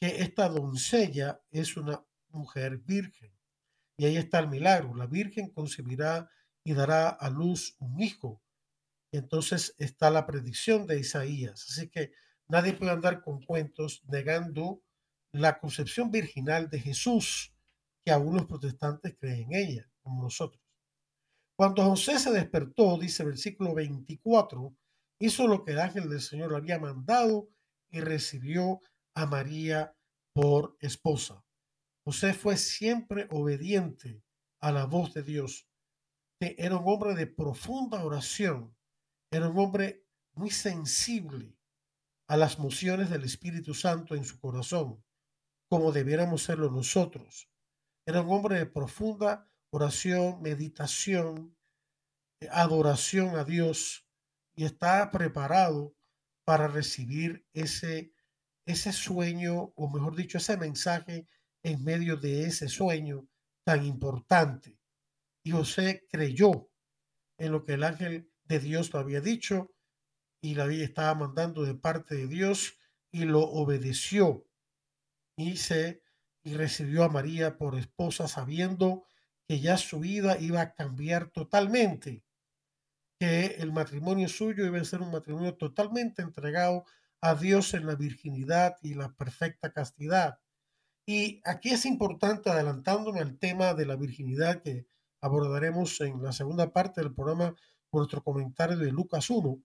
que 0.00 0.22
esta 0.22 0.48
doncella 0.48 1.40
es 1.50 1.76
una 1.76 2.04
mujer 2.28 2.78
virgen. 2.78 3.32
Y 3.96 4.06
ahí 4.06 4.16
está 4.16 4.40
el 4.40 4.48
milagro. 4.48 4.94
La 4.94 5.06
virgen 5.06 5.50
concebirá 5.50 6.28
y 6.64 6.72
dará 6.74 7.08
a 7.08 7.30
luz 7.30 7.76
un 7.78 8.00
hijo. 8.00 8.42
Y 9.12 9.18
entonces 9.18 9.74
está 9.78 10.10
la 10.10 10.26
predicción 10.26 10.86
de 10.86 10.98
Isaías. 10.98 11.66
Así 11.70 11.88
que 11.88 12.12
nadie 12.48 12.72
puede 12.72 12.90
andar 12.90 13.22
con 13.22 13.42
cuentos 13.42 14.02
negando 14.08 14.82
la 15.32 15.58
concepción 15.58 16.10
virginal 16.10 16.68
de 16.70 16.80
Jesús, 16.80 17.52
que 18.04 18.12
los 18.12 18.46
protestantes 18.46 19.16
creen 19.18 19.52
en 19.52 19.54
ella, 19.54 19.90
como 20.02 20.22
nosotros. 20.22 20.63
Cuando 21.56 21.84
José 21.84 22.18
se 22.18 22.32
despertó, 22.32 22.98
dice 22.98 23.22
el 23.22 23.30
versículo 23.30 23.74
24, 23.74 24.74
hizo 25.20 25.46
lo 25.46 25.64
que 25.64 25.72
el 25.72 25.80
ángel 25.80 26.08
del 26.08 26.20
Señor 26.20 26.54
había 26.54 26.80
mandado 26.80 27.48
y 27.90 28.00
recibió 28.00 28.80
a 29.14 29.26
María 29.26 29.94
por 30.34 30.76
esposa. 30.80 31.44
José 32.04 32.34
fue 32.34 32.56
siempre 32.56 33.28
obediente 33.30 34.22
a 34.60 34.72
la 34.72 34.86
voz 34.86 35.14
de 35.14 35.22
Dios. 35.22 35.68
Era 36.40 36.76
un 36.76 36.84
hombre 36.86 37.14
de 37.14 37.28
profunda 37.28 38.04
oración. 38.04 38.76
Era 39.30 39.48
un 39.48 39.58
hombre 39.58 40.04
muy 40.34 40.50
sensible 40.50 41.56
a 42.28 42.36
las 42.36 42.58
mociones 42.58 43.10
del 43.10 43.24
Espíritu 43.24 43.74
Santo 43.74 44.14
en 44.14 44.24
su 44.24 44.40
corazón, 44.40 45.02
como 45.70 45.92
debiéramos 45.92 46.42
serlo 46.42 46.70
nosotros. 46.70 47.48
Era 48.06 48.22
un 48.22 48.30
hombre 48.30 48.58
de 48.58 48.66
profunda 48.66 49.48
oración, 49.74 50.40
meditación, 50.40 51.56
adoración 52.50 53.36
a 53.36 53.44
Dios 53.44 54.06
y 54.54 54.64
está 54.64 55.10
preparado 55.10 55.96
para 56.44 56.68
recibir 56.68 57.44
ese, 57.52 58.12
ese 58.66 58.92
sueño, 58.92 59.72
o 59.74 59.90
mejor 59.90 60.14
dicho, 60.14 60.38
ese 60.38 60.56
mensaje 60.56 61.26
en 61.64 61.82
medio 61.82 62.16
de 62.16 62.44
ese 62.44 62.68
sueño 62.68 63.26
tan 63.64 63.84
importante. 63.84 64.78
Y 65.42 65.50
José 65.50 66.06
creyó 66.08 66.70
en 67.38 67.50
lo 67.50 67.64
que 67.64 67.72
el 67.72 67.82
ángel 67.82 68.30
de 68.44 68.60
Dios 68.60 68.92
lo 68.92 69.00
había 69.00 69.20
dicho 69.20 69.72
y 70.40 70.54
la 70.54 70.66
vida 70.66 70.84
estaba 70.84 71.14
mandando 71.14 71.64
de 71.64 71.74
parte 71.74 72.14
de 72.14 72.28
Dios 72.28 72.78
y 73.10 73.24
lo 73.24 73.40
obedeció 73.40 74.46
y 75.36 75.56
se 75.56 76.02
y 76.44 76.54
recibió 76.54 77.04
a 77.04 77.08
María 77.08 77.56
por 77.56 77.74
esposa 77.74 78.28
sabiendo 78.28 79.06
que 79.46 79.60
ya 79.60 79.76
su 79.76 80.00
vida 80.00 80.38
iba 80.38 80.60
a 80.60 80.74
cambiar 80.74 81.30
totalmente, 81.30 82.24
que 83.18 83.56
el 83.58 83.72
matrimonio 83.72 84.28
suyo 84.28 84.66
iba 84.66 84.80
a 84.80 84.84
ser 84.84 85.02
un 85.02 85.10
matrimonio 85.10 85.54
totalmente 85.56 86.22
entregado 86.22 86.84
a 87.20 87.34
Dios 87.34 87.74
en 87.74 87.86
la 87.86 87.94
virginidad 87.94 88.76
y 88.82 88.94
la 88.94 89.12
perfecta 89.14 89.72
castidad. 89.72 90.38
Y 91.06 91.40
aquí 91.44 91.70
es 91.70 91.86
importante, 91.86 92.50
adelantándome 92.50 93.20
al 93.20 93.38
tema 93.38 93.74
de 93.74 93.86
la 93.86 93.96
virginidad 93.96 94.62
que 94.62 94.86
abordaremos 95.20 96.00
en 96.00 96.22
la 96.22 96.32
segunda 96.32 96.72
parte 96.72 97.00
del 97.00 97.14
programa 97.14 97.54
nuestro 97.92 98.22
comentario 98.22 98.76
de 98.76 98.90
Lucas 98.90 99.30
1, 99.30 99.62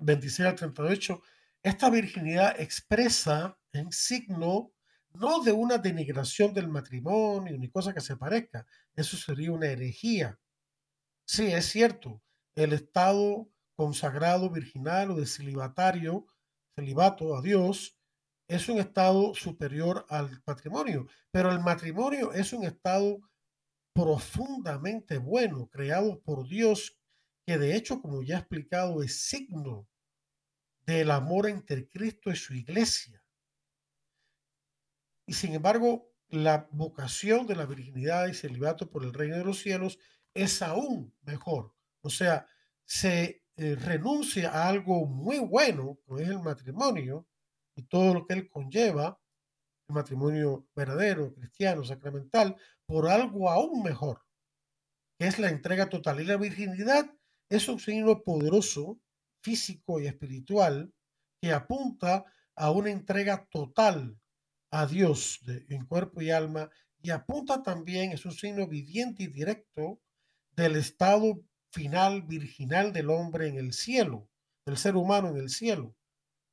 26 0.00 0.48
al 0.48 0.54
38, 0.54 1.22
esta 1.62 1.90
virginidad 1.90 2.60
expresa 2.60 3.58
en 3.72 3.92
signo 3.92 4.72
no 5.18 5.42
de 5.42 5.52
una 5.52 5.78
denigración 5.78 6.54
del 6.54 6.68
matrimonio 6.68 7.56
ni 7.58 7.70
cosa 7.70 7.92
que 7.92 8.00
se 8.00 8.16
parezca, 8.16 8.66
eso 8.94 9.16
sería 9.16 9.52
una 9.52 9.66
herejía. 9.66 10.38
Sí, 11.26 11.46
es 11.46 11.66
cierto, 11.66 12.22
el 12.54 12.72
estado 12.72 13.48
consagrado 13.76 14.50
virginal 14.50 15.10
o 15.10 15.16
de 15.16 15.26
celibatario, 15.26 16.26
celibato 16.74 17.36
a 17.36 17.42
Dios, 17.42 17.98
es 18.48 18.68
un 18.68 18.78
estado 18.78 19.34
superior 19.34 20.06
al 20.08 20.42
matrimonio, 20.46 21.08
pero 21.30 21.50
el 21.50 21.60
matrimonio 21.60 22.32
es 22.32 22.52
un 22.52 22.64
estado 22.64 23.20
profundamente 23.92 25.18
bueno, 25.18 25.68
creado 25.68 26.20
por 26.22 26.46
Dios, 26.46 26.98
que 27.46 27.58
de 27.58 27.76
hecho, 27.76 28.00
como 28.00 28.22
ya 28.22 28.36
he 28.36 28.38
explicado, 28.40 29.02
es 29.02 29.20
signo 29.22 29.88
del 30.86 31.10
amor 31.10 31.48
entre 31.48 31.88
Cristo 31.88 32.30
y 32.30 32.36
su 32.36 32.54
iglesia. 32.54 33.22
Y 35.26 35.34
sin 35.34 35.54
embargo, 35.54 36.08
la 36.28 36.68
vocación 36.70 37.46
de 37.46 37.56
la 37.56 37.66
virginidad 37.66 38.28
y 38.28 38.34
celibato 38.34 38.90
por 38.90 39.04
el 39.04 39.12
reino 39.12 39.36
de 39.36 39.44
los 39.44 39.58
cielos 39.58 39.98
es 40.34 40.62
aún 40.62 41.14
mejor. 41.22 41.74
O 42.02 42.10
sea, 42.10 42.46
se 42.84 43.42
eh, 43.56 43.74
renuncia 43.74 44.50
a 44.50 44.68
algo 44.68 45.06
muy 45.06 45.38
bueno, 45.38 45.98
como 46.04 46.20
es 46.20 46.28
el 46.28 46.40
matrimonio, 46.40 47.26
y 47.74 47.82
todo 47.82 48.14
lo 48.14 48.26
que 48.26 48.34
él 48.34 48.48
conlleva, 48.48 49.20
el 49.88 49.94
matrimonio 49.94 50.66
verdadero, 50.74 51.34
cristiano, 51.34 51.84
sacramental, 51.84 52.56
por 52.86 53.08
algo 53.08 53.50
aún 53.50 53.82
mejor, 53.82 54.22
que 55.18 55.26
es 55.26 55.38
la 55.38 55.48
entrega 55.48 55.88
total. 55.88 56.20
Y 56.20 56.24
la 56.24 56.36
virginidad 56.36 57.10
es 57.48 57.68
un 57.68 57.78
signo 57.78 58.22
poderoso, 58.22 59.00
físico 59.42 60.00
y 60.00 60.06
espiritual, 60.06 60.92
que 61.40 61.52
apunta 61.52 62.24
a 62.54 62.70
una 62.70 62.90
entrega 62.90 63.46
total 63.50 64.18
a 64.76 64.86
Dios 64.86 65.40
en 65.46 65.86
cuerpo 65.86 66.20
y 66.20 66.30
alma, 66.30 66.70
y 67.00 67.10
apunta 67.10 67.62
también, 67.62 68.12
es 68.12 68.26
un 68.26 68.32
signo 68.32 68.66
viviente 68.66 69.22
y 69.22 69.28
directo 69.28 70.02
del 70.52 70.76
estado 70.76 71.42
final 71.70 72.22
virginal 72.22 72.92
del 72.92 73.08
hombre 73.08 73.48
en 73.48 73.56
el 73.56 73.72
cielo, 73.72 74.28
del 74.66 74.76
ser 74.76 74.96
humano 74.96 75.30
en 75.30 75.38
el 75.38 75.48
cielo. 75.48 75.96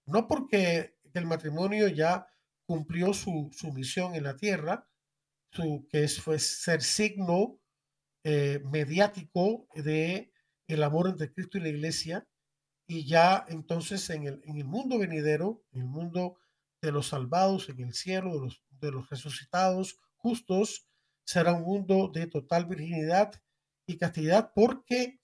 No 0.05 0.27
porque 0.27 0.95
el 1.13 1.25
matrimonio 1.25 1.89
ya 1.89 2.27
cumplió 2.65 3.13
su, 3.13 3.51
misión 3.73 4.15
en 4.15 4.23
la 4.23 4.38
tierra, 4.38 4.88
su, 5.51 5.86
que 5.89 6.05
es, 6.05 6.21
fue 6.21 6.39
ser 6.39 6.81
signo 6.81 7.59
eh, 8.23 8.62
mediático 8.71 9.67
de 9.75 10.31
el 10.67 10.83
amor 10.83 11.09
entre 11.09 11.33
Cristo 11.33 11.57
y 11.57 11.62
la 11.62 11.69
iglesia, 11.69 12.25
y 12.88 13.05
ya 13.05 13.45
entonces 13.49 14.09
en 14.09 14.27
el, 14.27 14.41
en 14.45 14.57
el 14.57 14.65
mundo 14.65 14.97
venidero, 14.97 15.62
en 15.71 15.81
el 15.81 15.88
mundo 15.88 16.38
de 16.84 16.91
los 16.91 17.08
salvados, 17.08 17.69
en 17.69 17.80
el 17.80 17.93
cielo, 17.93 18.34
de 18.34 18.39
los, 18.41 18.62
de 18.69 18.91
los 18.91 19.10
resucitados, 19.10 20.02
justos, 20.17 20.86
será 21.26 21.54
un 21.54 21.63
mundo 21.63 22.12
de 22.13 22.28
total 22.28 22.65
virginidad 22.65 23.41
y 23.88 23.98
castidad, 23.98 24.52
porque 24.54 25.22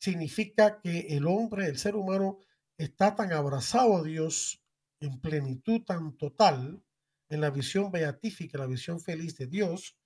significa 0.00 0.80
que 0.80 1.00
el 1.10 1.26
hombre, 1.26 1.66
el 1.66 1.76
ser 1.76 1.94
humano, 1.94 2.38
está 2.78 3.14
tan 3.14 3.34
abrazado 3.34 3.98
a 3.98 4.02
Dios 4.02 4.64
en 5.00 5.20
plenitud 5.20 5.82
tan 5.82 6.16
total, 6.16 6.82
en 7.28 7.40
la 7.42 7.50
visión 7.50 7.92
beatífica, 7.92 8.56
la 8.56 8.66
visión 8.66 8.98
feliz 8.98 9.36
de 9.36 9.46
Dios, 9.46 9.98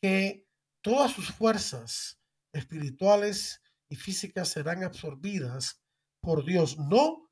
que 0.00 0.48
todas 0.80 1.12
sus 1.12 1.30
fuerzas 1.30 2.22
espirituales 2.54 3.60
y 3.90 3.96
físicas 3.96 4.48
serán 4.48 4.82
absorbidas 4.82 5.82
por 6.22 6.46
Dios. 6.46 6.78
No, 6.78 7.27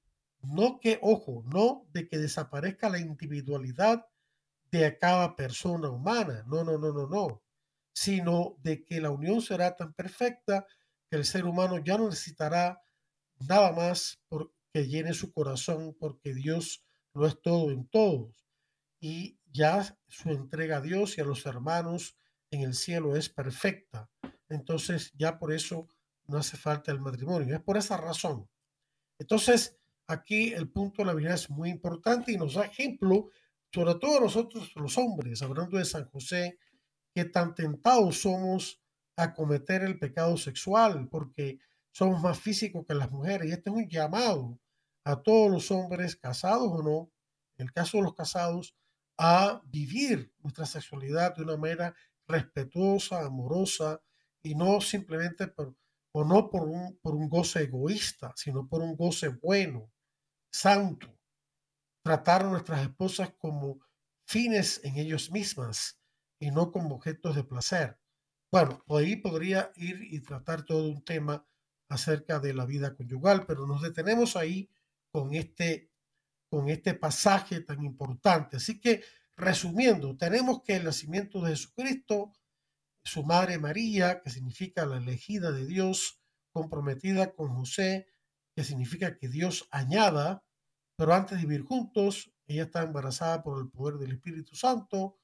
no 0.47 0.79
que, 0.81 0.99
ojo, 1.03 1.43
no 1.47 1.87
de 1.93 2.09
que 2.09 2.19
desaparezca 2.19 2.89
la 2.89 2.99
individualidad 2.99 4.07
de 4.71 4.97
cada 4.99 5.35
persona 5.35 5.91
humana. 5.91 6.45
No, 6.47 6.65
no, 6.65 6.79
no, 6.79 6.93
no, 6.93 7.09
no. 7.09 7.43
Sino 7.93 8.57
de 8.63 8.85
que 8.85 9.01
la 9.01 9.11
unión 9.11 9.41
será 9.41 9.75
tan 9.75 9.93
perfecta 9.95 10.67
que 11.11 11.17
el 11.17 11.25
ser 11.25 11.47
humano 11.47 11.79
ya 11.79 11.99
no 11.99 12.09
necesitará 12.09 12.81
nada 13.49 13.73
más 13.73 14.21
que 14.73 14.87
llene 14.87 15.15
su 15.15 15.33
corazón 15.33 15.97
porque 15.99 16.35
Dios 16.35 16.85
lo 17.15 17.27
es 17.27 17.41
todo 17.41 17.71
en 17.71 17.89
todos. 17.89 18.47
Y 19.01 19.39
ya 19.53 19.99
su 20.09 20.31
entrega 20.31 20.79
a 20.79 20.81
Dios 20.81 21.17
y 21.17 21.23
a 21.23 21.25
los 21.25 21.47
hermanos 21.47 22.17
en 22.51 22.63
el 22.63 22.75
cielo 22.75 23.17
es 23.17 23.29
perfecta. 23.29 24.11
Entonces 24.49 25.13
ya 25.17 25.39
por 25.39 25.53
eso 25.53 25.89
no 26.27 26.39
hace 26.39 26.57
falta 26.57 26.93
el 26.93 27.01
matrimonio. 27.01 27.57
Es 27.57 27.63
por 27.63 27.77
esa 27.77 27.97
razón. 27.97 28.49
Entonces 29.19 29.79
aquí 30.07 30.53
el 30.53 30.71
punto 30.71 31.03
de 31.03 31.07
la 31.07 31.15
vida 31.15 31.35
es 31.35 31.51
muy 31.51 31.71
importante 31.71 32.33
y 32.33 32.37
nos 32.37 32.55
da 32.55 32.65
ejemplo, 32.65 33.31
sobre 33.73 33.95
todo 33.97 34.21
nosotros 34.21 34.73
los 34.77 34.97
hombres, 34.99 35.43
hablando 35.43 35.79
de 35.79 35.85
San 35.85 36.09
José, 36.11 36.59
que 37.15 37.25
tan 37.25 37.55
tentados 37.55 38.21
somos 38.21 38.83
a 39.17 39.35
cometer 39.35 39.83
el 39.83 39.99
pecado 39.99 40.37
sexual 40.37 41.09
porque 41.09 41.59
somos 41.91 42.21
más 42.21 42.39
físicos 42.39 42.85
que 42.87 42.95
las 42.95 43.11
mujeres. 43.11 43.49
Y 43.49 43.53
este 43.53 43.71
es 43.71 43.77
un 43.77 43.89
llamado 43.89 44.61
a 45.05 45.23
todos 45.23 45.51
los 45.51 45.71
hombres, 45.71 46.17
casados 46.17 46.69
o 46.71 46.83
no, 46.83 47.11
en 47.57 47.67
el 47.67 47.73
caso 47.73 47.99
de 47.99 48.05
los 48.05 48.15
casados, 48.15 48.77
a 49.19 49.63
vivir 49.65 50.33
nuestra 50.43 50.67
sexualidad 50.67 51.35
de 51.35 51.43
una 51.43 51.57
manera 51.57 51.95
respetuosa, 52.29 53.25
amorosa 53.25 54.03
y 54.43 54.55
no 54.55 54.81
simplemente 54.81 55.49
por, 55.49 55.75
o 56.13 56.25
no 56.25 56.51
por 56.51 56.69
un, 56.69 56.99
por 56.99 57.15
un 57.15 57.29
goce 57.29 57.63
egoísta, 57.63 58.33
sino 58.37 58.69
por 58.69 58.83
un 58.83 58.95
goce 58.95 59.29
bueno, 59.29 59.91
santo. 60.57 61.15
Tratar 62.03 62.45
nuestras 62.45 62.83
esposas 62.83 63.31
como 63.39 63.81
fines 64.27 64.81
en 64.85 64.97
ellos 64.97 65.31
mismas 65.31 66.01
y 66.39 66.51
no 66.51 66.73
como 66.73 66.97
objetos 66.97 67.37
de 67.37 67.45
placer. 67.45 67.99
Bueno, 68.51 68.83
ahí 68.89 69.17
podría 69.17 69.73
ir 69.77 70.03
y 70.03 70.21
tratar 70.21 70.65
todo 70.65 70.89
un 70.89 71.05
tema 71.05 71.47
acerca 71.89 72.39
de 72.41 72.55
la 72.55 72.65
vida 72.65 72.97
conyugal, 72.97 73.45
pero 73.47 73.67
nos 73.67 73.83
detenemos 73.83 74.37
ahí 74.37 74.71
con 75.13 75.35
este, 75.35 75.91
con 76.49 76.69
este 76.69 76.95
pasaje 76.95 77.61
tan 77.61 77.83
importante. 77.83 78.57
Así 78.57 78.81
que, 78.81 79.03
resumiendo, 79.37 80.17
tenemos 80.17 80.63
que 80.63 80.77
el 80.77 80.85
nacimiento 80.85 81.43
de 81.43 81.51
Jesucristo, 81.51 82.33
su 83.05 83.25
madre 83.25 83.59
María, 83.59 84.23
que 84.23 84.31
significa 84.31 84.87
la 84.87 84.97
elegida 84.97 85.53
de 85.53 85.67
Dios, 85.67 86.21
comprometida 86.53 87.35
con 87.35 87.55
José, 87.55 88.07
que 88.55 88.65
significa 88.65 89.19
que 89.19 89.29
Dios 89.29 89.69
añada, 89.71 90.46
pero 90.97 91.15
antes 91.15 91.39
de 91.39 91.47
vivir 91.47 91.65
juntos, 91.65 92.33
ella 92.47 92.65
está 92.65 92.83
embarazada 92.83 93.43
por 93.43 93.61
el 93.61 93.69
poder 93.69 93.99
del 93.99 94.13
Espíritu 94.13 94.57
Santo. 94.57 95.19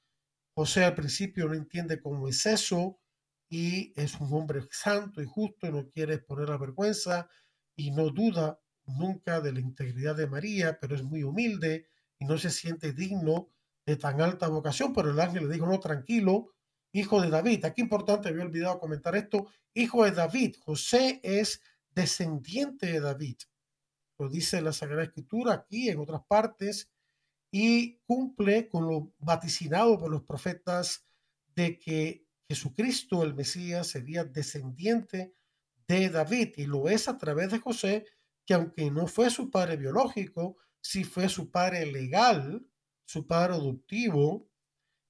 José 0.54 0.84
al 0.84 0.94
principio 0.94 1.48
no 1.48 1.54
entiende 1.54 2.00
cómo 2.00 2.28
es 2.28 2.44
eso 2.46 3.00
y 3.48 3.92
es 4.00 4.20
un 4.20 4.32
hombre 4.32 4.66
santo 4.70 5.22
y 5.22 5.26
justo 5.26 5.66
y 5.66 5.72
no 5.72 5.88
quiere 5.88 6.14
exponer 6.14 6.48
la 6.48 6.58
vergüenza 6.58 7.28
y 7.74 7.90
no 7.90 8.10
duda 8.10 8.60
nunca 8.84 9.40
de 9.40 9.52
la 9.52 9.60
integridad 9.60 10.16
de 10.16 10.26
María, 10.26 10.78
pero 10.80 10.94
es 10.94 11.02
muy 11.02 11.22
humilde 11.22 11.86
y 12.18 12.24
no 12.24 12.36
se 12.38 12.50
siente 12.50 12.92
digno 12.92 13.48
de 13.86 13.96
tan 13.96 14.20
alta 14.20 14.48
vocación, 14.48 14.92
pero 14.92 15.10
el 15.10 15.20
ángel 15.20 15.48
le 15.48 15.54
dijo, 15.54 15.66
no, 15.66 15.80
tranquilo, 15.80 16.50
hijo 16.92 17.20
de 17.20 17.30
David. 17.30 17.64
Aquí 17.64 17.80
importante, 17.80 18.28
había 18.28 18.44
olvidado 18.44 18.78
comentar 18.78 19.16
esto, 19.16 19.48
hijo 19.74 20.04
de 20.04 20.12
David. 20.12 20.56
José 20.60 21.20
es 21.22 21.60
descendiente 21.90 22.86
de 22.86 23.00
David. 23.00 23.36
Lo 24.22 24.28
dice 24.28 24.62
la 24.62 24.72
Sagrada 24.72 25.02
Escritura 25.02 25.52
aquí, 25.52 25.88
en 25.88 25.98
otras 25.98 26.22
partes, 26.28 26.88
y 27.50 27.96
cumple 28.06 28.68
con 28.68 28.86
lo 28.86 29.12
vaticinado 29.18 29.98
por 29.98 30.12
los 30.12 30.22
profetas 30.22 31.04
de 31.56 31.76
que 31.80 32.24
Jesucristo, 32.48 33.24
el 33.24 33.34
Mesías, 33.34 33.88
sería 33.88 34.22
descendiente 34.22 35.34
de 35.88 36.08
David 36.08 36.52
y 36.56 36.66
lo 36.66 36.88
es 36.88 37.08
a 37.08 37.18
través 37.18 37.50
de 37.50 37.58
José, 37.58 38.06
que 38.46 38.54
aunque 38.54 38.92
no 38.92 39.08
fue 39.08 39.28
su 39.28 39.50
padre 39.50 39.76
biológico, 39.76 40.56
sí 40.80 41.02
fue 41.02 41.28
su 41.28 41.50
padre 41.50 41.84
legal, 41.86 42.64
su 43.04 43.26
padre 43.26 43.54
adoptivo, 43.54 44.48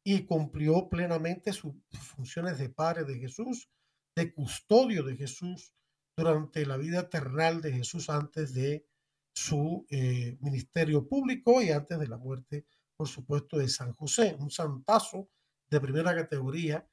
y 0.02 0.24
cumplió 0.24 0.88
plenamente 0.88 1.52
sus 1.52 1.74
funciones 2.00 2.56
de 2.58 2.70
padre 2.70 3.04
de 3.04 3.18
Jesús, 3.18 3.68
de 4.16 4.32
custodio 4.32 5.02
de 5.02 5.16
Jesús 5.16 5.74
durante 6.16 6.64
la 6.64 6.78
vida 6.78 7.00
eternal 7.00 7.60
de 7.60 7.72
Jesús 7.72 8.08
antes 8.08 8.54
de 8.54 8.86
su 9.34 9.86
eh, 9.90 10.36
ministerio 10.40 11.08
público 11.08 11.62
y 11.62 11.70
antes 11.70 11.98
de 11.98 12.08
la 12.08 12.18
muerte, 12.18 12.66
por 12.96 13.08
supuesto, 13.08 13.58
de 13.58 13.68
San 13.68 13.92
José, 13.92 14.36
un 14.38 14.50
santazo 14.50 15.30
de 15.70 15.80
primera 15.80 16.14
categoría 16.14 16.88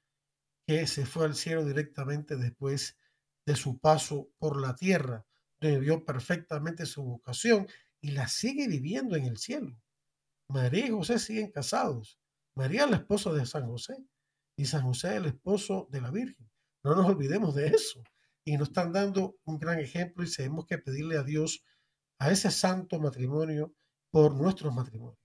que 0.65 0.87
se 0.87 1.05
fue 1.05 1.25
al 1.25 1.35
cielo 1.35 1.65
directamente 1.65 2.37
después 2.37 2.97
de 3.45 3.55
su 3.55 3.79
paso 3.79 4.29
por 4.37 4.61
la 4.61 4.75
tierra, 4.75 5.25
donde 5.59 5.79
vio 5.79 6.05
perfectamente 6.05 6.85
su 6.85 7.03
vocación 7.03 7.67
y 8.01 8.11
la 8.11 8.27
sigue 8.27 8.67
viviendo 8.67 9.15
en 9.15 9.25
el 9.25 9.37
cielo. 9.37 9.81
María 10.47 10.87
y 10.87 10.91
José 10.91 11.19
siguen 11.19 11.51
casados 11.51 12.19
María 12.59 12.83
es 12.83 12.89
la 12.89 12.97
esposa 12.97 13.31
de 13.31 13.45
San 13.45 13.67
José 13.67 13.95
y 14.57 14.65
San 14.65 14.81
José 14.81 15.11
es 15.11 15.13
el 15.15 15.27
esposo 15.27 15.87
de 15.91 16.01
la 16.01 16.11
Virgen. 16.11 16.51
No 16.83 16.93
nos 16.93 17.05
olvidemos 17.05 17.55
de 17.55 17.67
eso. 17.67 18.03
Y 18.43 18.57
nos 18.57 18.67
están 18.67 18.91
dando 18.91 19.37
un 19.45 19.59
gran 19.59 19.79
ejemplo 19.79 20.25
y 20.25 20.29
tenemos 20.29 20.65
que 20.65 20.77
pedirle 20.77 21.17
a 21.17 21.23
Dios 21.23 21.63
a 22.19 22.31
ese 22.31 22.51
santo 22.51 22.99
matrimonio 22.99 23.73
por 24.11 24.35
nuestros 24.35 24.73
matrimonios. 24.73 25.19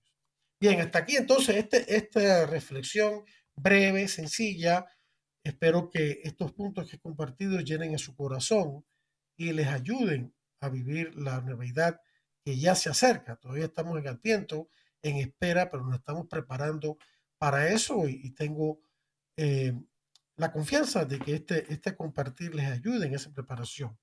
Bien, 0.59 0.79
hasta 0.79 0.99
aquí 0.99 1.17
entonces 1.17 1.57
este, 1.57 1.95
esta 1.95 2.45
reflexión 2.45 3.25
breve, 3.55 4.07
sencilla. 4.07 4.85
Espero 5.43 5.89
que 5.89 6.21
estos 6.23 6.53
puntos 6.53 6.89
que 6.89 6.95
he 6.95 6.99
compartido 6.99 7.59
llenen 7.59 7.93
a 7.93 7.99
su 7.99 8.15
corazón 8.15 8.85
y 9.37 9.51
les 9.51 9.67
ayuden 9.67 10.33
a 10.61 10.69
vivir 10.69 11.15
la 11.15 11.41
novedad 11.41 11.99
que 12.43 12.57
ya 12.57 12.75
se 12.75 12.89
acerca. 12.89 13.35
Todavía 13.35 13.65
estamos 13.65 13.99
en 13.99 14.07
el 14.07 14.19
tiempo, 14.19 14.69
en 15.01 15.17
espera, 15.17 15.69
pero 15.69 15.83
nos 15.83 15.95
estamos 15.97 16.27
preparando 16.27 16.97
para 17.37 17.69
eso 17.69 18.07
y, 18.07 18.31
tengo 18.31 18.79
eh, 19.37 19.73
la 20.37 20.51
confianza 20.51 21.05
de 21.05 21.19
que 21.19 21.35
este, 21.35 21.71
este 21.71 21.95
compartir 21.95 22.55
les 22.55 22.67
ayude 22.67 23.07
en 23.07 23.13
esa 23.13 23.31
preparación. 23.31 23.97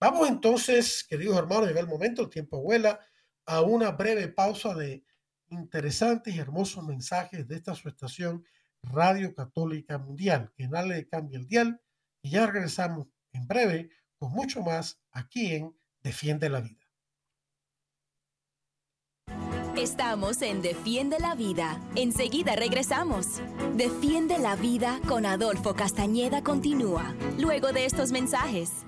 Vamos 0.00 0.28
entonces, 0.28 1.04
queridos 1.08 1.36
hermanos, 1.36 1.66
llega 1.66 1.80
el 1.80 1.88
momento, 1.88 2.22
el 2.22 2.30
tiempo 2.30 2.62
vuela, 2.62 3.00
a 3.46 3.62
una 3.62 3.90
breve 3.90 4.28
pausa 4.28 4.74
de 4.74 5.04
interesantes 5.48 6.34
y 6.34 6.38
hermosos 6.38 6.84
mensajes 6.84 7.48
de 7.48 7.56
esta 7.56 7.74
su 7.74 7.88
estación 7.88 8.44
Radio 8.82 9.34
Católica 9.34 9.98
Mundial. 9.98 10.52
Que 10.56 10.68
nadie 10.68 11.08
cambie 11.08 11.38
el 11.38 11.46
dial 11.46 11.80
y 12.22 12.30
ya 12.30 12.46
regresamos 12.46 13.08
en 13.32 13.48
breve 13.48 13.90
con 14.18 14.32
mucho 14.32 14.62
más 14.62 15.00
aquí 15.10 15.54
en 15.54 15.76
Defiende 16.00 16.48
la 16.48 16.60
Vida. 16.60 16.86
Estamos 19.76 20.42
en 20.42 20.60
Defiende 20.60 21.18
la 21.20 21.34
Vida. 21.34 21.80
Enseguida 21.94 22.56
regresamos. 22.56 23.40
Defiende 23.74 24.38
la 24.38 24.56
Vida 24.56 25.00
con 25.06 25.24
Adolfo 25.24 25.74
Castañeda 25.74 26.42
continúa, 26.42 27.14
luego 27.38 27.72
de 27.72 27.84
estos 27.84 28.10
mensajes. 28.10 28.87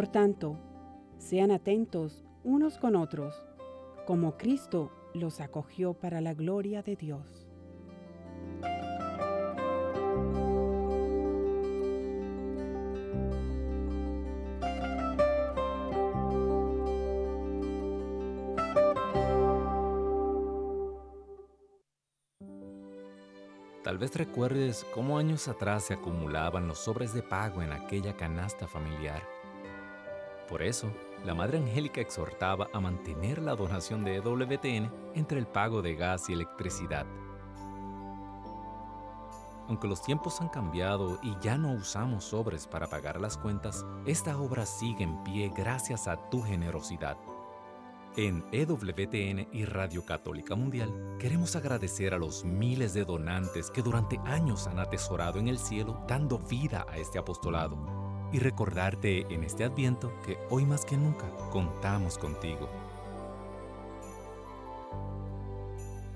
Por 0.00 0.08
tanto, 0.08 0.56
sean 1.18 1.50
atentos 1.50 2.24
unos 2.42 2.78
con 2.78 2.96
otros, 2.96 3.34
como 4.06 4.38
Cristo 4.38 4.90
los 5.12 5.42
acogió 5.42 5.92
para 5.92 6.22
la 6.22 6.32
gloria 6.32 6.82
de 6.82 6.96
Dios. 6.96 7.50
vez 24.00 24.16
recuerdes 24.16 24.86
cómo 24.94 25.18
años 25.18 25.46
atrás 25.46 25.84
se 25.84 25.94
acumulaban 25.94 26.66
los 26.66 26.78
sobres 26.78 27.12
de 27.12 27.22
pago 27.22 27.60
en 27.60 27.70
aquella 27.70 28.16
canasta 28.16 28.66
familiar. 28.66 29.39
Por 30.50 30.62
eso, 30.62 30.92
la 31.24 31.32
Madre 31.32 31.58
Angélica 31.58 32.00
exhortaba 32.00 32.66
a 32.72 32.80
mantener 32.80 33.40
la 33.40 33.54
donación 33.54 34.04
de 34.04 34.16
EWTN 34.16 34.90
entre 35.14 35.38
el 35.38 35.46
pago 35.46 35.80
de 35.80 35.94
gas 35.94 36.28
y 36.28 36.32
electricidad. 36.32 37.06
Aunque 39.68 39.86
los 39.86 40.02
tiempos 40.02 40.40
han 40.40 40.48
cambiado 40.48 41.20
y 41.22 41.36
ya 41.40 41.56
no 41.56 41.70
usamos 41.72 42.24
sobres 42.24 42.66
para 42.66 42.88
pagar 42.88 43.20
las 43.20 43.38
cuentas, 43.38 43.86
esta 44.04 44.36
obra 44.36 44.66
sigue 44.66 45.04
en 45.04 45.22
pie 45.22 45.52
gracias 45.56 46.08
a 46.08 46.16
tu 46.30 46.42
generosidad. 46.42 47.16
En 48.16 48.44
EWTN 48.50 49.46
y 49.52 49.64
Radio 49.66 50.04
Católica 50.04 50.56
Mundial 50.56 51.16
queremos 51.20 51.54
agradecer 51.54 52.12
a 52.12 52.18
los 52.18 52.44
miles 52.44 52.92
de 52.92 53.04
donantes 53.04 53.70
que 53.70 53.82
durante 53.82 54.18
años 54.24 54.66
han 54.66 54.80
atesorado 54.80 55.38
en 55.38 55.46
el 55.46 55.58
cielo 55.58 56.04
dando 56.08 56.40
vida 56.40 56.84
a 56.90 56.98
este 56.98 57.20
apostolado 57.20 58.09
y 58.32 58.38
recordarte 58.38 59.26
en 59.32 59.44
este 59.44 59.64
adviento 59.64 60.12
que 60.24 60.38
hoy 60.50 60.64
más 60.64 60.84
que 60.84 60.96
nunca 60.96 61.28
contamos 61.50 62.16
contigo. 62.18 62.68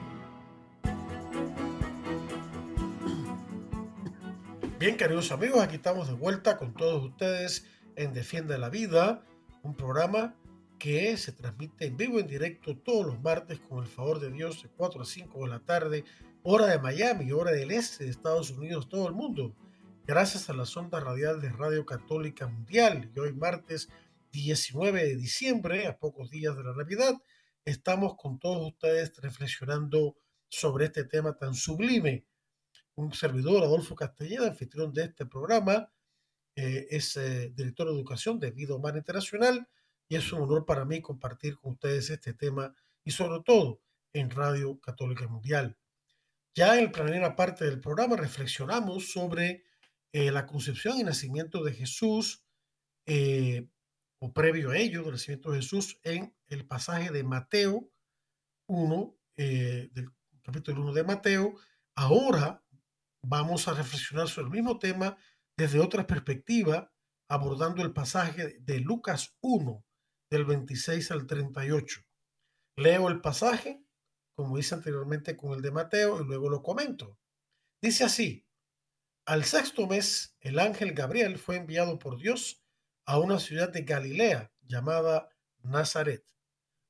Bien, 4.79 4.95
queridos 4.95 5.33
amigos, 5.33 5.61
aquí 5.61 5.75
estamos 5.75 6.07
de 6.07 6.13
vuelta 6.13 6.55
con 6.55 6.73
todos 6.73 7.03
ustedes 7.03 7.65
en 7.97 8.13
Defiende 8.13 8.57
la 8.57 8.69
Vida, 8.69 9.25
un 9.63 9.75
programa 9.75 10.35
que 10.79 11.17
se 11.17 11.33
transmite 11.33 11.87
en 11.87 11.97
vivo, 11.97 12.17
en 12.17 12.27
directo, 12.27 12.77
todos 12.77 13.05
los 13.05 13.21
martes 13.21 13.59
con 13.59 13.79
el 13.79 13.87
favor 13.87 14.21
de 14.21 14.31
Dios 14.31 14.63
de 14.63 14.69
4 14.69 15.01
a 15.01 15.05
5 15.05 15.43
de 15.43 15.49
la 15.49 15.59
tarde, 15.59 16.05
hora 16.43 16.67
de 16.67 16.79
Miami, 16.79 17.33
hora 17.33 17.51
del 17.51 17.71
este 17.71 18.05
de 18.05 18.09
Estados 18.09 18.51
Unidos, 18.51 18.87
todo 18.87 19.09
el 19.09 19.13
mundo 19.13 19.53
gracias 20.11 20.49
a 20.49 20.53
la 20.53 20.65
sonda 20.65 20.99
radial 20.99 21.39
de 21.39 21.47
Radio 21.47 21.85
Católica 21.85 22.45
Mundial. 22.45 23.09
Y 23.15 23.19
hoy 23.19 23.31
martes 23.31 23.87
19 24.33 25.05
de 25.05 25.15
diciembre, 25.15 25.87
a 25.87 25.97
pocos 25.97 26.29
días 26.29 26.57
de 26.57 26.65
la 26.65 26.73
Navidad, 26.75 27.13
estamos 27.63 28.17
con 28.17 28.37
todos 28.37 28.73
ustedes 28.73 29.15
reflexionando 29.21 30.17
sobre 30.49 30.87
este 30.87 31.05
tema 31.05 31.37
tan 31.37 31.53
sublime. 31.53 32.25
Un 32.95 33.13
servidor, 33.13 33.63
Adolfo 33.63 33.95
Castelleda, 33.95 34.49
anfitrión 34.49 34.91
de 34.91 35.03
este 35.05 35.25
programa, 35.25 35.89
eh, 36.57 36.87
es 36.89 37.15
eh, 37.15 37.53
director 37.55 37.87
de 37.87 37.93
educación 37.93 38.37
de 38.37 38.51
Vida 38.51 38.75
Humana 38.75 38.97
Internacional 38.97 39.65
y 40.09 40.17
es 40.17 40.33
un 40.33 40.41
honor 40.41 40.65
para 40.65 40.83
mí 40.83 40.99
compartir 40.99 41.55
con 41.55 41.71
ustedes 41.71 42.09
este 42.09 42.33
tema 42.33 42.75
y 43.05 43.11
sobre 43.11 43.41
todo 43.45 43.79
en 44.11 44.29
Radio 44.29 44.77
Católica 44.81 45.25
Mundial. 45.29 45.77
Ya 46.53 46.77
en 46.77 46.87
la 46.87 46.91
primera 46.91 47.33
parte 47.33 47.63
del 47.63 47.79
programa 47.79 48.17
reflexionamos 48.17 49.09
sobre 49.09 49.70
eh, 50.13 50.31
la 50.31 50.45
concepción 50.45 50.99
y 50.99 51.03
nacimiento 51.03 51.63
de 51.63 51.73
Jesús, 51.73 52.43
eh, 53.05 53.67
o 54.19 54.33
previo 54.33 54.71
a 54.71 54.77
ello, 54.77 55.05
el 55.05 55.11
nacimiento 55.11 55.51
de 55.51 55.61
Jesús, 55.61 55.99
en 56.03 56.35
el 56.47 56.67
pasaje 56.67 57.11
de 57.11 57.23
Mateo 57.23 57.89
1, 58.67 59.17
eh, 59.37 59.89
del 59.93 60.09
capítulo 60.43 60.81
1 60.81 60.93
de 60.93 61.03
Mateo. 61.03 61.55
Ahora 61.95 62.63
vamos 63.23 63.67
a 63.67 63.73
reflexionar 63.73 64.27
sobre 64.27 64.47
el 64.47 64.53
mismo 64.53 64.79
tema 64.79 65.17
desde 65.57 65.79
otra 65.79 66.05
perspectiva, 66.05 66.91
abordando 67.29 67.81
el 67.81 67.93
pasaje 67.93 68.59
de 68.59 68.79
Lucas 68.79 69.37
1, 69.41 69.85
del 70.29 70.45
26 70.45 71.11
al 71.11 71.25
38. 71.25 72.01
Leo 72.77 73.09
el 73.09 73.21
pasaje, 73.21 73.83
como 74.35 74.57
hice 74.57 74.75
anteriormente 74.75 75.35
con 75.35 75.53
el 75.53 75.61
de 75.61 75.71
Mateo, 75.71 76.21
y 76.21 76.25
luego 76.25 76.49
lo 76.49 76.61
comento. 76.61 77.17
Dice 77.81 78.03
así, 78.03 78.45
al 79.31 79.45
sexto 79.45 79.87
mes, 79.87 80.35
el 80.41 80.59
ángel 80.59 80.91
Gabriel 80.91 81.37
fue 81.37 81.55
enviado 81.55 81.97
por 81.99 82.17
Dios 82.17 82.61
a 83.05 83.17
una 83.17 83.39
ciudad 83.39 83.69
de 83.69 83.83
Galilea 83.83 84.51
llamada 84.59 85.29
Nazaret, 85.61 86.25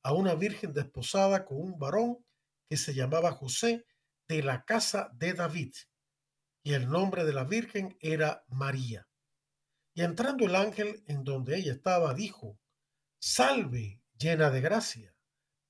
a 0.01 0.13
una 0.13 0.34
virgen 0.34 0.73
desposada 0.73 1.45
con 1.45 1.62
un 1.62 1.77
varón 1.77 2.25
que 2.67 2.77
se 2.77 2.95
llamaba 2.95 3.32
José 3.32 3.86
de 4.27 4.41
la 4.41 4.65
casa 4.65 5.12
de 5.13 5.36
David, 5.36 5.71
y 6.63 6.73
el 6.73 6.89
nombre 6.89 7.25
de 7.25 7.34
la 7.34 7.43
virgen 7.43 7.95
era 8.01 8.43
María. 8.47 9.08
Y 9.93 10.01
entrando 10.01 10.47
el 10.47 10.56
ángel 10.56 11.04
en 11.06 11.23
donde 11.23 11.58
ella 11.58 11.73
estaba, 11.73 12.15
dijo, 12.15 12.60
Salve, 13.19 14.01
llena 14.17 14.49
de 14.49 14.62
gracia, 14.62 15.15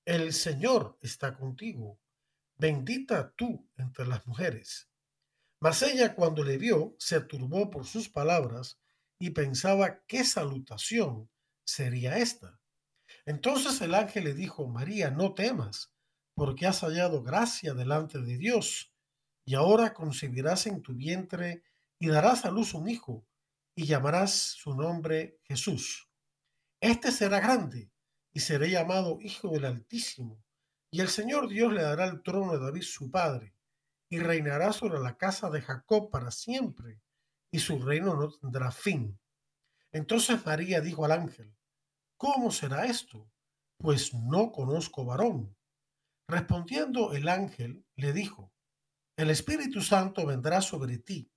el 0.06 0.32
Señor 0.32 0.98
está 1.02 1.36
contigo, 1.36 2.00
bendita 2.56 3.34
tú 3.36 3.70
entre 3.76 4.08
las 4.08 4.26
mujeres. 4.26 4.91
Mas 5.62 5.84
ella 5.84 6.16
cuando 6.16 6.44
le 6.44 6.58
vio 6.58 6.96
se 6.98 7.22
turbó 7.22 7.70
por 7.70 7.86
sus 7.86 8.10
palabras 8.10 8.80
y 9.20 9.30
pensaba 9.30 10.04
qué 10.08 10.24
salutación 10.24 11.30
sería 11.64 12.18
esta. 12.18 12.60
Entonces 13.26 13.80
el 13.82 13.94
ángel 13.94 14.24
le 14.24 14.34
dijo, 14.34 14.68
María, 14.68 15.12
no 15.12 15.36
temas, 15.36 15.94
porque 16.34 16.66
has 16.66 16.80
hallado 16.80 17.22
gracia 17.22 17.76
delante 17.76 18.20
de 18.20 18.38
Dios, 18.38 18.92
y 19.46 19.54
ahora 19.54 19.94
concebirás 19.94 20.66
en 20.66 20.82
tu 20.82 20.94
vientre 20.96 21.62
y 22.00 22.08
darás 22.08 22.46
a 22.46 22.50
luz 22.50 22.74
un 22.74 22.90
hijo, 22.90 23.28
y 23.76 23.86
llamarás 23.86 24.32
su 24.34 24.74
nombre 24.74 25.40
Jesús. 25.44 26.10
Este 26.80 27.12
será 27.12 27.40
grande, 27.40 27.92
y 28.34 28.40
será 28.40 28.66
llamado 28.66 29.20
Hijo 29.22 29.50
del 29.50 29.66
Altísimo, 29.66 30.44
y 30.90 31.02
el 31.02 31.10
Señor 31.10 31.48
Dios 31.48 31.72
le 31.72 31.84
dará 31.84 32.06
el 32.06 32.24
trono 32.24 32.54
de 32.54 32.60
David 32.60 32.82
su 32.82 33.12
padre 33.12 33.54
y 34.12 34.20
reinará 34.20 34.74
sobre 34.74 35.00
la 35.00 35.18
casa 35.18 35.50
de 35.50 35.62
Jacob 35.62 36.12
para 36.12 36.32
siempre, 36.32 37.02
y 37.50 37.60
su 37.60 37.82
reino 37.82 38.14
no 38.14 38.30
tendrá 38.30 38.70
fin. 38.70 39.18
Entonces 39.94 40.46
María 40.46 40.82
dijo 40.82 41.06
al 41.06 41.14
ángel, 41.14 41.56
¿Cómo 42.18 42.52
será 42.52 42.86
esto? 42.86 43.32
Pues 43.78 44.14
no 44.14 44.52
conozco 44.52 45.06
varón. 45.06 45.56
Respondiendo 46.28 47.14
el 47.14 47.30
ángel, 47.30 47.86
le 47.96 48.12
dijo, 48.12 48.54
El 49.18 49.30
Espíritu 49.30 49.82
Santo 49.82 50.26
vendrá 50.26 50.62
sobre 50.62 50.98
ti, 50.98 51.32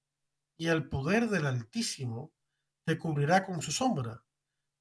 y 0.59 0.67
el 0.67 0.89
poder 0.89 1.29
del 1.29 1.47
Altísimo 1.47 2.35
te 2.85 2.99
cubrirá 2.99 3.47
con 3.47 3.63
su 3.63 3.71
sombra, 3.71 4.25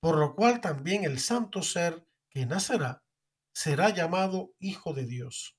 por 0.01 0.17
lo 0.17 0.35
cual 0.35 0.61
también 0.61 1.03
el 1.03 1.19
santo 1.19 1.61
ser 1.61 2.07
que 2.31 2.47
nacerá 2.47 3.03
será 3.53 3.91
llamado 3.91 4.55
Hijo 4.59 4.93
de 4.93 5.05
Dios. 5.05 5.55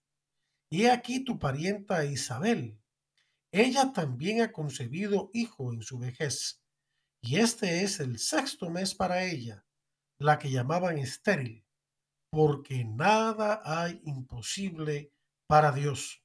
Y 0.70 0.86
aquí 0.86 1.24
tu 1.24 1.38
parienta 1.38 2.04
Isabel. 2.04 2.80
Ella 3.52 3.92
también 3.92 4.42
ha 4.42 4.52
concebido 4.52 5.30
hijo 5.32 5.72
en 5.72 5.82
su 5.82 5.98
vejez, 5.98 6.60
y 7.20 7.36
este 7.36 7.84
es 7.84 8.00
el 8.00 8.18
sexto 8.18 8.68
mes 8.68 8.94
para 8.94 9.24
ella, 9.24 9.64
la 10.18 10.38
que 10.38 10.50
llamaban 10.50 10.98
estéril, 10.98 11.64
porque 12.30 12.84
nada 12.84 13.62
hay 13.64 14.02
imposible 14.04 15.12
para 15.46 15.70
Dios. 15.70 16.22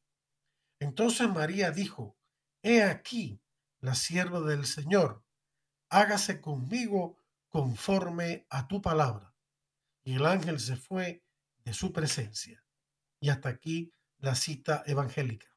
Entonces 0.80 1.30
María 1.30 1.72
dijo, 1.72 2.18
He 2.64 2.84
aquí 2.84 3.42
la 3.80 3.96
sierva 3.96 4.42
del 4.42 4.66
Señor, 4.66 5.24
hágase 5.90 6.42
conmigo 6.42 7.18
conforme 7.48 8.46
a 8.50 8.68
tu 8.68 8.82
palabra. 8.82 9.34
Y 10.04 10.16
el 10.16 10.26
ángel 10.26 10.60
se 10.60 10.76
fue 10.76 11.24
de 11.64 11.74
su 11.74 11.94
presencia. 11.94 12.64
Y 13.22 13.30
hasta 13.30 13.50
aquí 13.50 13.94
la 14.20 14.36
cita 14.36 14.84
evangélica. 14.86 15.48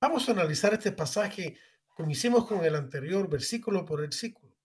Vamos 0.00 0.28
a 0.28 0.32
analizar 0.32 0.72
este 0.74 0.92
pasaje 0.92 1.56
como 1.98 2.12
hicimos 2.12 2.46
con 2.46 2.64
el 2.64 2.76
anterior, 2.76 3.28
versículo 3.28 3.84
por 3.84 4.00
versículo. 4.00 4.56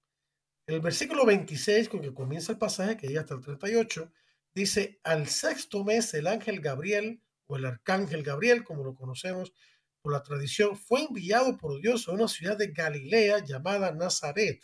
El 0.67 0.81
versículo 0.81 1.25
26, 1.25 1.89
con 1.89 1.99
que 1.99 2.13
comienza 2.13 2.51
el 2.51 2.59
pasaje, 2.59 2.95
que 2.95 3.07
llega 3.07 3.21
hasta 3.21 3.33
el 3.33 3.41
38, 3.41 4.11
dice, 4.53 4.99
al 5.03 5.27
sexto 5.27 5.83
mes 5.83 6.13
el 6.13 6.27
ángel 6.27 6.61
Gabriel, 6.61 7.23
o 7.47 7.57
el 7.57 7.65
arcángel 7.65 8.21
Gabriel, 8.21 8.63
como 8.63 8.83
lo 8.83 8.93
conocemos 8.93 9.51
por 10.03 10.13
la 10.13 10.21
tradición, 10.21 10.77
fue 10.77 11.01
enviado 11.05 11.57
por 11.57 11.81
Dios 11.81 12.07
a 12.07 12.11
una 12.11 12.27
ciudad 12.27 12.55
de 12.55 12.67
Galilea 12.67 13.43
llamada 13.43 13.91
Nazaret. 13.91 14.63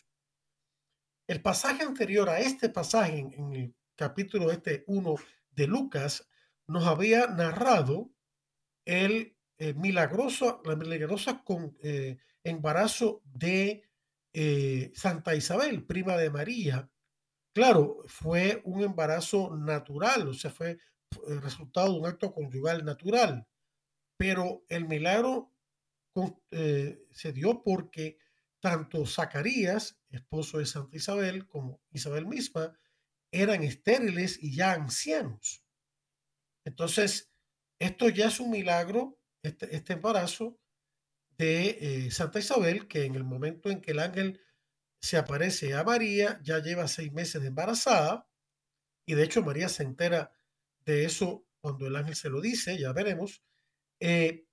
El 1.27 1.41
pasaje 1.41 1.83
anterior 1.83 2.29
a 2.29 2.39
este 2.39 2.69
pasaje, 2.69 3.17
en, 3.17 3.53
el 3.53 3.75
capítulo 3.95 4.51
este 4.51 4.83
1 4.85 5.15
de 5.51 5.67
Lucas, 5.67 6.29
nos 6.69 6.85
había 6.85 7.27
narrado 7.27 8.11
el 8.85 9.35
eh, 9.57 9.73
milagroso, 9.73 10.61
la 10.63 10.75
milagrosa 10.75 11.43
con, 11.43 11.75
eh, 11.81 12.17
embarazo 12.43 13.21
de 13.25 13.83
eh, 14.33 14.91
Santa 14.95 15.35
Isabel, 15.35 15.83
prima 15.83 16.15
de 16.15 16.29
María. 16.29 16.89
Claro, 17.53 18.03
fue 18.07 18.61
un 18.63 18.83
embarazo 18.83 19.55
natural, 19.57 20.27
o 20.27 20.33
sea, 20.33 20.51
fue 20.51 20.77
el 21.27 21.41
resultado 21.41 21.91
de 21.91 21.99
un 21.99 22.05
acto 22.05 22.31
conyugal 22.31 22.85
natural, 22.85 23.47
pero 24.15 24.63
el 24.69 24.87
milagro 24.87 25.51
se 26.51 27.31
dio 27.31 27.63
porque 27.63 28.17
tanto 28.59 29.05
Zacarías, 29.05 29.97
esposo 30.09 30.57
de 30.57 30.65
Santa 30.65 30.97
Isabel, 30.97 31.47
como 31.47 31.81
Isabel 31.91 32.25
misma, 32.25 32.77
eran 33.31 33.63
estériles 33.63 34.37
y 34.41 34.55
ya 34.55 34.73
ancianos. 34.73 35.63
Entonces, 36.69 37.31
esto 37.79 38.09
ya 38.09 38.27
es 38.27 38.39
un 38.39 38.51
milagro, 38.51 39.19
este, 39.41 39.75
este 39.75 39.93
embarazo 39.93 40.59
de 41.35 41.79
eh, 41.81 42.11
Santa 42.11 42.37
Isabel, 42.37 42.87
que 42.87 43.05
en 43.05 43.15
el 43.15 43.23
momento 43.23 43.71
en 43.71 43.81
que 43.81 43.89
el 43.89 43.99
ángel 43.99 44.39
se 45.01 45.17
aparece 45.17 45.73
a 45.73 45.83
María, 45.83 46.39
ya 46.43 46.59
lleva 46.59 46.87
seis 46.87 47.11
meses 47.11 47.41
de 47.41 47.47
embarazada, 47.47 48.29
y 49.07 49.15
de 49.15 49.23
hecho 49.23 49.41
María 49.41 49.67
se 49.67 49.81
entera 49.81 50.31
de 50.85 51.05
eso 51.05 51.47
cuando 51.59 51.87
el 51.87 51.95
ángel 51.95 52.15
se 52.15 52.29
lo 52.29 52.39
dice, 52.39 52.77
ya 52.77 52.93
veremos, 52.93 53.41
eh, 53.99 54.45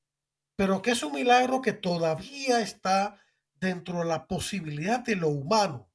pero 0.56 0.80
que 0.80 0.92
es 0.92 1.02
un 1.02 1.12
milagro 1.12 1.60
que 1.60 1.74
todavía 1.74 2.62
está 2.62 3.20
dentro 3.60 3.98
de 3.98 4.06
la 4.06 4.26
posibilidad 4.26 5.00
de 5.00 5.16
lo 5.16 5.28
humano. 5.28 5.92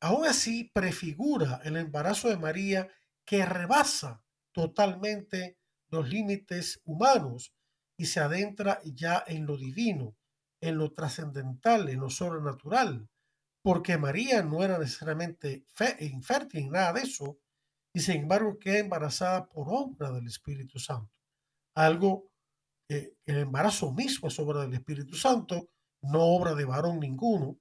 Aún 0.00 0.26
así, 0.26 0.70
prefigura 0.74 1.62
el 1.64 1.78
embarazo 1.78 2.28
de 2.28 2.36
María 2.36 2.86
que 3.24 3.46
rebasa 3.46 4.23
totalmente 4.54 5.58
los 5.90 6.08
límites 6.08 6.80
humanos 6.84 7.52
y 7.98 8.06
se 8.06 8.20
adentra 8.20 8.80
ya 8.84 9.22
en 9.26 9.46
lo 9.46 9.56
divino, 9.56 10.16
en 10.62 10.78
lo 10.78 10.92
trascendental, 10.92 11.88
en 11.88 12.00
lo 12.00 12.08
sobrenatural, 12.08 13.08
porque 13.62 13.98
María 13.98 14.42
no 14.42 14.64
era 14.64 14.78
necesariamente 14.78 15.66
infértil 16.00 16.64
ni 16.64 16.70
nada 16.70 16.94
de 16.94 17.02
eso, 17.02 17.38
y 17.94 18.00
sin 18.00 18.22
embargo 18.22 18.58
queda 18.58 18.78
embarazada 18.78 19.46
por 19.46 19.66
obra 19.68 20.10
del 20.12 20.26
Espíritu 20.26 20.78
Santo. 20.78 21.12
Algo 21.76 22.30
que 22.88 23.16
el 23.26 23.38
embarazo 23.38 23.92
mismo 23.92 24.28
es 24.28 24.38
obra 24.38 24.62
del 24.62 24.74
Espíritu 24.74 25.16
Santo, 25.16 25.70
no 26.02 26.22
obra 26.22 26.54
de 26.54 26.64
varón 26.64 27.00
ninguno, 27.00 27.58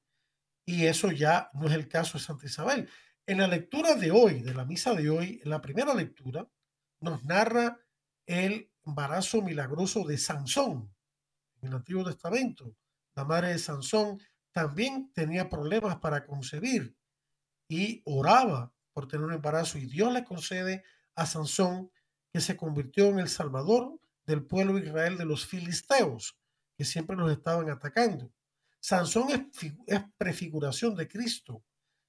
y 0.65 0.85
eso 0.85 1.11
ya 1.11 1.49
no 1.53 1.67
es 1.67 1.73
el 1.73 1.87
caso 1.87 2.17
de 2.17 2.23
Santa 2.23 2.45
Isabel. 2.45 2.89
En 3.25 3.37
la 3.37 3.47
lectura 3.47 3.95
de 3.95 4.11
hoy, 4.11 4.41
de 4.41 4.53
la 4.53 4.65
misa 4.65 4.93
de 4.93 5.09
hoy, 5.09 5.39
en 5.43 5.49
la 5.49 5.61
primera 5.61 5.93
lectura, 5.93 6.47
nos 7.03 7.23
narra 7.25 7.79
el 8.25 8.71
embarazo 8.85 9.41
milagroso 9.41 10.05
de 10.05 10.17
Sansón 10.17 10.93
en 11.61 11.67
el 11.67 11.75
Antiguo 11.75 12.05
Testamento. 12.05 12.75
La 13.15 13.25
madre 13.25 13.49
de 13.49 13.59
Sansón 13.59 14.19
también 14.51 15.11
tenía 15.13 15.49
problemas 15.49 15.97
para 15.97 16.25
concebir 16.25 16.95
y 17.67 18.01
oraba 18.05 18.73
por 18.93 19.07
tener 19.07 19.25
un 19.25 19.33
embarazo 19.33 19.77
y 19.77 19.85
Dios 19.85 20.13
le 20.13 20.23
concede 20.23 20.83
a 21.15 21.25
Sansón 21.25 21.91
que 22.31 22.39
se 22.39 22.55
convirtió 22.55 23.09
en 23.09 23.19
el 23.19 23.29
salvador 23.29 23.99
del 24.25 24.45
pueblo 24.45 24.75
de 24.75 24.87
Israel 24.87 25.17
de 25.17 25.25
los 25.25 25.45
filisteos 25.45 26.39
que 26.77 26.85
siempre 26.85 27.17
los 27.17 27.31
estaban 27.31 27.69
atacando. 27.69 28.31
Sansón 28.79 29.27
es, 29.87 30.03
prefiguración 30.17 30.95
de 30.95 31.07
Cristo 31.07 31.63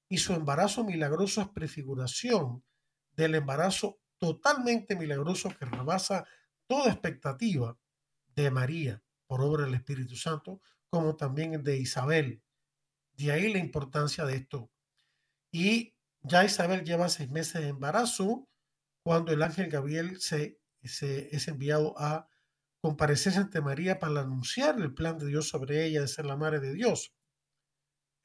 y 0.07 0.17
su 0.19 0.33
embarazo 0.33 0.83
milagroso 0.83 1.41
es 1.41 1.49
prefiguración 1.49 2.63
del 3.11 3.35
embarazo 3.35 3.99
totalmente 4.25 4.95
milagroso 4.95 5.49
que 5.49 5.65
rebasa 5.65 6.25
toda 6.65 6.91
expectativa 6.91 7.77
de 8.35 8.49
María 8.49 9.03
por 9.27 9.41
obra 9.41 9.65
del 9.65 9.75
Espíritu 9.75 10.15
Santo, 10.15 10.61
como 10.89 11.15
también 11.15 11.63
de 11.63 11.77
Isabel. 11.77 12.41
De 13.13 13.31
ahí 13.31 13.53
la 13.53 13.59
importancia 13.59 14.25
de 14.25 14.37
esto. 14.37 14.71
Y 15.51 15.93
ya 16.21 16.43
Isabel 16.43 16.83
lleva 16.83 17.07
seis 17.09 17.29
meses 17.29 17.61
de 17.61 17.67
embarazo 17.67 18.47
cuando 19.03 19.31
el 19.31 19.43
ángel 19.43 19.69
Gabriel 19.69 20.19
se, 20.19 20.59
se 20.83 21.35
es 21.35 21.47
enviado 21.47 21.93
a 21.99 22.27
comparecerse 22.81 23.37
ante 23.37 23.61
María 23.61 23.99
para 23.99 24.21
anunciar 24.21 24.79
el 24.79 24.93
plan 24.93 25.19
de 25.19 25.27
Dios 25.27 25.47
sobre 25.49 25.85
ella 25.85 26.01
de 26.01 26.07
ser 26.07 26.25
la 26.25 26.35
madre 26.35 26.59
de 26.59 26.73
Dios. 26.73 27.13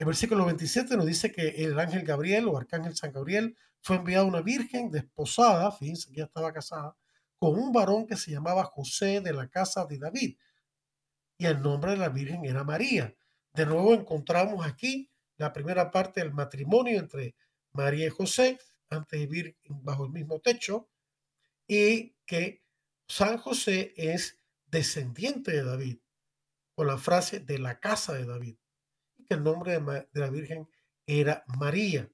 El 0.00 0.06
versículo 0.06 0.46
27 0.46 0.96
nos 0.96 1.04
dice 1.04 1.30
que 1.30 1.48
el 1.62 1.78
ángel 1.78 2.06
Gabriel 2.06 2.48
o 2.48 2.56
arcángel 2.56 2.96
San 2.96 3.12
Gabriel 3.12 3.54
fue 3.82 3.96
enviado 3.96 4.24
a 4.24 4.28
una 4.28 4.40
virgen 4.40 4.90
desposada, 4.90 5.70
fíjense 5.72 6.08
que 6.08 6.16
ya 6.16 6.24
estaba 6.24 6.54
casada, 6.54 6.96
con 7.38 7.58
un 7.58 7.70
varón 7.70 8.06
que 8.06 8.16
se 8.16 8.30
llamaba 8.30 8.64
José 8.64 9.20
de 9.20 9.34
la 9.34 9.48
casa 9.48 9.84
de 9.84 9.98
David. 9.98 10.38
Y 11.36 11.44
el 11.44 11.60
nombre 11.60 11.90
de 11.90 11.98
la 11.98 12.08
virgen 12.08 12.46
era 12.46 12.64
María. 12.64 13.14
De 13.52 13.66
nuevo 13.66 13.92
encontramos 13.92 14.66
aquí 14.66 15.10
la 15.36 15.52
primera 15.52 15.90
parte 15.90 16.20
del 16.20 16.32
matrimonio 16.32 16.98
entre 16.98 17.34
María 17.72 18.06
y 18.06 18.10
José, 18.10 18.58
antes 18.88 19.20
de 19.20 19.26
vivir 19.26 19.58
bajo 19.68 20.06
el 20.06 20.12
mismo 20.12 20.40
techo, 20.40 20.88
y 21.68 22.16
que 22.24 22.64
San 23.06 23.36
José 23.36 23.92
es 23.98 24.38
descendiente 24.64 25.50
de 25.50 25.62
David, 25.62 25.98
con 26.74 26.86
la 26.86 26.96
frase 26.96 27.40
de 27.40 27.58
la 27.58 27.80
casa 27.80 28.14
de 28.14 28.24
David 28.24 28.56
el 29.30 29.42
nombre 29.42 29.78
de, 29.78 30.08
la 30.12 30.30
Virgen 30.30 30.68
era 31.06 31.44
María. 31.58 32.10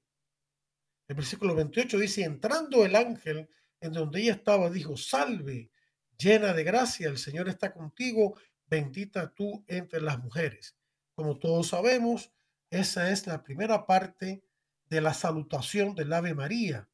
El 1.07 1.15
versículo 1.15 1.55
28 1.55 1.99
dice, 1.99 2.23
entrando 2.23 2.85
el 2.85 2.95
ángel 2.95 3.49
en 3.79 3.93
donde 3.93 4.21
ella 4.21 4.33
estaba, 4.33 4.69
dijo, 4.69 4.97
salve, 4.97 5.71
llena 6.17 6.53
de 6.53 6.63
gracia, 6.63 7.07
el 7.07 7.17
Señor 7.17 7.47
está 7.47 7.73
contigo, 7.73 8.37
bendita 8.65 9.33
tú 9.33 9.63
entre 9.67 10.01
las 10.01 10.19
mujeres. 10.19 10.75
Como 11.15 11.37
todos 11.39 11.69
sabemos, 11.69 12.31
esa 12.69 13.11
es 13.11 13.27
la 13.27 13.43
primera 13.43 13.85
parte 13.85 14.43
de 14.89 15.01
la 15.01 15.13
salutación 15.13 15.95
del 15.95 16.13
Ave 16.13 16.33
María. 16.33 16.89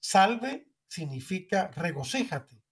Salve 0.00 0.68
significa 0.88 1.70
regocíjate 1.74 2.62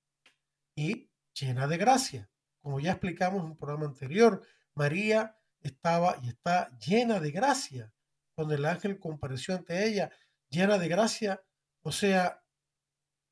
y 0.75 1.11
llena 1.33 1.67
de 1.67 1.77
gracia. 1.77 2.31
Como 2.61 2.81
ya 2.81 2.93
explicamos 2.93 3.41
en 3.41 3.51
un 3.51 3.57
programa 3.57 3.87
anterior, 3.87 4.43
María 4.75 5.40
estaba 5.61 6.17
y 6.23 6.29
está 6.29 6.71
llena 6.79 7.21
de 7.21 7.31
gracia. 7.31 7.93
Cuando 8.35 8.55
el 8.55 8.65
ángel 8.65 8.99
compareció 8.99 9.55
ante 9.55 9.87
ella, 9.87 10.11
llena 10.49 10.79
de 10.79 10.89
gracia, 10.89 11.43
o 11.83 11.93
sea, 11.93 12.43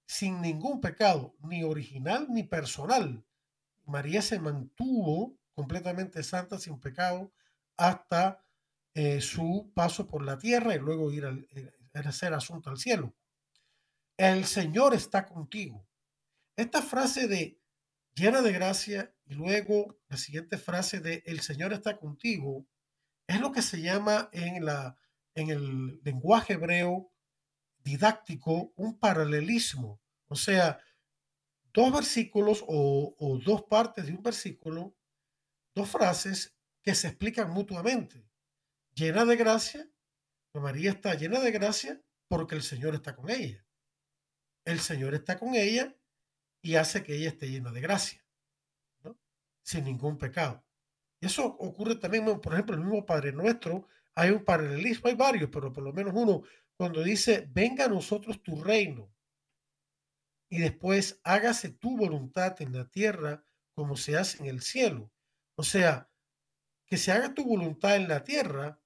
sin 0.07 0.41
ningún 0.41 0.81
pecado, 0.81 1.35
ni 1.41 1.63
original 1.63 2.27
ni 2.31 2.43
personal. 2.43 3.25
María 3.85 4.23
se 4.23 4.39
mantuvo 4.39 5.37
completamente 5.55 6.23
santa, 6.23 6.59
sin 6.59 6.79
pecado, 6.81 7.33
hasta 7.77 8.45
eh, 8.95 9.21
su 9.21 9.71
paso 9.75 10.07
por 10.07 10.25
la 10.25 10.39
tierra 10.39 10.75
y 10.75 10.79
luego 10.79 11.13
ir 11.13 11.25
al, 11.27 11.47
eh, 11.55 11.73
hacer 11.95 12.33
asunto 12.35 12.71
al 12.71 12.79
cielo. 12.79 13.15
El 14.17 14.45
Señor 14.45 14.95
está 14.95 15.27
contigo. 15.27 15.87
Esta 16.57 16.83
frase 16.83 17.29
de 17.29 17.58
llena 18.19 18.43
de 18.43 18.53
gracia 18.53 19.15
y 19.27 19.35
luego 19.35 19.99
la 20.09 20.17
siguiente 20.17 20.59
frase 20.59 21.01
de 21.01 21.23
el 21.27 21.41
Señor 21.41 21.73
está 21.73 21.97
contigo 21.97 22.67
es 23.27 23.41
lo 23.41 23.53
que 23.53 23.63
se 23.63 23.81
llama 23.81 24.29
en, 24.33 24.65
la, 24.65 24.97
en 25.35 25.51
el 25.51 26.01
lenguaje 26.03 26.55
hebreo 26.55 27.13
didáctico 27.85 28.73
un 28.77 28.99
paralelismo. 28.99 30.01
O 30.27 30.35
sea, 30.35 30.81
dos 31.73 31.93
versículos 31.93 32.65
o, 32.67 33.15
o 33.19 33.39
dos 33.39 33.65
partes 33.65 34.07
de 34.07 34.13
un 34.13 34.23
versículo, 34.23 34.97
dos 35.75 35.91
frases 35.91 36.57
que 36.83 36.95
se 36.95 37.09
explican 37.09 37.51
mutuamente. 37.51 38.27
Llena 38.95 39.25
de 39.25 39.37
gracia, 39.37 39.89
María 40.55 40.91
está 40.91 41.15
llena 41.15 41.41
de 41.41 41.53
gracia 41.53 42.03
porque 42.29 42.55
el 42.55 42.63
Señor 42.63 42.95
está 42.95 43.15
con 43.15 43.31
ella. 43.31 43.65
El 44.65 44.81
Señor 44.81 45.15
está 45.15 45.39
con 45.39 45.55
ella 45.55 45.98
y 46.63 46.75
hace 46.75 47.03
que 47.03 47.15
ella 47.15 47.29
esté 47.29 47.49
llena 47.49 47.73
de 47.73 47.81
gracia, 47.81 48.25
sin 49.63 49.85
ningún 49.85 50.19
pecado. 50.19 50.65
Eso 51.21 51.47
ocurre 51.47 51.97
también, 51.97 52.25
por 52.41 52.53
ejemplo, 52.53 52.77
el 52.77 52.83
mismo 52.83 53.05
Padre 53.05 53.33
Nuestro, 53.33 53.87
hay 54.15 54.31
un 54.31 54.45
paralelismo, 54.45 55.09
hay 55.09 55.15
varios, 55.15 55.51
pero 55.51 55.73
por 55.73 55.83
lo 55.83 55.93
menos 55.93 56.13
uno, 56.15 56.43
cuando 56.77 57.03
dice, 57.03 57.49
venga 57.51 57.85
a 57.85 57.89
nosotros 57.89 58.43
tu 58.43 58.63
reino, 58.63 59.13
y 60.49 60.59
después 60.59 61.21
hágase 61.25 61.71
tu 61.71 61.97
voluntad 61.97 62.61
en 62.63 62.73
la 62.73 62.89
tierra 62.89 63.45
como 63.73 63.97
se 63.97 64.17
hace 64.17 64.39
en 64.39 64.47
el 64.47 64.63
cielo. 64.63 65.13
O 65.57 65.63
sea, 65.63 66.11
que 66.87 66.97
se 66.97 67.13
haga 67.13 67.35
tu 67.35 67.45
voluntad 67.45 67.97
en 67.97 68.09
la 68.09 68.25
tierra 68.25 68.81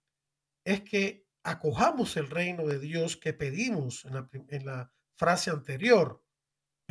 es 0.65 0.83
que 0.83 1.27
acojamos 1.43 2.17
el 2.17 2.29
reino 2.29 2.67
de 2.67 2.79
Dios 2.79 3.17
que 3.17 3.33
pedimos 3.33 4.05
en 4.05 4.67
la 4.67 4.93
frase 5.15 5.51
anterior. 5.51 6.22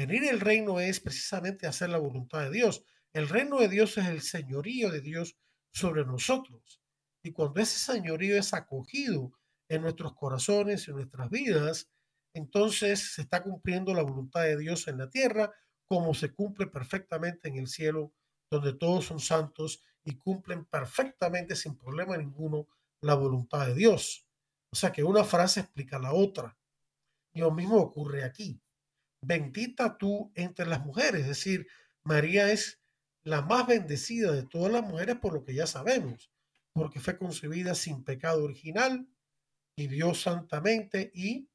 Venir 0.01 0.23
el 0.23 0.39
reino 0.39 0.79
es 0.79 0.99
precisamente 0.99 1.67
hacer 1.67 1.91
la 1.91 1.99
voluntad 1.99 2.41
de 2.41 2.49
Dios. 2.49 2.83
El 3.13 3.29
reino 3.29 3.59
de 3.59 3.67
Dios 3.67 3.99
es 3.99 4.07
el 4.07 4.21
señorío 4.21 4.89
de 4.89 4.99
Dios 4.99 5.37
sobre 5.71 6.03
nosotros. 6.05 6.81
Y 7.21 7.33
cuando 7.33 7.61
ese 7.61 7.77
señorío 7.77 8.35
es 8.35 8.51
acogido 8.55 9.31
en 9.69 9.83
nuestros 9.83 10.15
corazones, 10.15 10.87
en 10.87 10.95
nuestras 10.95 11.29
vidas, 11.29 11.91
entonces 12.33 13.13
se 13.13 13.21
está 13.21 13.43
cumpliendo 13.43 13.93
la 13.93 14.01
voluntad 14.01 14.41
de 14.41 14.57
Dios 14.57 14.87
en 14.87 14.97
la 14.97 15.07
tierra 15.07 15.53
como 15.85 16.15
se 16.15 16.33
cumple 16.33 16.65
perfectamente 16.65 17.49
en 17.49 17.57
el 17.57 17.67
cielo, 17.67 18.11
donde 18.49 18.73
todos 18.73 19.05
son 19.05 19.19
santos 19.19 19.83
y 20.03 20.15
cumplen 20.15 20.65
perfectamente 20.65 21.55
sin 21.55 21.77
problema 21.77 22.17
ninguno 22.17 22.67
la 23.01 23.13
voluntad 23.13 23.67
de 23.67 23.75
Dios. 23.75 24.25
O 24.71 24.75
sea 24.75 24.91
que 24.91 25.03
una 25.03 25.23
frase 25.23 25.59
explica 25.59 25.99
la 25.99 26.11
otra. 26.11 26.57
Y 27.33 27.41
lo 27.41 27.51
mismo 27.51 27.77
ocurre 27.77 28.23
aquí 28.23 28.59
bendita 29.21 29.97
tú 29.97 30.31
entre 30.35 30.65
las 30.65 30.85
mujeres. 30.85 31.21
Es 31.21 31.27
decir, 31.27 31.67
María 32.03 32.51
es 32.51 32.81
la 33.23 33.41
más 33.41 33.67
bendecida 33.67 34.31
de 34.31 34.43
todas 34.43 34.71
las 34.71 34.83
mujeres 34.83 35.17
por 35.17 35.33
lo 35.33 35.43
que 35.43 35.53
ya 35.53 35.67
sabemos, 35.67 36.31
porque 36.73 36.99
fue 36.99 37.17
concebida 37.17 37.75
sin 37.75 38.03
pecado 38.03 38.43
original, 38.43 39.07
vivió 39.77 40.13
santamente 40.13 41.11
y 41.13 41.47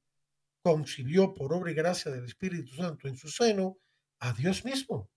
concibió 0.63 1.35
por 1.35 1.53
obra 1.53 1.71
y 1.71 1.75
gracia 1.75 2.11
del 2.11 2.25
Espíritu 2.25 2.75
Santo 2.75 3.09
en 3.09 3.17
su 3.17 3.29
seno 3.29 3.79
a 4.21 4.33
Dios 4.33 4.65
mismo, 4.65 5.11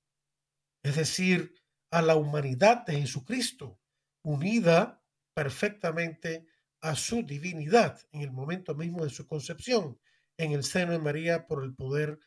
es 0.84 0.96
decir, 0.96 1.56
a 1.92 2.02
la 2.02 2.16
humanidad 2.16 2.86
de 2.86 3.02
Jesucristo, 3.02 3.80
unida 4.24 5.02
perfectamente 5.34 6.46
a 6.82 6.96
su 6.96 7.24
divinidad 7.24 8.00
en 8.12 8.22
el 8.22 8.32
momento 8.32 8.76
mismo 8.76 9.04
de 9.04 9.10
su 9.10 9.28
concepción, 9.28 10.00
en 10.38 10.52
el 10.52 10.64
seno 10.64 10.92
de 10.92 11.00
María 11.00 11.48
por 11.48 11.64
el 11.64 11.74
poder 11.74 12.20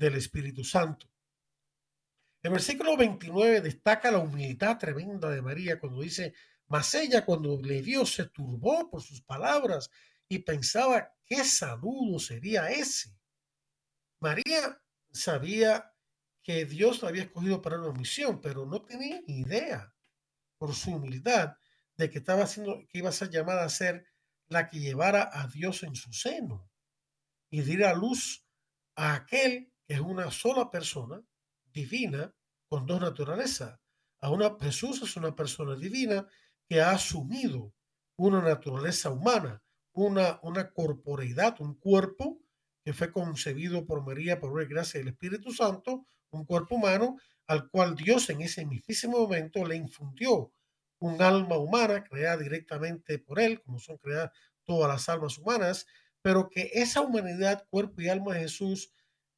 del 0.00 0.16
Espíritu 0.16 0.64
Santo. 0.64 1.06
El 2.42 2.52
versículo 2.52 2.96
29 2.96 3.60
destaca 3.60 4.10
la 4.10 4.18
humildad 4.18 4.78
tremenda 4.78 5.28
de 5.28 5.42
María 5.42 5.78
cuando 5.78 6.00
dice, 6.00 6.32
mas 6.68 6.94
ella 6.94 7.24
cuando 7.24 7.60
le 7.60 7.82
dio 7.82 8.06
se 8.06 8.24
turbó 8.26 8.88
por 8.90 9.02
sus 9.02 9.20
palabras 9.20 9.90
y 10.26 10.38
pensaba 10.38 11.14
qué 11.26 11.44
saludo 11.44 12.18
sería 12.18 12.70
ese. 12.70 13.14
María 14.20 14.82
sabía 15.12 15.92
que 16.42 16.64
Dios 16.64 17.02
la 17.02 17.10
había 17.10 17.24
escogido 17.24 17.60
para 17.60 17.78
una 17.78 17.92
misión, 17.92 18.40
pero 18.40 18.64
no 18.64 18.82
tenía 18.82 19.20
idea 19.26 19.94
por 20.56 20.74
su 20.74 20.92
humildad 20.94 21.56
de 21.96 22.08
que 22.08 22.18
estaba 22.18 22.44
haciendo, 22.44 22.86
que 22.88 22.98
iba 22.98 23.10
a 23.10 23.12
ser 23.12 23.28
llamada 23.28 23.64
a 23.64 23.68
ser 23.68 24.06
la 24.48 24.66
que 24.66 24.80
llevara 24.80 25.28
a 25.30 25.46
Dios 25.46 25.82
en 25.82 25.94
su 25.94 26.12
seno 26.14 26.70
y 27.50 27.60
diera 27.60 27.92
luz 27.92 28.46
a 28.94 29.14
aquel 29.14 29.66
que 29.66 29.69
es 29.90 29.98
una 29.98 30.30
sola 30.30 30.70
persona 30.70 31.20
divina 31.72 32.32
con 32.68 32.86
dos 32.86 33.00
naturalezas. 33.00 33.76
A 34.20 34.30
una, 34.30 34.56
Jesús 34.60 35.02
es 35.02 35.16
una 35.16 35.34
persona 35.34 35.74
divina 35.74 36.28
que 36.68 36.80
ha 36.80 36.92
asumido 36.92 37.74
una 38.16 38.40
naturaleza 38.40 39.10
humana, 39.10 39.60
una, 39.92 40.38
una 40.44 40.70
corporeidad, 40.70 41.60
un 41.60 41.74
cuerpo 41.74 42.40
que 42.84 42.92
fue 42.92 43.10
concebido 43.10 43.84
por 43.84 44.06
María 44.06 44.38
por 44.38 44.64
gracia 44.68 45.00
del 45.00 45.08
Espíritu 45.08 45.52
Santo, 45.52 46.06
un 46.30 46.44
cuerpo 46.44 46.76
humano 46.76 47.16
al 47.48 47.68
cual 47.68 47.96
Dios 47.96 48.30
en 48.30 48.42
ese 48.42 48.64
mismísimo 48.64 49.18
momento 49.18 49.64
le 49.64 49.74
infundió 49.74 50.52
un 51.00 51.20
alma 51.20 51.56
humana 51.56 52.04
creada 52.04 52.36
directamente 52.36 53.18
por 53.18 53.40
él, 53.40 53.60
como 53.60 53.80
son 53.80 53.96
creadas 53.96 54.30
todas 54.62 54.88
las 54.88 55.08
almas 55.08 55.36
humanas, 55.36 55.84
pero 56.22 56.48
que 56.48 56.70
esa 56.74 57.00
humanidad, 57.00 57.66
cuerpo 57.70 58.02
y 58.02 58.08
alma 58.08 58.34
de 58.34 58.42
Jesús, 58.42 58.92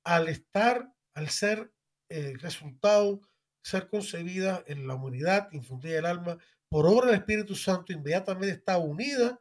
al 0.05 0.29
estar, 0.29 0.93
al 1.15 1.29
ser 1.29 1.73
el 2.09 2.39
resultado, 2.41 3.21
ser 3.63 3.89
concebida 3.89 4.63
en 4.67 4.87
la 4.87 4.95
humanidad, 4.95 5.49
infundida 5.53 5.99
el 5.99 6.07
alma, 6.07 6.39
por 6.69 6.87
obra 6.87 7.07
del 7.07 7.21
Espíritu 7.21 7.55
Santo, 7.55 7.93
inmediatamente 7.93 8.55
está 8.55 8.79
unida 8.79 9.41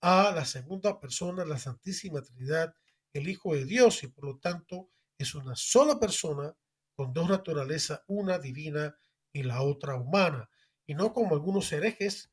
a 0.00 0.32
la 0.34 0.44
segunda 0.44 0.98
persona, 0.98 1.44
la 1.44 1.58
Santísima 1.58 2.22
Trinidad, 2.22 2.74
el 3.12 3.28
Hijo 3.28 3.54
de 3.54 3.64
Dios, 3.64 4.02
y 4.02 4.08
por 4.08 4.24
lo 4.24 4.38
tanto 4.38 4.90
es 5.18 5.34
una 5.34 5.54
sola 5.56 6.00
persona 6.00 6.56
con 6.94 7.12
dos 7.12 7.28
naturalezas, 7.28 8.02
una 8.06 8.38
divina 8.38 8.96
y 9.32 9.42
la 9.42 9.62
otra 9.62 9.96
humana. 9.96 10.48
Y 10.86 10.94
no 10.94 11.12
como 11.12 11.34
algunos 11.34 11.70
herejes 11.72 12.32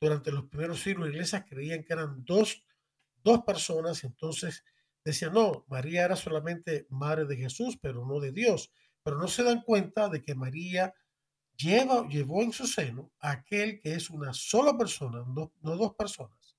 durante 0.00 0.32
los 0.32 0.44
primeros 0.44 0.80
siglos 0.80 1.08
iglesias 1.08 1.44
creían 1.48 1.84
que 1.84 1.92
eran 1.92 2.24
dos, 2.24 2.64
dos 3.22 3.42
personas, 3.44 4.04
entonces 4.04 4.64
decían, 5.04 5.32
no, 5.32 5.64
María 5.68 6.04
era 6.04 6.16
solamente 6.16 6.86
madre 6.90 7.24
de 7.26 7.36
Jesús, 7.36 7.78
pero 7.80 8.06
no 8.06 8.20
de 8.20 8.32
Dios. 8.32 8.72
Pero 9.02 9.18
no 9.18 9.28
se 9.28 9.42
dan 9.42 9.62
cuenta 9.62 10.08
de 10.08 10.22
que 10.22 10.34
María 10.34 10.94
lleva, 11.56 12.06
llevó 12.08 12.42
en 12.42 12.52
su 12.52 12.66
seno 12.66 13.12
a 13.20 13.32
aquel 13.32 13.80
que 13.80 13.94
es 13.94 14.10
una 14.10 14.32
sola 14.32 14.76
persona, 14.76 15.24
no, 15.26 15.52
no 15.62 15.76
dos 15.76 15.94
personas, 15.94 16.56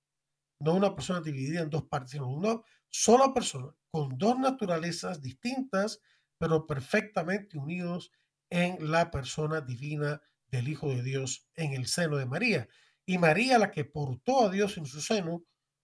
no 0.59 0.73
una 0.73 0.95
persona 0.95 1.21
dividida 1.21 1.61
en 1.61 1.69
dos 1.69 1.83
partes, 1.83 2.11
sino 2.11 2.27
una 2.29 2.61
sola 2.89 3.33
persona 3.33 3.73
con 3.89 4.17
dos 4.17 4.39
naturalezas 4.39 5.21
distintas, 5.21 5.99
pero 6.37 6.65
perfectamente 6.65 7.57
unidos 7.57 8.11
en 8.49 8.91
la 8.91 9.11
persona 9.11 9.61
divina 9.61 10.21
del 10.47 10.67
Hijo 10.67 10.89
de 10.89 11.03
Dios 11.03 11.47
en 11.55 11.73
el 11.73 11.87
seno 11.87 12.17
de 12.17 12.25
María. 12.25 12.67
Y 13.05 13.17
María, 13.17 13.57
la 13.57 13.71
que 13.71 13.85
portó 13.85 14.45
a 14.45 14.49
Dios 14.49 14.77
en 14.77 14.85
su 14.85 15.01
seno, 15.01 15.43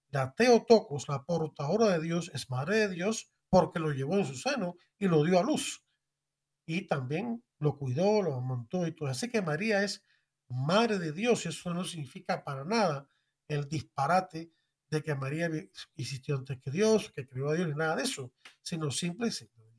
la 0.10 0.34
Teotocos, 0.34 1.08
la 1.08 1.24
portadora 1.24 1.90
de 1.90 2.02
Dios, 2.02 2.32
es 2.34 2.50
madre 2.50 2.78
de 2.78 2.90
Dios 2.90 3.32
porque 3.50 3.80
lo 3.80 3.92
llevó 3.92 4.18
en 4.18 4.26
su 4.26 4.36
seno 4.36 4.76
y 4.98 5.08
lo 5.08 5.24
dio 5.24 5.40
a 5.40 5.44
luz. 5.44 5.84
Y 6.66 6.88
también 6.88 7.44
lo 7.60 7.78
cuidó, 7.78 8.22
lo 8.22 8.40
montó 8.42 8.86
y 8.88 8.94
todo. 8.94 9.10
Así 9.10 9.30
que 9.30 9.42
María 9.42 9.84
es 9.84 10.04
madre 10.50 11.00
de 11.00 11.12
Dios 11.12 11.46
y 11.46 11.50
eso 11.50 11.74
no 11.74 11.84
significa 11.84 12.44
para 12.44 12.64
nada 12.64 13.10
el 13.48 13.68
disparate 13.68 14.52
de 14.90 15.04
que 15.04 15.16
María 15.16 15.50
existió 15.96 16.36
antes 16.36 16.60
que 16.62 16.72
Dios, 16.72 17.12
que 17.12 17.28
creó 17.28 17.50
a 17.50 17.56
Dios, 17.56 17.68
ni 17.68 17.76
nada 17.76 17.96
de 17.98 18.04
eso, 18.04 18.32
sino 18.62 18.90
simple, 18.92 19.30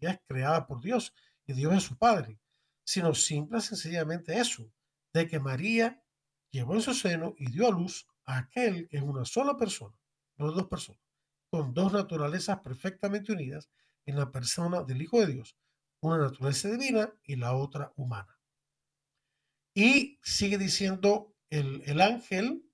ella 0.01 0.12
es 0.12 0.20
creada 0.26 0.66
por 0.66 0.83
Dios 0.83 1.14
y 1.47 1.55
Dios 1.55 1.74
es 1.74 1.83
su 1.85 1.97
Padre, 1.97 2.39
sino 2.85 3.14
simple, 3.14 3.61
sencillamente 3.61 4.39
eso, 4.39 4.70
de 5.12 5.26
que 5.26 5.41
María 5.41 6.03
llevó 6.51 6.74
en 6.74 6.83
su 6.83 6.95
seno 6.95 7.35
y 7.39 7.51
dio 7.51 7.68
a 7.68 7.70
luz 7.70 8.07
a 8.24 8.39
aquel 8.39 8.89
que 8.89 8.99
es 8.99 9.03
una 9.03 9.24
sola 9.24 9.57
persona, 9.57 9.97
no 10.39 10.53
dos 10.53 10.68
personas, 10.68 11.03
con 11.51 11.74
dos 11.74 11.93
naturalezas 11.93 12.61
perfectamente 12.61 13.32
unidas 13.32 13.68
en 14.07 14.16
la 14.16 14.30
persona 14.30 14.82
del 14.82 15.03
Hijo 15.03 15.20
de 15.20 15.32
Dios, 15.34 15.57
una 16.01 16.18
naturaleza 16.18 16.70
divina 16.70 17.12
y 17.24 17.36
la 17.36 17.55
otra 17.55 17.93
humana. 17.97 18.39
Y 19.74 20.18
sigue 20.22 20.59
diciendo 20.59 21.34
el, 21.51 21.82
el 21.86 22.01
ángel, 22.01 22.64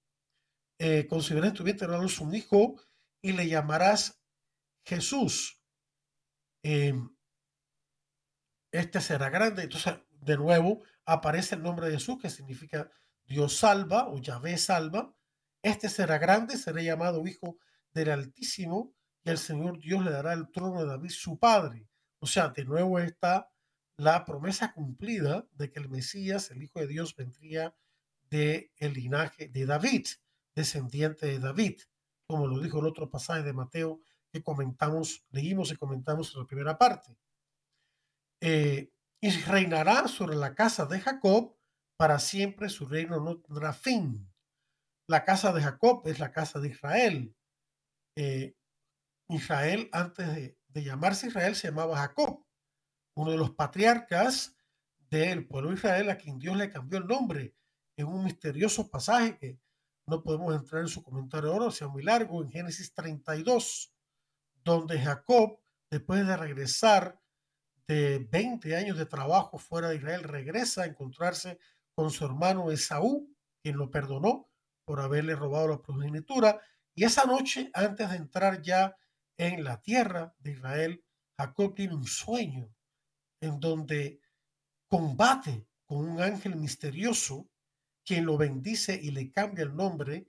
eh, 0.78 1.06
considera 1.06 1.46
en 1.46 1.54
tu 1.54 1.62
vientre 1.62 1.88
un 1.88 2.34
hijo 2.34 2.76
y 3.22 3.32
le 3.32 3.48
llamarás 3.48 4.20
Jesús. 4.84 5.60
Em, 6.62 7.14
este 8.72 9.00
será 9.00 9.30
grande. 9.30 9.62
Entonces, 9.62 9.94
de 10.10 10.36
nuevo, 10.36 10.82
aparece 11.04 11.54
el 11.54 11.62
nombre 11.62 11.86
de 11.86 11.94
Jesús, 11.94 12.18
que 12.20 12.30
significa 12.30 12.90
Dios 13.24 13.56
salva 13.56 14.08
o 14.08 14.18
Yahvé 14.18 14.58
salva. 14.58 15.14
Este 15.64 15.88
será 15.88 16.18
grande, 16.18 16.58
será 16.58 16.82
llamado 16.82 17.26
Hijo 17.26 17.56
del 17.94 18.10
Altísimo, 18.10 18.92
y 19.24 19.30
el 19.30 19.38
Señor 19.38 19.80
Dios 19.80 20.04
le 20.04 20.10
dará 20.10 20.34
el 20.34 20.50
trono 20.50 20.82
de 20.82 20.86
David, 20.86 21.08
su 21.08 21.38
padre. 21.38 21.88
O 22.18 22.26
sea, 22.26 22.48
de 22.50 22.66
nuevo 22.66 22.98
está 22.98 23.50
la 23.96 24.26
promesa 24.26 24.74
cumplida 24.74 25.48
de 25.52 25.72
que 25.72 25.80
el 25.80 25.88
Mesías, 25.88 26.50
el 26.50 26.62
Hijo 26.62 26.80
de 26.80 26.86
Dios, 26.86 27.16
vendría 27.16 27.74
del 28.28 28.70
el 28.76 28.92
linaje 28.92 29.48
de 29.48 29.64
David, 29.64 30.06
descendiente 30.54 31.24
de 31.28 31.38
David, 31.38 31.80
como 32.26 32.46
lo 32.46 32.60
dijo 32.60 32.80
el 32.80 32.86
otro 32.86 33.08
pasaje 33.08 33.42
de 33.42 33.54
Mateo 33.54 34.02
que 34.30 34.42
comentamos, 34.42 35.24
leímos 35.30 35.72
y 35.72 35.76
comentamos 35.76 36.34
en 36.34 36.40
la 36.40 36.46
primera 36.46 36.76
parte. 36.76 37.16
Eh, 38.42 38.92
y 39.18 39.30
reinará 39.30 40.08
sobre 40.08 40.36
la 40.36 40.54
casa 40.54 40.84
de 40.84 41.00
Jacob 41.00 41.56
para 41.96 42.18
siempre 42.18 42.68
su 42.68 42.84
reino 42.84 43.18
no 43.18 43.38
tendrá 43.38 43.72
fin. 43.72 44.28
La 45.06 45.24
casa 45.24 45.52
de 45.52 45.60
Jacob 45.60 46.02
es 46.06 46.18
la 46.18 46.32
casa 46.32 46.60
de 46.60 46.68
Israel. 46.68 47.36
Eh, 48.16 48.56
Israel, 49.28 49.88
antes 49.92 50.26
de, 50.26 50.82
llamarse 50.82 51.28
Israel, 51.28 51.54
se 51.54 51.68
llamaba 51.68 51.98
Jacob, 51.98 52.44
uno 53.16 53.30
de 53.30 53.36
los 53.36 53.50
patriarcas 53.50 54.56
del 55.10 55.46
pueblo 55.46 55.70
de 55.70 55.76
Israel, 55.76 56.10
a 56.10 56.16
quien 56.16 56.38
Dios 56.38 56.56
le 56.56 56.70
cambió 56.70 56.98
el 56.98 57.06
nombre 57.06 57.54
en 57.96 58.06
un 58.06 58.24
misterioso 58.24 58.90
pasaje 58.90 59.38
que 59.38 59.60
no 60.06 60.22
podemos 60.22 60.54
entrar 60.54 60.82
en 60.82 60.88
su 60.88 61.02
comentario 61.02 61.52
ahora, 61.52 61.70
sea 61.70 61.88
muy 61.88 62.02
largo, 62.02 62.42
en 62.42 62.50
Génesis 62.50 62.92
32, 62.92 63.94
donde 64.64 64.98
Jacob, 64.98 65.60
después 65.90 66.26
de 66.26 66.36
regresar 66.36 67.20
de 67.86 68.26
20 68.30 68.74
años 68.74 68.98
de 68.98 69.06
trabajo 69.06 69.58
fuera 69.58 69.90
de 69.90 69.96
Israel, 69.96 70.24
regresa 70.24 70.82
a 70.82 70.86
encontrarse 70.86 71.58
con 71.94 72.10
su 72.10 72.24
hermano 72.24 72.70
Esaú, 72.70 73.32
quien 73.62 73.76
lo 73.76 73.90
perdonó 73.90 74.50
por 74.84 75.00
haberle 75.00 75.34
robado 75.34 75.68
la 75.68 75.82
progenitura. 75.82 76.60
Y 76.94 77.04
esa 77.04 77.24
noche, 77.24 77.70
antes 77.74 78.10
de 78.10 78.16
entrar 78.16 78.62
ya 78.62 78.96
en 79.36 79.64
la 79.64 79.80
tierra 79.80 80.34
de 80.38 80.52
Israel, 80.52 81.04
Jacob 81.38 81.74
tiene 81.74 81.94
un 81.94 82.06
sueño 82.06 82.72
en 83.40 83.60
donde 83.60 84.20
combate 84.88 85.66
con 85.86 86.08
un 86.08 86.20
ángel 86.20 86.56
misterioso 86.56 87.50
quien 88.04 88.26
lo 88.26 88.36
bendice 88.36 88.98
y 89.00 89.10
le 89.10 89.30
cambia 89.30 89.64
el 89.64 89.74
nombre 89.74 90.28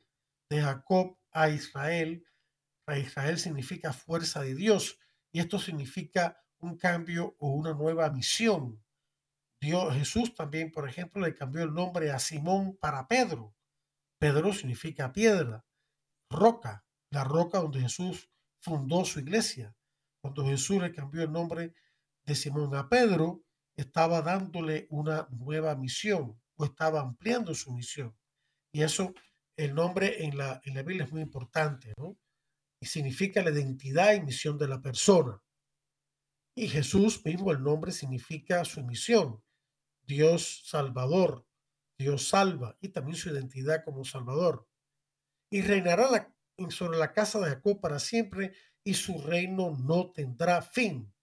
de 0.49 0.61
Jacob 0.61 1.17
a 1.31 1.49
Israel. 1.49 2.25
A 2.87 2.97
Israel 2.97 3.37
significa 3.37 3.93
fuerza 3.93 4.41
de 4.41 4.55
Dios 4.55 4.99
y 5.31 5.39
esto 5.39 5.59
significa 5.59 6.41
un 6.59 6.77
cambio 6.77 7.35
o 7.39 7.49
una 7.49 7.73
nueva 7.73 8.09
misión. 8.09 8.81
Dios, 9.59 9.93
Jesús 9.95 10.35
también, 10.35 10.71
por 10.71 10.87
ejemplo, 10.87 11.21
le 11.21 11.33
cambió 11.33 11.63
el 11.63 11.73
nombre 11.73 12.11
a 12.11 12.19
Simón 12.19 12.77
para 12.77 13.07
Pedro. 13.07 13.54
Pedro 14.17 14.53
significa 14.53 15.11
piedra, 15.11 15.65
roca, 16.29 16.85
la 17.09 17.23
roca 17.23 17.59
donde 17.59 17.81
Jesús 17.81 18.29
fundó 18.59 19.05
su 19.05 19.19
iglesia. 19.19 19.75
Cuando 20.21 20.45
Jesús 20.45 20.81
le 20.81 20.91
cambió 20.91 21.23
el 21.23 21.31
nombre 21.31 21.73
de 22.23 22.35
Simón 22.35 22.75
a 22.75 22.89
Pedro, 22.89 23.43
estaba 23.75 24.21
dándole 24.21 24.87
una 24.89 25.27
nueva 25.31 25.75
misión 25.75 26.41
o 26.55 26.65
estaba 26.65 27.01
ampliando 27.01 27.53
su 27.53 27.73
misión. 27.73 28.15
Y 28.71 28.81
eso, 28.81 29.13
el 29.55 29.75
nombre 29.75 30.25
en 30.25 30.37
la, 30.37 30.61
en 30.63 30.73
la 30.73 30.83
Biblia 30.83 31.05
es 31.05 31.11
muy 31.11 31.21
importante, 31.21 31.93
¿no? 31.97 32.17
Y 32.79 32.87
significa 32.87 33.43
la 33.43 33.51
identidad 33.51 34.13
y 34.13 34.21
misión 34.21 34.57
de 34.57 34.67
la 34.67 34.81
persona. 34.81 35.41
Y 36.55 36.67
Jesús 36.67 37.23
mismo, 37.25 37.51
el 37.51 37.61
nombre 37.61 37.91
significa 37.91 38.63
su 38.65 38.83
misión. 38.83 39.43
Dios 40.01 40.63
Salvador, 40.65 41.45
Dios 41.97 42.27
salva 42.27 42.77
y 42.81 42.89
también 42.89 43.15
su 43.15 43.29
identidad 43.29 43.83
como 43.83 44.03
Salvador. 44.03 44.67
Y 45.49 45.61
reinará 45.61 46.33
sobre 46.69 46.97
la 46.97 47.13
casa 47.13 47.39
de 47.39 47.47
Jacob 47.47 47.79
para 47.79 47.99
siempre 47.99 48.53
y 48.83 48.93
su 48.93 49.21
reino 49.21 49.75
no 49.77 50.11
tendrá 50.11 50.61
fin. 50.61 51.13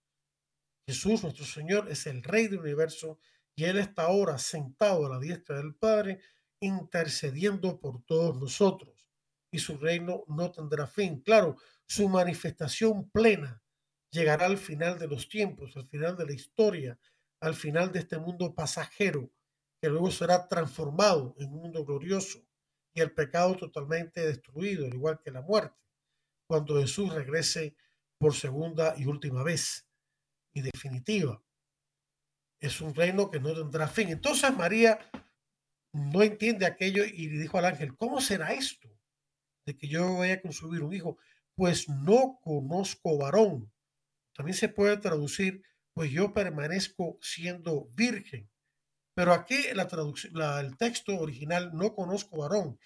Jesús, 0.87 1.23
nuestro 1.23 1.45
Señor, 1.45 1.91
es 1.91 2.07
el 2.07 2.23
Rey 2.23 2.49
del 2.49 2.61
universo 2.61 3.19
y 3.55 3.65
Él 3.65 3.79
está 3.79 4.05
ahora 4.05 4.39
sentado 4.39 5.07
a 5.07 5.11
la 5.11 5.19
diestra 5.19 5.57
del 5.59 5.75
Padre, 5.75 6.21
intercediendo 6.61 7.79
por 7.79 8.05
todos 8.05 8.41
nosotros. 8.41 9.07
Y 9.53 9.59
su 9.59 9.77
reino 9.77 10.25
no 10.29 10.51
tendrá 10.51 10.87
fin. 10.87 11.21
Claro, 11.21 11.57
su 11.87 12.09
manifestación 12.09 13.11
plena 13.11 13.63
llegará 14.11 14.47
al 14.47 14.59
final 14.59 14.99
de 14.99 15.09
los 15.09 15.29
tiempos, 15.29 15.77
al 15.77 15.87
final 15.87 16.17
de 16.17 16.27
la 16.27 16.33
historia, 16.33 16.99
al 17.41 17.55
final 17.55 17.93
de 17.93 18.01
este 18.01 18.19
mundo 18.19 18.55
pasajero, 18.55 19.31
que 19.83 19.89
luego 19.89 20.13
será 20.13 20.47
transformado 20.47 21.35
en 21.39 21.53
un 21.53 21.63
mundo 21.63 21.85
glorioso, 21.85 22.39
y 22.95 23.01
el 23.01 23.11
pecado 23.11 23.57
totalmente 23.57 24.25
destruido, 24.25 24.87
al 24.87 24.95
igual 24.95 25.21
que 25.21 25.33
la 25.33 25.43
muerte, 25.43 25.77
cuando 26.47 26.81
Jesús 26.81 27.13
regrese 27.13 27.75
por 28.17 28.33
segunda 28.33 28.95
y 28.97 29.07
última 29.07 29.43
vez 29.43 29.89
y 30.55 30.63
definitiva. 30.63 31.43
Es 32.61 32.81
un 32.81 32.95
reino 32.95 33.29
que 33.29 33.41
no 33.41 33.55
tendrá 33.55 33.89
fin. 33.89 34.11
Entonces 34.11 34.57
María 34.57 35.01
no 35.93 36.23
entiende 36.23 36.65
aquello 36.65 37.05
y 37.05 37.31
le 37.31 37.41
dijo 37.41 37.59
al 37.59 37.65
ángel, 37.65 37.97
¿cómo 37.97 38.21
será 38.21 38.53
esto? 38.53 38.89
De 39.67 39.77
que 39.77 39.89
yo 39.89 40.19
vaya 40.19 40.35
a 40.35 40.41
consumir 40.43 40.83
un 40.85 40.93
hijo. 40.93 41.19
Pues 41.57 41.89
no 41.89 42.39
conozco 42.41 43.19
varón. 43.19 43.73
También 44.33 44.57
se 44.57 44.69
puede 44.69 44.97
traducir, 44.99 45.65
pues 45.93 46.13
yo 46.13 46.33
permanezco 46.33 47.19
siendo 47.21 47.87
virgen. 47.97 48.52
Pero 49.15 49.33
aquí 49.33 49.57
la 49.75 49.89
traducción, 49.89 50.41
el 50.41 50.77
texto 50.77 51.19
original, 51.19 51.71
no 51.75 51.95
conozco 51.95 52.39
varón. 52.39 52.79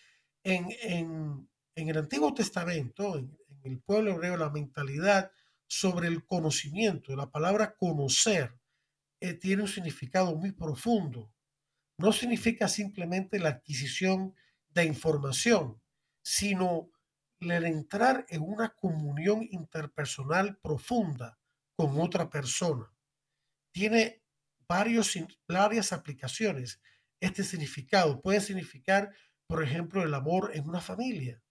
En, 0.42 0.68
en, 0.82 1.48
el 1.74 1.98
Antiguo 1.98 2.32
Testamento, 2.34 3.18
en, 3.18 3.36
en, 3.48 3.72
el 3.72 3.80
pueblo 3.80 4.12
hebreo, 4.12 4.36
la 4.36 4.50
mentalidad 4.50 5.30
sobre 5.66 6.08
el 6.08 6.24
conocimiento, 6.24 7.14
la 7.16 7.30
palabra 7.30 7.76
conocer, 7.76 8.56
eh, 9.20 9.34
tiene 9.34 9.62
un 9.62 9.68
significado 9.68 10.34
muy 10.36 10.52
profundo. 10.52 11.32
No 11.98 12.12
significa 12.12 12.68
simplemente 12.68 13.38
la 13.38 13.50
adquisición 13.50 14.34
de 14.68 14.84
información, 14.84 15.80
sino 16.22 16.90
el 17.40 17.64
entrar 17.64 18.26
en 18.28 18.42
una 18.42 18.74
comunión 18.74 19.46
interpersonal 19.50 20.58
profunda 20.58 21.38
con 21.74 22.00
otra 22.00 22.28
persona. 22.28 22.92
Tiene 23.72 24.22
varias 24.68 25.92
aplicaciones. 25.92 26.80
Este 27.20 27.44
significado 27.44 28.20
puede 28.20 28.40
significar, 28.40 29.14
por 29.46 29.62
ejemplo, 29.62 30.02
el 30.02 30.14
amor 30.14 30.50
en 30.54 30.68
una 30.68 30.80
familia, 30.80 31.42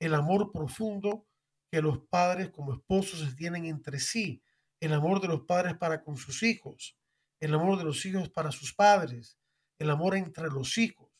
el 0.00 0.14
amor 0.14 0.52
profundo 0.52 1.26
que 1.70 1.82
los 1.82 2.00
padres 2.08 2.50
como 2.50 2.72
esposos 2.74 3.34
tienen 3.36 3.66
entre 3.66 4.00
sí, 4.00 4.42
el 4.80 4.92
amor 4.92 5.20
de 5.20 5.28
los 5.28 5.42
padres 5.42 5.76
para 5.76 6.02
con 6.02 6.16
sus 6.16 6.42
hijos, 6.42 6.96
el 7.40 7.54
amor 7.54 7.78
de 7.78 7.84
los 7.84 8.04
hijos 8.06 8.30
para 8.30 8.52
sus 8.52 8.74
padres, 8.74 9.38
el 9.78 9.90
amor 9.90 10.16
entre 10.16 10.48
los 10.48 10.78
hijos. 10.78 11.10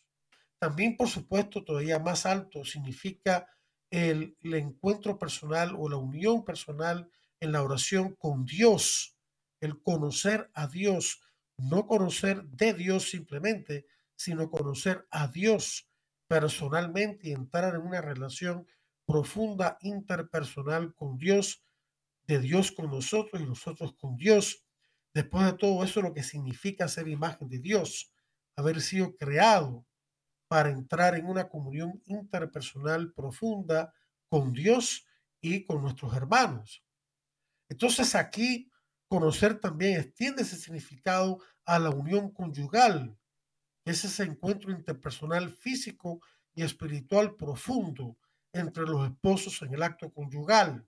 También, 0.59 0.97
por 0.97 1.09
supuesto, 1.09 1.64
todavía 1.64 1.99
más 1.99 2.26
alto 2.26 2.64
significa 2.64 3.47
el 3.91 4.36
encuentro 4.43 5.18
personal 5.18 5.74
o 5.78 5.89
la 5.89 5.97
unión 5.97 6.45
personal 6.45 7.11
en 7.41 7.53
la 7.53 7.62
oración 7.62 8.14
con 8.16 8.45
Dios, 8.45 9.16
el 9.61 9.80
conocer 9.82 10.51
a 10.55 10.66
Dios, 10.66 11.20
no 11.59 11.87
conocer 11.87 12.45
de 12.45 12.73
Dios 12.75 13.11
simplemente, 13.11 13.87
sino 14.17 14.51
conocer 14.51 15.07
a 15.11 15.29
Dios 15.29 15.89
personalmente 16.27 17.29
y 17.29 17.33
entrar 17.33 17.75
en 17.75 17.83
una 17.83 18.01
relación 18.01 18.67
profunda 19.07 19.79
interpersonal 19.81 20.95
con 20.95 21.17
Dios, 21.19 21.65
de 22.27 22.39
Dios 22.39 22.73
con 22.73 22.91
nosotros 22.91 23.41
y 23.41 23.47
nosotros 23.47 23.95
con 23.97 24.17
Dios. 24.17 24.65
Después 25.15 25.47
de 25.47 25.55
todo 25.55 25.83
eso, 25.83 26.03
lo 26.03 26.13
que 26.13 26.23
significa 26.23 26.87
ser 26.89 27.09
imagen 27.09 27.49
de 27.49 27.59
Dios, 27.59 28.13
haber 28.57 28.81
sido 28.81 29.17
creado 29.17 29.87
para 30.49 30.71
entrar 30.71 31.15
en 31.15 31.27
una 31.27 31.49
comunión 31.49 32.03
interpersonal 32.07 33.13
profunda 33.13 33.93
con 34.29 34.53
Dios 34.53 35.07
y 35.41 35.65
con 35.65 35.83
nuestros 35.83 36.15
hermanos. 36.15 36.85
Entonces 37.69 38.15
aquí 38.15 38.68
Conocer 39.09 39.59
también 39.59 40.01
extiende 40.01 40.43
ese 40.43 40.57
significado 40.57 41.39
a 41.65 41.79
la 41.79 41.91
unión 41.91 42.31
conyugal, 42.31 43.19
es 43.85 44.05
ese 44.05 44.25
encuentro 44.25 44.71
interpersonal 44.71 45.51
físico 45.51 46.21
y 46.55 46.63
espiritual 46.63 47.37
profundo 47.37 48.19
entre 48.53 48.85
los 48.85 49.09
esposos 49.09 49.63
en 49.63 49.75
el 49.75 49.83
acto 49.83 50.13
conyugal. 50.13 50.87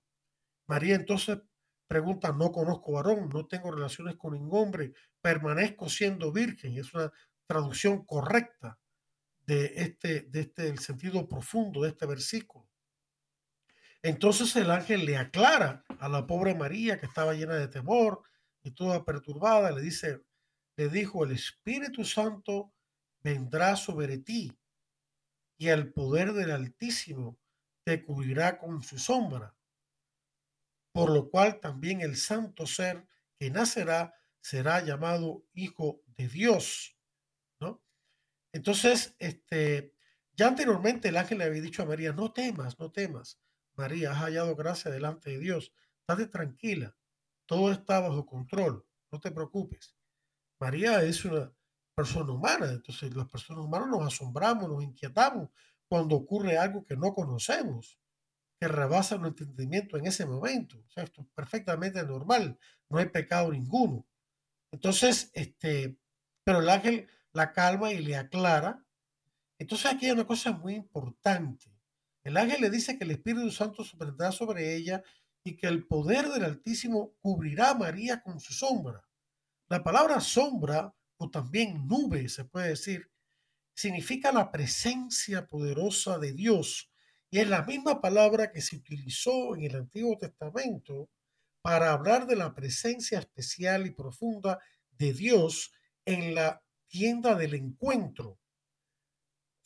María 0.66 0.96
entonces 0.96 1.38
pregunta, 1.86 2.32
no 2.32 2.52
conozco 2.52 2.92
varón, 2.92 3.28
no 3.30 3.46
tengo 3.46 3.72
relaciones 3.72 4.16
con 4.16 4.34
ningún 4.34 4.62
hombre, 4.62 4.92
permanezco 5.20 5.88
siendo 5.88 6.30
virgen. 6.30 6.78
Es 6.78 6.94
una 6.94 7.10
traducción 7.46 8.04
correcta 8.04 8.78
de 9.44 9.72
este, 9.76 10.22
de 10.22 10.40
este, 10.42 10.68
el 10.68 10.78
sentido 10.78 11.26
profundo 11.26 11.82
de 11.82 11.88
este 11.88 12.06
versículo. 12.06 12.69
Entonces 14.02 14.56
el 14.56 14.70
ángel 14.70 15.04
le 15.04 15.18
aclara 15.18 15.84
a 15.98 16.08
la 16.08 16.26
pobre 16.26 16.54
María 16.54 16.98
que 16.98 17.06
estaba 17.06 17.34
llena 17.34 17.56
de 17.56 17.68
temor 17.68 18.22
y 18.62 18.70
toda 18.70 19.04
perturbada, 19.04 19.70
le 19.72 19.82
dice, 19.82 20.22
le 20.76 20.88
dijo, 20.88 21.24
el 21.24 21.32
Espíritu 21.32 22.04
Santo 22.04 22.72
vendrá 23.22 23.76
sobre 23.76 24.18
ti 24.18 24.56
y 25.58 25.68
el 25.68 25.92
poder 25.92 26.32
del 26.32 26.50
Altísimo 26.50 27.38
te 27.84 28.02
cubrirá 28.04 28.58
con 28.58 28.82
su 28.82 28.98
sombra, 28.98 29.54
por 30.92 31.10
lo 31.10 31.28
cual 31.28 31.60
también 31.60 32.00
el 32.00 32.16
santo 32.16 32.66
ser 32.66 33.06
que 33.38 33.50
nacerá 33.50 34.14
será 34.40 34.82
llamado 34.82 35.44
Hijo 35.52 36.02
de 36.06 36.28
Dios, 36.28 36.96
¿no? 37.60 37.82
Entonces, 38.52 39.14
este, 39.18 39.94
ya 40.32 40.48
anteriormente 40.48 41.08
el 41.08 41.18
ángel 41.18 41.38
le 41.38 41.44
había 41.44 41.60
dicho 41.60 41.82
a 41.82 41.86
María, 41.86 42.14
no 42.14 42.32
temas, 42.32 42.78
no 42.78 42.90
temas 42.90 43.38
María, 43.80 44.12
has 44.12 44.18
hallado 44.18 44.54
gracia 44.54 44.90
delante 44.90 45.30
de 45.30 45.38
Dios. 45.38 45.72
Estate 46.00 46.26
tranquila. 46.26 46.94
Todo 47.46 47.72
está 47.72 48.00
bajo 48.00 48.26
control. 48.26 48.86
No 49.10 49.18
te 49.18 49.30
preocupes. 49.30 49.96
María 50.60 51.02
es 51.02 51.24
una 51.24 51.50
persona 51.94 52.32
humana. 52.32 52.66
Entonces, 52.70 53.16
las 53.16 53.26
personas 53.28 53.64
humanas 53.64 53.88
nos 53.88 54.06
asombramos, 54.06 54.68
nos 54.68 54.82
inquietamos 54.82 55.48
cuando 55.88 56.14
ocurre 56.16 56.58
algo 56.58 56.84
que 56.84 56.94
no 56.96 57.14
conocemos, 57.14 57.98
que 58.60 58.68
rebasa 58.68 59.16
nuestro 59.16 59.46
entendimiento 59.46 59.96
en 59.96 60.06
ese 60.06 60.26
momento. 60.26 60.78
O 60.78 60.90
sea, 60.90 61.04
esto 61.04 61.22
es 61.22 61.28
perfectamente 61.34 62.04
normal. 62.04 62.58
No 62.90 62.98
hay 62.98 63.06
pecado 63.06 63.50
ninguno. 63.50 64.06
Entonces, 64.70 65.30
este, 65.32 65.98
pero 66.44 66.60
el 66.60 66.68
ángel 66.68 67.08
la 67.32 67.52
calma 67.52 67.92
y 67.92 67.98
le 67.98 68.16
aclara. 68.16 68.84
Entonces, 69.58 69.86
aquí 69.90 70.06
hay 70.06 70.12
una 70.12 70.26
cosa 70.26 70.52
muy 70.52 70.74
importante. 70.74 71.69
El 72.22 72.36
ángel 72.36 72.60
le 72.60 72.70
dice 72.70 72.98
que 72.98 73.04
el 73.04 73.12
Espíritu 73.12 73.50
Santo 73.50 73.84
vendrá 73.96 74.30
sobre 74.32 74.74
ella 74.74 75.02
y 75.42 75.56
que 75.56 75.66
el 75.66 75.86
poder 75.86 76.28
del 76.28 76.44
Altísimo 76.44 77.14
cubrirá 77.20 77.70
a 77.70 77.74
María 77.74 78.22
con 78.22 78.40
su 78.40 78.52
sombra. 78.52 79.08
La 79.68 79.82
palabra 79.82 80.20
sombra 80.20 80.94
o 81.16 81.30
también 81.30 81.86
nube, 81.86 82.28
se 82.28 82.44
puede 82.44 82.68
decir, 82.68 83.10
significa 83.74 84.32
la 84.32 84.50
presencia 84.50 85.46
poderosa 85.46 86.18
de 86.18 86.32
Dios 86.32 86.90
y 87.30 87.38
es 87.38 87.48
la 87.48 87.62
misma 87.62 88.00
palabra 88.00 88.50
que 88.50 88.60
se 88.60 88.76
utilizó 88.76 89.54
en 89.54 89.62
el 89.62 89.76
Antiguo 89.76 90.18
Testamento 90.18 91.08
para 91.62 91.92
hablar 91.92 92.26
de 92.26 92.36
la 92.36 92.54
presencia 92.54 93.18
especial 93.20 93.86
y 93.86 93.92
profunda 93.92 94.58
de 94.90 95.12
Dios 95.12 95.72
en 96.04 96.34
la 96.34 96.62
tienda 96.88 97.36
del 97.36 97.54
encuentro 97.54 98.39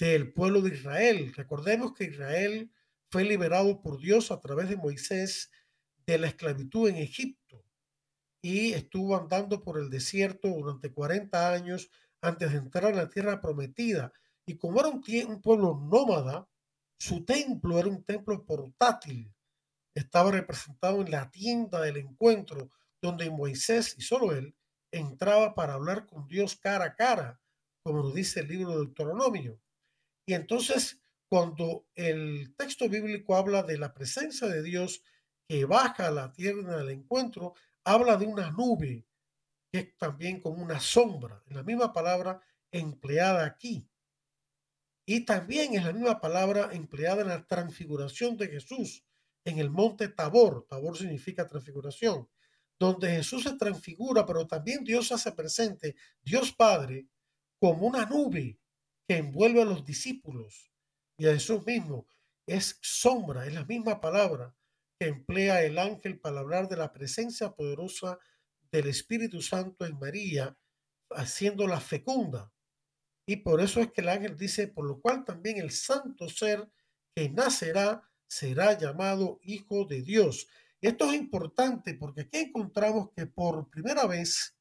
del 0.05 0.35
pueblo 0.35 0.61
de 0.61 0.75
Israel. 0.75 1.33
Recordemos 1.35 1.95
que 1.95 2.05
Israel 2.05 2.71
fue 3.11 3.25
liberado 3.25 3.81
por 3.81 3.99
Dios 3.99 4.31
a 4.31 4.39
través 4.39 4.69
de 4.69 4.77
Moisés 4.77 5.51
de 6.07 6.19
la 6.19 6.27
esclavitud 6.27 6.91
en 6.91 6.97
Egipto 6.97 7.65
y 8.43 8.75
estuvo 8.75 9.17
andando 9.17 9.63
por 9.63 9.79
el 9.79 9.89
desierto 9.89 10.49
durante 10.49 10.93
40 10.93 11.51
años 11.55 11.91
antes 12.21 12.53
de 12.53 12.59
entrar 12.59 12.93
a 12.93 12.97
la 12.97 13.09
tierra 13.09 13.41
prometida. 13.41 14.13
Y 14.45 14.59
como 14.59 14.79
era 14.79 14.91
un, 14.91 15.41
pueblo 15.41 15.81
nómada, 15.91 16.47
su 16.99 17.25
templo 17.25 17.79
era 17.79 17.89
un 17.89 18.05
templo 18.05 18.45
portátil. 18.45 19.33
Estaba 19.95 20.33
representado 20.33 21.01
en 21.01 21.11
la 21.13 21.31
tienda 21.31 21.81
del 21.81 21.97
encuentro, 21.97 22.71
donde 23.01 23.31
Moisés 23.31 23.95
y 23.97 24.03
solo 24.03 24.33
él 24.33 24.55
entraba 24.91 25.55
para 25.55 25.73
hablar 25.73 26.07
con 26.07 26.29
Dios 26.29 26.57
cara 26.57 26.85
a 26.85 26.95
cara, 26.95 27.41
como 27.83 28.03
nos 28.03 28.15
dice 28.15 28.41
el 28.41 28.49
libro 28.49 28.73
de 28.73 28.77
Deuteronomio. 28.77 29.64
Y 30.27 30.35
entonces, 30.35 31.01
cuando 31.29 31.87
el 31.95 32.55
texto 32.57 32.89
bíblico 32.89 33.37
habla 33.37 33.63
de 33.63 33.79
la 33.79 33.93
presencia 33.93 34.49
de 34.49 34.63
Dios 34.63 35.03
que 35.47 35.65
baja 35.65 36.09
a 36.09 36.11
la 36.11 36.33
tierra 36.33 36.79
del 36.79 36.91
encuentro, 36.91 37.55
habla 37.85 38.17
de 38.17 38.27
una 38.27 38.51
nube, 38.51 39.07
que 39.71 39.79
es 39.79 39.97
también 39.99 40.41
como 40.41 40.63
una 40.63 40.81
sombra, 40.81 41.43
la 41.47 41.63
misma 41.63 41.93
palabra 41.93 42.41
empleada 42.71 43.45
aquí. 43.45 43.89
Y 45.07 45.27
también 45.27 45.75
es 45.75 45.85
la 45.85 45.93
misma 45.93 46.21
palabra 46.21 46.71
empleada 46.73 47.23
en 47.23 47.29
la 47.29 47.47
transfiguración 47.47 48.37
de 48.37 48.49
Jesús 48.49 49.05
en 49.45 49.59
el 49.59 49.71
monte 49.71 50.09
Tabor. 50.09 50.67
Tabor 50.69 50.97
significa 50.97 51.47
transfiguración, 51.47 52.29
donde 52.79 53.11
Jesús 53.11 53.43
se 53.43 53.57
transfigura, 53.57 54.25
pero 54.25 54.47
también 54.47 54.83
Dios 54.83 55.13
hace 55.13 55.33
presente, 55.33 55.95
Dios 56.23 56.53
Padre, 56.53 57.07
como 57.59 57.87
una 57.87 58.07
nube 58.07 58.59
que 59.07 59.17
envuelve 59.17 59.63
a 59.63 59.67
los 59.67 59.85
discípulos 59.85 60.73
y 61.19 61.27
a 61.27 61.33
Jesús 61.33 61.65
mismo. 61.67 62.07
Es 62.47 62.79
sombra, 62.83 63.47
es 63.47 63.55
la 63.55 63.65
misma 63.65 64.01
palabra 64.01 64.55
que 64.99 65.09
emplea 65.09 65.63
el 65.63 65.79
ángel 65.79 66.21
para 66.21 66.41
hablar 66.41 66.69
de 66.69 66.77
la 66.77 66.93
presencia 66.93 67.53
poderosa 67.53 68.19
del 68.71 68.89
Espíritu 68.89 69.41
Santo 69.41 69.87
en 69.87 69.99
María, 69.99 70.57
haciéndola 71.11 71.81
fecunda. 71.81 72.53
Y 73.27 73.37
por 73.37 73.61
eso 73.61 73.81
es 73.81 73.91
que 73.93 74.03
el 74.03 74.09
ángel 74.09 74.37
dice, 74.37 74.69
por 74.69 74.87
lo 74.87 75.01
cual 75.01 75.25
también 75.25 75.59
el 75.59 75.71
santo 75.71 76.29
ser 76.29 76.69
que 77.15 77.31
nacerá 77.31 78.03
será 78.27 78.77
llamado 78.77 79.39
Hijo 79.43 79.85
de 79.85 80.03
Dios. 80.03 80.49
Esto 80.81 81.11
es 81.11 81.15
importante 81.15 81.95
porque 81.95 82.23
aquí 82.23 82.39
encontramos 82.39 83.11
que 83.17 83.27
por 83.27 83.71
primera 83.71 84.07
vez 84.07 84.57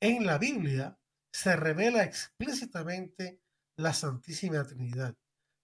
en 0.00 0.24
la 0.24 0.38
Biblia 0.38 0.98
se 1.32 1.56
revela 1.56 2.04
explícitamente 2.04 3.40
la 3.76 3.92
Santísima 3.92 4.64
Trinidad. 4.64 5.14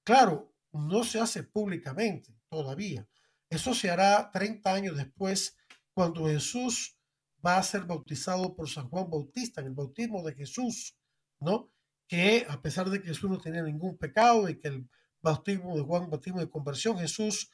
Claro, 0.04 0.54
no 0.72 1.04
se 1.04 1.20
hace 1.20 1.42
públicamente 1.42 2.34
todavía. 2.48 3.06
Eso 3.50 3.74
se 3.74 3.90
hará 3.90 4.30
30 4.30 4.72
años 4.72 4.96
después, 4.96 5.56
cuando 5.94 6.26
Jesús 6.26 6.98
va 7.44 7.56
a 7.56 7.62
ser 7.62 7.84
bautizado 7.84 8.54
por 8.54 8.68
San 8.68 8.88
Juan 8.88 9.10
Bautista, 9.10 9.60
en 9.60 9.68
el 9.68 9.74
bautismo 9.74 10.22
de 10.22 10.34
Jesús, 10.34 10.96
¿no? 11.40 11.70
Que 12.06 12.46
a 12.48 12.60
pesar 12.60 12.90
de 12.90 13.00
que 13.00 13.08
Jesús 13.08 13.30
no 13.30 13.38
tenía 13.38 13.62
ningún 13.62 13.96
pecado 13.96 14.48
y 14.48 14.58
que 14.58 14.68
el 14.68 14.88
bautismo 15.22 15.76
de 15.76 15.82
Juan, 15.82 16.10
bautismo 16.10 16.40
de 16.40 16.50
conversión, 16.50 16.98
Jesús 16.98 17.50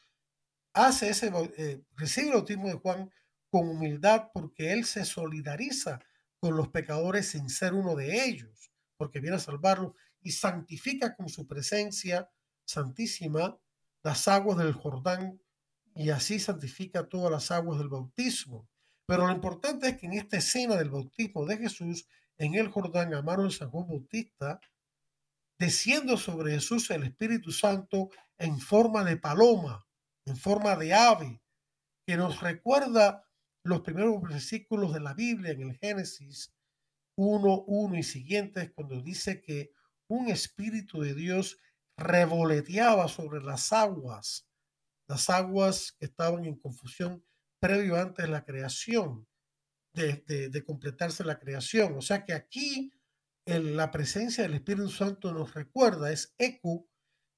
hace 0.72 1.10
ese, 1.10 1.30
eh, 1.56 1.82
recibe 1.96 2.28
el 2.28 2.34
bautismo 2.34 2.68
de 2.68 2.74
Juan 2.74 3.10
con 3.50 3.68
humildad 3.68 4.30
porque 4.32 4.72
él 4.72 4.84
se 4.84 5.04
solidariza 5.04 6.00
con 6.40 6.56
los 6.56 6.68
pecadores 6.68 7.28
sin 7.28 7.48
ser 7.48 7.72
uno 7.72 7.94
de 7.94 8.26
ellos, 8.26 8.72
porque 8.96 9.20
viene 9.20 9.36
a 9.36 9.40
salvarlos 9.40 9.92
y 10.24 10.32
santifica 10.32 11.14
con 11.14 11.28
su 11.28 11.46
presencia 11.46 12.28
santísima 12.64 13.56
las 14.02 14.26
aguas 14.26 14.58
del 14.58 14.72
Jordán 14.72 15.40
y 15.94 16.10
así 16.10 16.40
santifica 16.40 17.08
todas 17.08 17.30
las 17.30 17.50
aguas 17.52 17.78
del 17.78 17.88
bautismo. 17.88 18.68
Pero 19.06 19.26
lo 19.26 19.32
importante 19.32 19.88
es 19.88 19.98
que 19.98 20.06
en 20.06 20.14
esta 20.14 20.38
escena 20.38 20.76
del 20.76 20.90
bautismo 20.90 21.46
de 21.46 21.58
Jesús 21.58 22.08
en 22.38 22.54
el 22.54 22.68
Jordán, 22.68 23.14
amaron 23.14 23.52
San 23.52 23.70
Juan 23.70 23.86
Bautista, 23.86 24.60
desciendo 25.58 26.16
sobre 26.16 26.54
Jesús 26.54 26.90
el 26.90 27.04
Espíritu 27.04 27.52
Santo 27.52 28.10
en 28.38 28.58
forma 28.58 29.04
de 29.04 29.16
paloma, 29.16 29.86
en 30.24 30.36
forma 30.36 30.74
de 30.74 30.94
ave, 30.94 31.40
que 32.06 32.16
nos 32.16 32.40
recuerda 32.40 33.24
los 33.62 33.82
primeros 33.82 34.20
versículos 34.22 34.92
de 34.92 35.00
la 35.00 35.14
Biblia 35.14 35.52
en 35.52 35.62
el 35.62 35.76
Génesis 35.76 36.52
1, 37.16 37.64
1 37.66 37.96
y 37.96 38.02
siguientes, 38.02 38.72
cuando 38.74 39.00
dice 39.00 39.40
que 39.40 39.70
un 40.08 40.28
Espíritu 40.28 41.00
de 41.00 41.14
Dios 41.14 41.58
revoloteaba 41.96 43.08
sobre 43.08 43.42
las 43.42 43.72
aguas, 43.72 44.48
las 45.06 45.30
aguas 45.30 45.92
que 45.92 46.06
estaban 46.06 46.44
en 46.44 46.56
confusión 46.56 47.24
previo 47.60 47.96
antes 47.96 48.24
de 48.26 48.30
la 48.30 48.44
creación, 48.44 49.26
de, 49.92 50.64
completarse 50.66 51.24
la 51.24 51.38
creación. 51.38 51.96
O 51.96 52.02
sea 52.02 52.24
que 52.24 52.32
aquí 52.32 52.92
la 53.46 53.90
presencia 53.90 54.42
del 54.42 54.54
Espíritu 54.54 54.88
Santo 54.88 55.32
nos 55.32 55.54
recuerda, 55.54 56.10
es 56.10 56.34
eco 56.38 56.86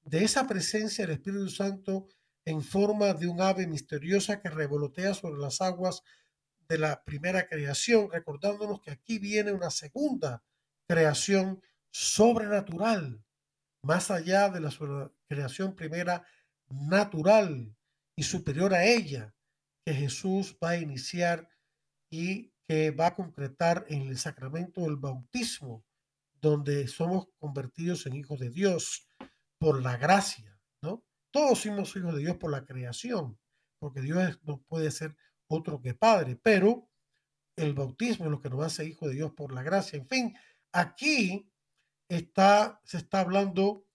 de 0.03 0.23
esa 0.23 0.47
presencia 0.47 1.05
del 1.05 1.15
Espíritu 1.15 1.49
Santo 1.49 2.07
en 2.45 2.63
forma 2.63 3.13
de 3.13 3.27
un 3.27 3.41
ave 3.41 3.67
misteriosa 3.67 4.41
que 4.41 4.49
revolotea 4.49 5.13
sobre 5.13 5.39
las 5.39 5.61
aguas 5.61 6.01
de 6.67 6.77
la 6.77 7.03
primera 7.03 7.47
creación, 7.47 8.09
recordándonos 8.11 8.81
que 8.81 8.91
aquí 8.91 9.19
viene 9.19 9.51
una 9.51 9.69
segunda 9.69 10.43
creación 10.87 11.61
sobrenatural, 11.97 13.23
más 13.81 14.11
allá 14.11 14.49
de 14.49 14.59
la 14.59 14.71
creación 15.27 15.75
primera 15.75 16.23
natural 16.69 17.75
y 18.15 18.21
superior 18.21 18.75
a 18.75 18.85
ella, 18.85 19.33
que 19.83 19.95
Jesús 19.95 20.55
va 20.63 20.71
a 20.71 20.77
iniciar 20.77 21.49
y 22.11 22.53
que 22.67 22.91
va 22.91 23.07
a 23.07 23.15
concretar 23.15 23.83
en 23.89 24.03
el 24.03 24.19
sacramento 24.19 24.81
del 24.81 24.97
bautismo, 24.97 25.83
donde 26.39 26.87
somos 26.87 27.29
convertidos 27.39 28.05
en 28.05 28.15
hijos 28.15 28.39
de 28.39 28.51
Dios 28.51 29.07
por 29.57 29.81
la 29.81 29.97
gracia, 29.97 30.59
¿no? 30.83 31.03
Todos 31.31 31.61
somos 31.61 31.95
hijos 31.95 32.13
de 32.13 32.21
Dios 32.21 32.37
por 32.37 32.51
la 32.51 32.63
creación, 32.63 33.39
porque 33.79 34.01
Dios 34.01 34.39
no 34.43 34.61
puede 34.67 34.91
ser 34.91 35.15
otro 35.47 35.81
que 35.81 35.95
Padre, 35.95 36.35
pero 36.35 36.91
el 37.55 37.73
bautismo 37.73 38.25
es 38.25 38.31
lo 38.31 38.39
que 38.39 38.51
nos 38.51 38.63
hace 38.63 38.85
hijos 38.85 39.09
de 39.09 39.15
Dios 39.15 39.31
por 39.33 39.51
la 39.51 39.63
gracia. 39.63 39.97
En 39.97 40.07
fin, 40.07 40.37
aquí 40.71 41.49
está, 42.09 42.81
se 42.83 42.97
está 42.97 43.21
hablando 43.21 43.85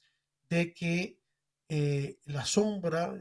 de 0.49 0.75
que 0.75 1.19
eh, 1.69 2.19
la 2.25 2.45
sombra 2.45 3.15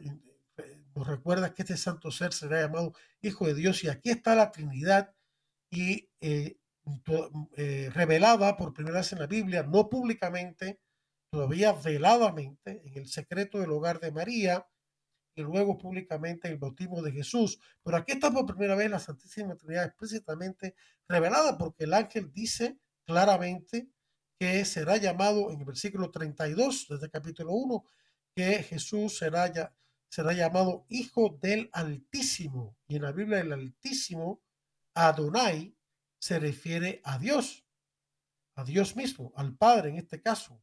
eh, 0.58 0.84
nos 0.94 1.08
recuerda 1.08 1.54
que 1.54 1.62
este 1.62 1.78
santo 1.78 2.12
ser 2.12 2.34
será 2.34 2.62
llamado 2.62 2.94
Hijo 3.22 3.48
de 3.48 3.54
Dios 3.54 3.84
y 3.84 3.90
aquí 3.90 4.10
está 4.10 4.36
la 4.36 4.52
Trinidad 4.52 5.16
y 5.70 6.10
eh, 6.20 6.58
revelada 7.94 8.58
por 8.58 8.74
primera 8.74 8.98
vez 8.98 9.14
en 9.14 9.20
la 9.20 9.28
Biblia, 9.28 9.64
no 9.64 9.88
públicamente, 9.88 10.82
todavía 11.32 11.72
veladamente, 11.72 12.82
en 12.86 12.98
el 12.98 13.08
secreto 13.08 13.60
del 13.60 13.72
hogar 13.72 14.00
de 14.00 14.12
María 14.12 14.68
y 15.36 15.42
luego 15.42 15.78
públicamente 15.78 16.48
en 16.48 16.56
el 16.56 16.60
bautismo 16.60 17.02
de 17.02 17.14
Jesús. 17.14 17.60
Pero 17.84 17.98
aquí 17.98 18.14
está 18.14 18.32
por 18.32 18.46
primera 18.46 18.76
vez 18.76 18.90
la 18.90 19.00
Santísima 19.00 19.56
Trinidad 19.56 19.86
explícitamente 19.86 20.76
revelada 21.08 21.58
porque 21.58 21.86
el 21.86 21.94
ángel 21.94 22.34
dice 22.34 22.78
claramente 23.06 23.88
que 24.42 24.66
será 24.66 24.98
llamado 24.98 25.52
en 25.52 25.60
el 25.60 25.66
versículo 25.66 26.10
32 26.10 26.88
desde 26.90 27.06
el 27.06 27.12
capítulo 27.12 27.54
1, 27.54 27.86
que 28.34 28.64
Jesús 28.64 29.16
será, 29.16 29.54
ya, 29.54 29.72
será 30.10 30.34
llamado 30.34 30.88
Hijo 30.90 31.38
del 31.40 31.70
Altísimo. 31.72 32.76
Y 32.88 32.96
en 32.96 33.04
la 33.04 33.12
Biblia 33.12 33.42
el 33.42 33.54
Altísimo, 33.54 34.42
Adonai, 34.96 35.78
se 36.18 36.40
refiere 36.40 37.02
a 37.04 37.20
Dios, 37.20 37.68
a 38.56 38.64
Dios 38.64 38.96
mismo, 38.96 39.32
al 39.36 39.56
Padre 39.56 39.90
en 39.90 39.98
este 39.98 40.24
caso. 40.24 40.60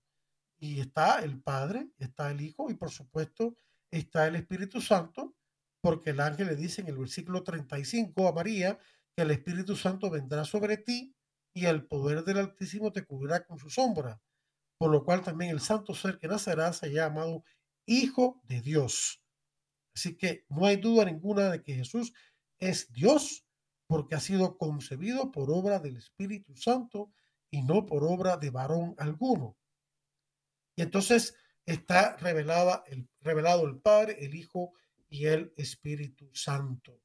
Y 0.58 0.80
está 0.80 1.20
el 1.20 1.40
Padre, 1.40 1.88
está 1.98 2.32
el 2.32 2.40
Hijo 2.40 2.72
y 2.72 2.74
por 2.74 2.90
supuesto 2.90 3.56
está 3.92 4.26
el 4.26 4.34
Espíritu 4.34 4.80
Santo, 4.80 5.36
porque 5.80 6.10
el 6.10 6.18
ángel 6.18 6.48
le 6.48 6.56
dice 6.56 6.80
en 6.80 6.88
el 6.88 6.98
versículo 6.98 7.44
35 7.44 8.26
a 8.26 8.32
María 8.32 8.76
que 9.14 9.22
el 9.22 9.30
Espíritu 9.30 9.76
Santo 9.76 10.10
vendrá 10.10 10.44
sobre 10.44 10.78
ti 10.78 11.14
y 11.54 11.66
el 11.66 11.86
poder 11.86 12.24
del 12.24 12.38
Altísimo 12.38 12.92
te 12.92 13.04
cubrirá 13.04 13.44
con 13.44 13.58
su 13.58 13.70
sombra, 13.70 14.20
por 14.78 14.90
lo 14.90 15.04
cual 15.04 15.22
también 15.22 15.50
el 15.50 15.60
santo 15.60 15.94
ser 15.94 16.18
que 16.18 16.28
nacerá 16.28 16.72
se 16.72 16.92
llamado 16.92 17.44
Hijo 17.86 18.40
de 18.44 18.60
Dios. 18.60 19.22
Así 19.94 20.16
que 20.16 20.44
no 20.48 20.66
hay 20.66 20.76
duda 20.76 21.04
ninguna 21.04 21.50
de 21.50 21.62
que 21.62 21.74
Jesús 21.74 22.12
es 22.58 22.92
Dios 22.92 23.44
porque 23.86 24.14
ha 24.14 24.20
sido 24.20 24.58
concebido 24.58 25.32
por 25.32 25.50
obra 25.50 25.78
del 25.78 25.96
Espíritu 25.96 26.54
Santo 26.56 27.10
y 27.50 27.62
no 27.62 27.86
por 27.86 28.04
obra 28.04 28.36
de 28.36 28.50
varón 28.50 28.94
alguno. 28.98 29.56
Y 30.76 30.82
entonces 30.82 31.34
está 31.64 32.16
revelada 32.18 32.84
el, 32.86 33.08
revelado 33.20 33.66
el 33.66 33.80
Padre, 33.80 34.24
el 34.24 34.34
Hijo 34.34 34.72
y 35.08 35.26
el 35.26 35.52
Espíritu 35.56 36.30
Santo. 36.34 37.00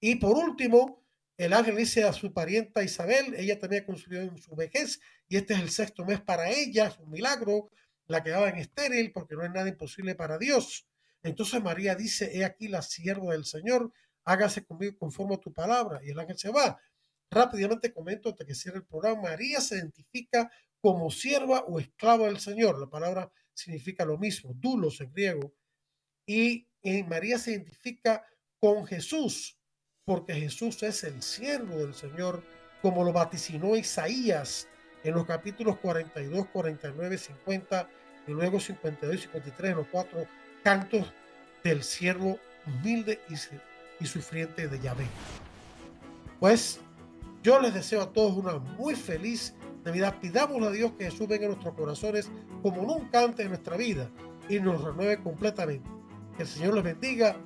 Y 0.00 0.16
por 0.16 0.36
último, 0.36 1.05
el 1.36 1.52
ángel 1.52 1.76
dice 1.76 2.04
a 2.04 2.12
su 2.12 2.32
parienta 2.32 2.82
Isabel, 2.82 3.34
ella 3.36 3.58
también 3.58 3.84
consumió 3.84 4.22
en 4.22 4.38
su 4.38 4.54
vejez 4.56 5.00
y 5.28 5.36
este 5.36 5.54
es 5.54 5.60
el 5.60 5.70
sexto 5.70 6.04
mes 6.04 6.20
para 6.20 6.50
ella, 6.50 6.86
es 6.86 6.98
un 6.98 7.10
milagro, 7.10 7.70
la 8.06 8.22
quedaba 8.22 8.48
en 8.48 8.56
estéril 8.56 9.12
porque 9.12 9.34
no 9.34 9.44
es 9.44 9.50
nada 9.50 9.68
imposible 9.68 10.14
para 10.14 10.38
Dios. 10.38 10.88
Entonces 11.22 11.62
María 11.62 11.94
dice, 11.94 12.30
he 12.36 12.44
aquí 12.44 12.68
la 12.68 12.80
sierva 12.80 13.32
del 13.32 13.44
Señor, 13.44 13.92
hágase 14.24 14.64
conmigo 14.64 14.96
conforme 14.98 15.34
a 15.34 15.38
tu 15.38 15.52
palabra. 15.52 16.00
Y 16.02 16.10
el 16.10 16.18
ángel 16.18 16.38
se 16.38 16.50
va. 16.50 16.78
Rápidamente 17.30 17.92
comento 17.92 18.30
hasta 18.30 18.44
que 18.46 18.54
cierre 18.54 18.78
el 18.78 18.84
programa. 18.84 19.22
María 19.22 19.60
se 19.60 19.76
identifica 19.76 20.50
como 20.80 21.10
sierva 21.10 21.64
o 21.66 21.80
esclava 21.80 22.26
del 22.26 22.38
Señor. 22.38 22.78
La 22.78 22.88
palabra 22.88 23.30
significa 23.52 24.04
lo 24.04 24.16
mismo, 24.18 24.52
dulos 24.54 25.00
en 25.00 25.12
griego. 25.12 25.52
Y, 26.24 26.68
y 26.80 27.02
María 27.02 27.38
se 27.38 27.52
identifica 27.52 28.24
con 28.58 28.86
Jesús 28.86 29.58
porque 30.06 30.34
Jesús 30.34 30.80
es 30.84 31.02
el 31.02 31.20
siervo 31.20 31.78
del 31.78 31.92
Señor, 31.92 32.40
como 32.80 33.02
lo 33.02 33.12
vaticinó 33.12 33.74
Isaías 33.74 34.68
en 35.02 35.14
los 35.14 35.26
capítulos 35.26 35.78
42, 35.78 36.46
49, 36.46 37.18
50 37.18 37.88
y 38.28 38.30
luego 38.30 38.60
52 38.60 39.16
y 39.16 39.18
53 39.18 39.70
en 39.72 39.76
los 39.76 39.88
cuatro 39.88 40.24
cantos 40.62 41.12
del 41.64 41.82
siervo 41.82 42.38
humilde 42.64 43.20
y, 43.98 44.06
sufriente 44.06 44.68
de 44.68 44.78
Yahvé. 44.78 45.06
Pues 46.38 46.78
yo 47.42 47.60
les 47.60 47.74
deseo 47.74 48.02
a 48.02 48.12
todos 48.12 48.36
una 48.36 48.58
muy 48.58 48.94
feliz 48.94 49.54
Navidad. 49.84 50.20
Pidamos 50.20 50.62
a 50.62 50.70
Dios 50.70 50.92
que 50.96 51.10
Jesús 51.10 51.26
venga 51.26 51.46
a 51.46 51.48
nuestros 51.48 51.74
corazones 51.74 52.30
como 52.62 52.82
nunca 52.82 53.24
antes 53.24 53.44
en 53.44 53.48
nuestra 53.48 53.76
vida 53.76 54.08
y 54.48 54.60
nos 54.60 54.84
renueve 54.84 55.20
completamente. 55.20 55.88
Que 56.36 56.44
el 56.44 56.48
Señor 56.48 56.74
les 56.74 56.84
bendiga 56.84 57.36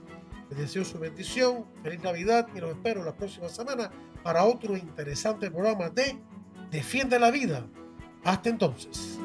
les 0.50 0.58
deseo 0.58 0.84
su 0.84 0.98
bendición, 0.98 1.64
feliz 1.82 2.02
Navidad 2.02 2.48
y 2.54 2.60
los 2.60 2.70
espero 2.70 3.04
la 3.04 3.14
próxima 3.14 3.48
semana 3.48 3.90
para 4.22 4.44
otro 4.44 4.76
interesante 4.76 5.50
programa 5.50 5.88
de 5.90 6.18
Defiende 6.70 7.18
la 7.18 7.30
Vida. 7.30 7.66
Hasta 8.24 8.50
entonces. 8.50 9.18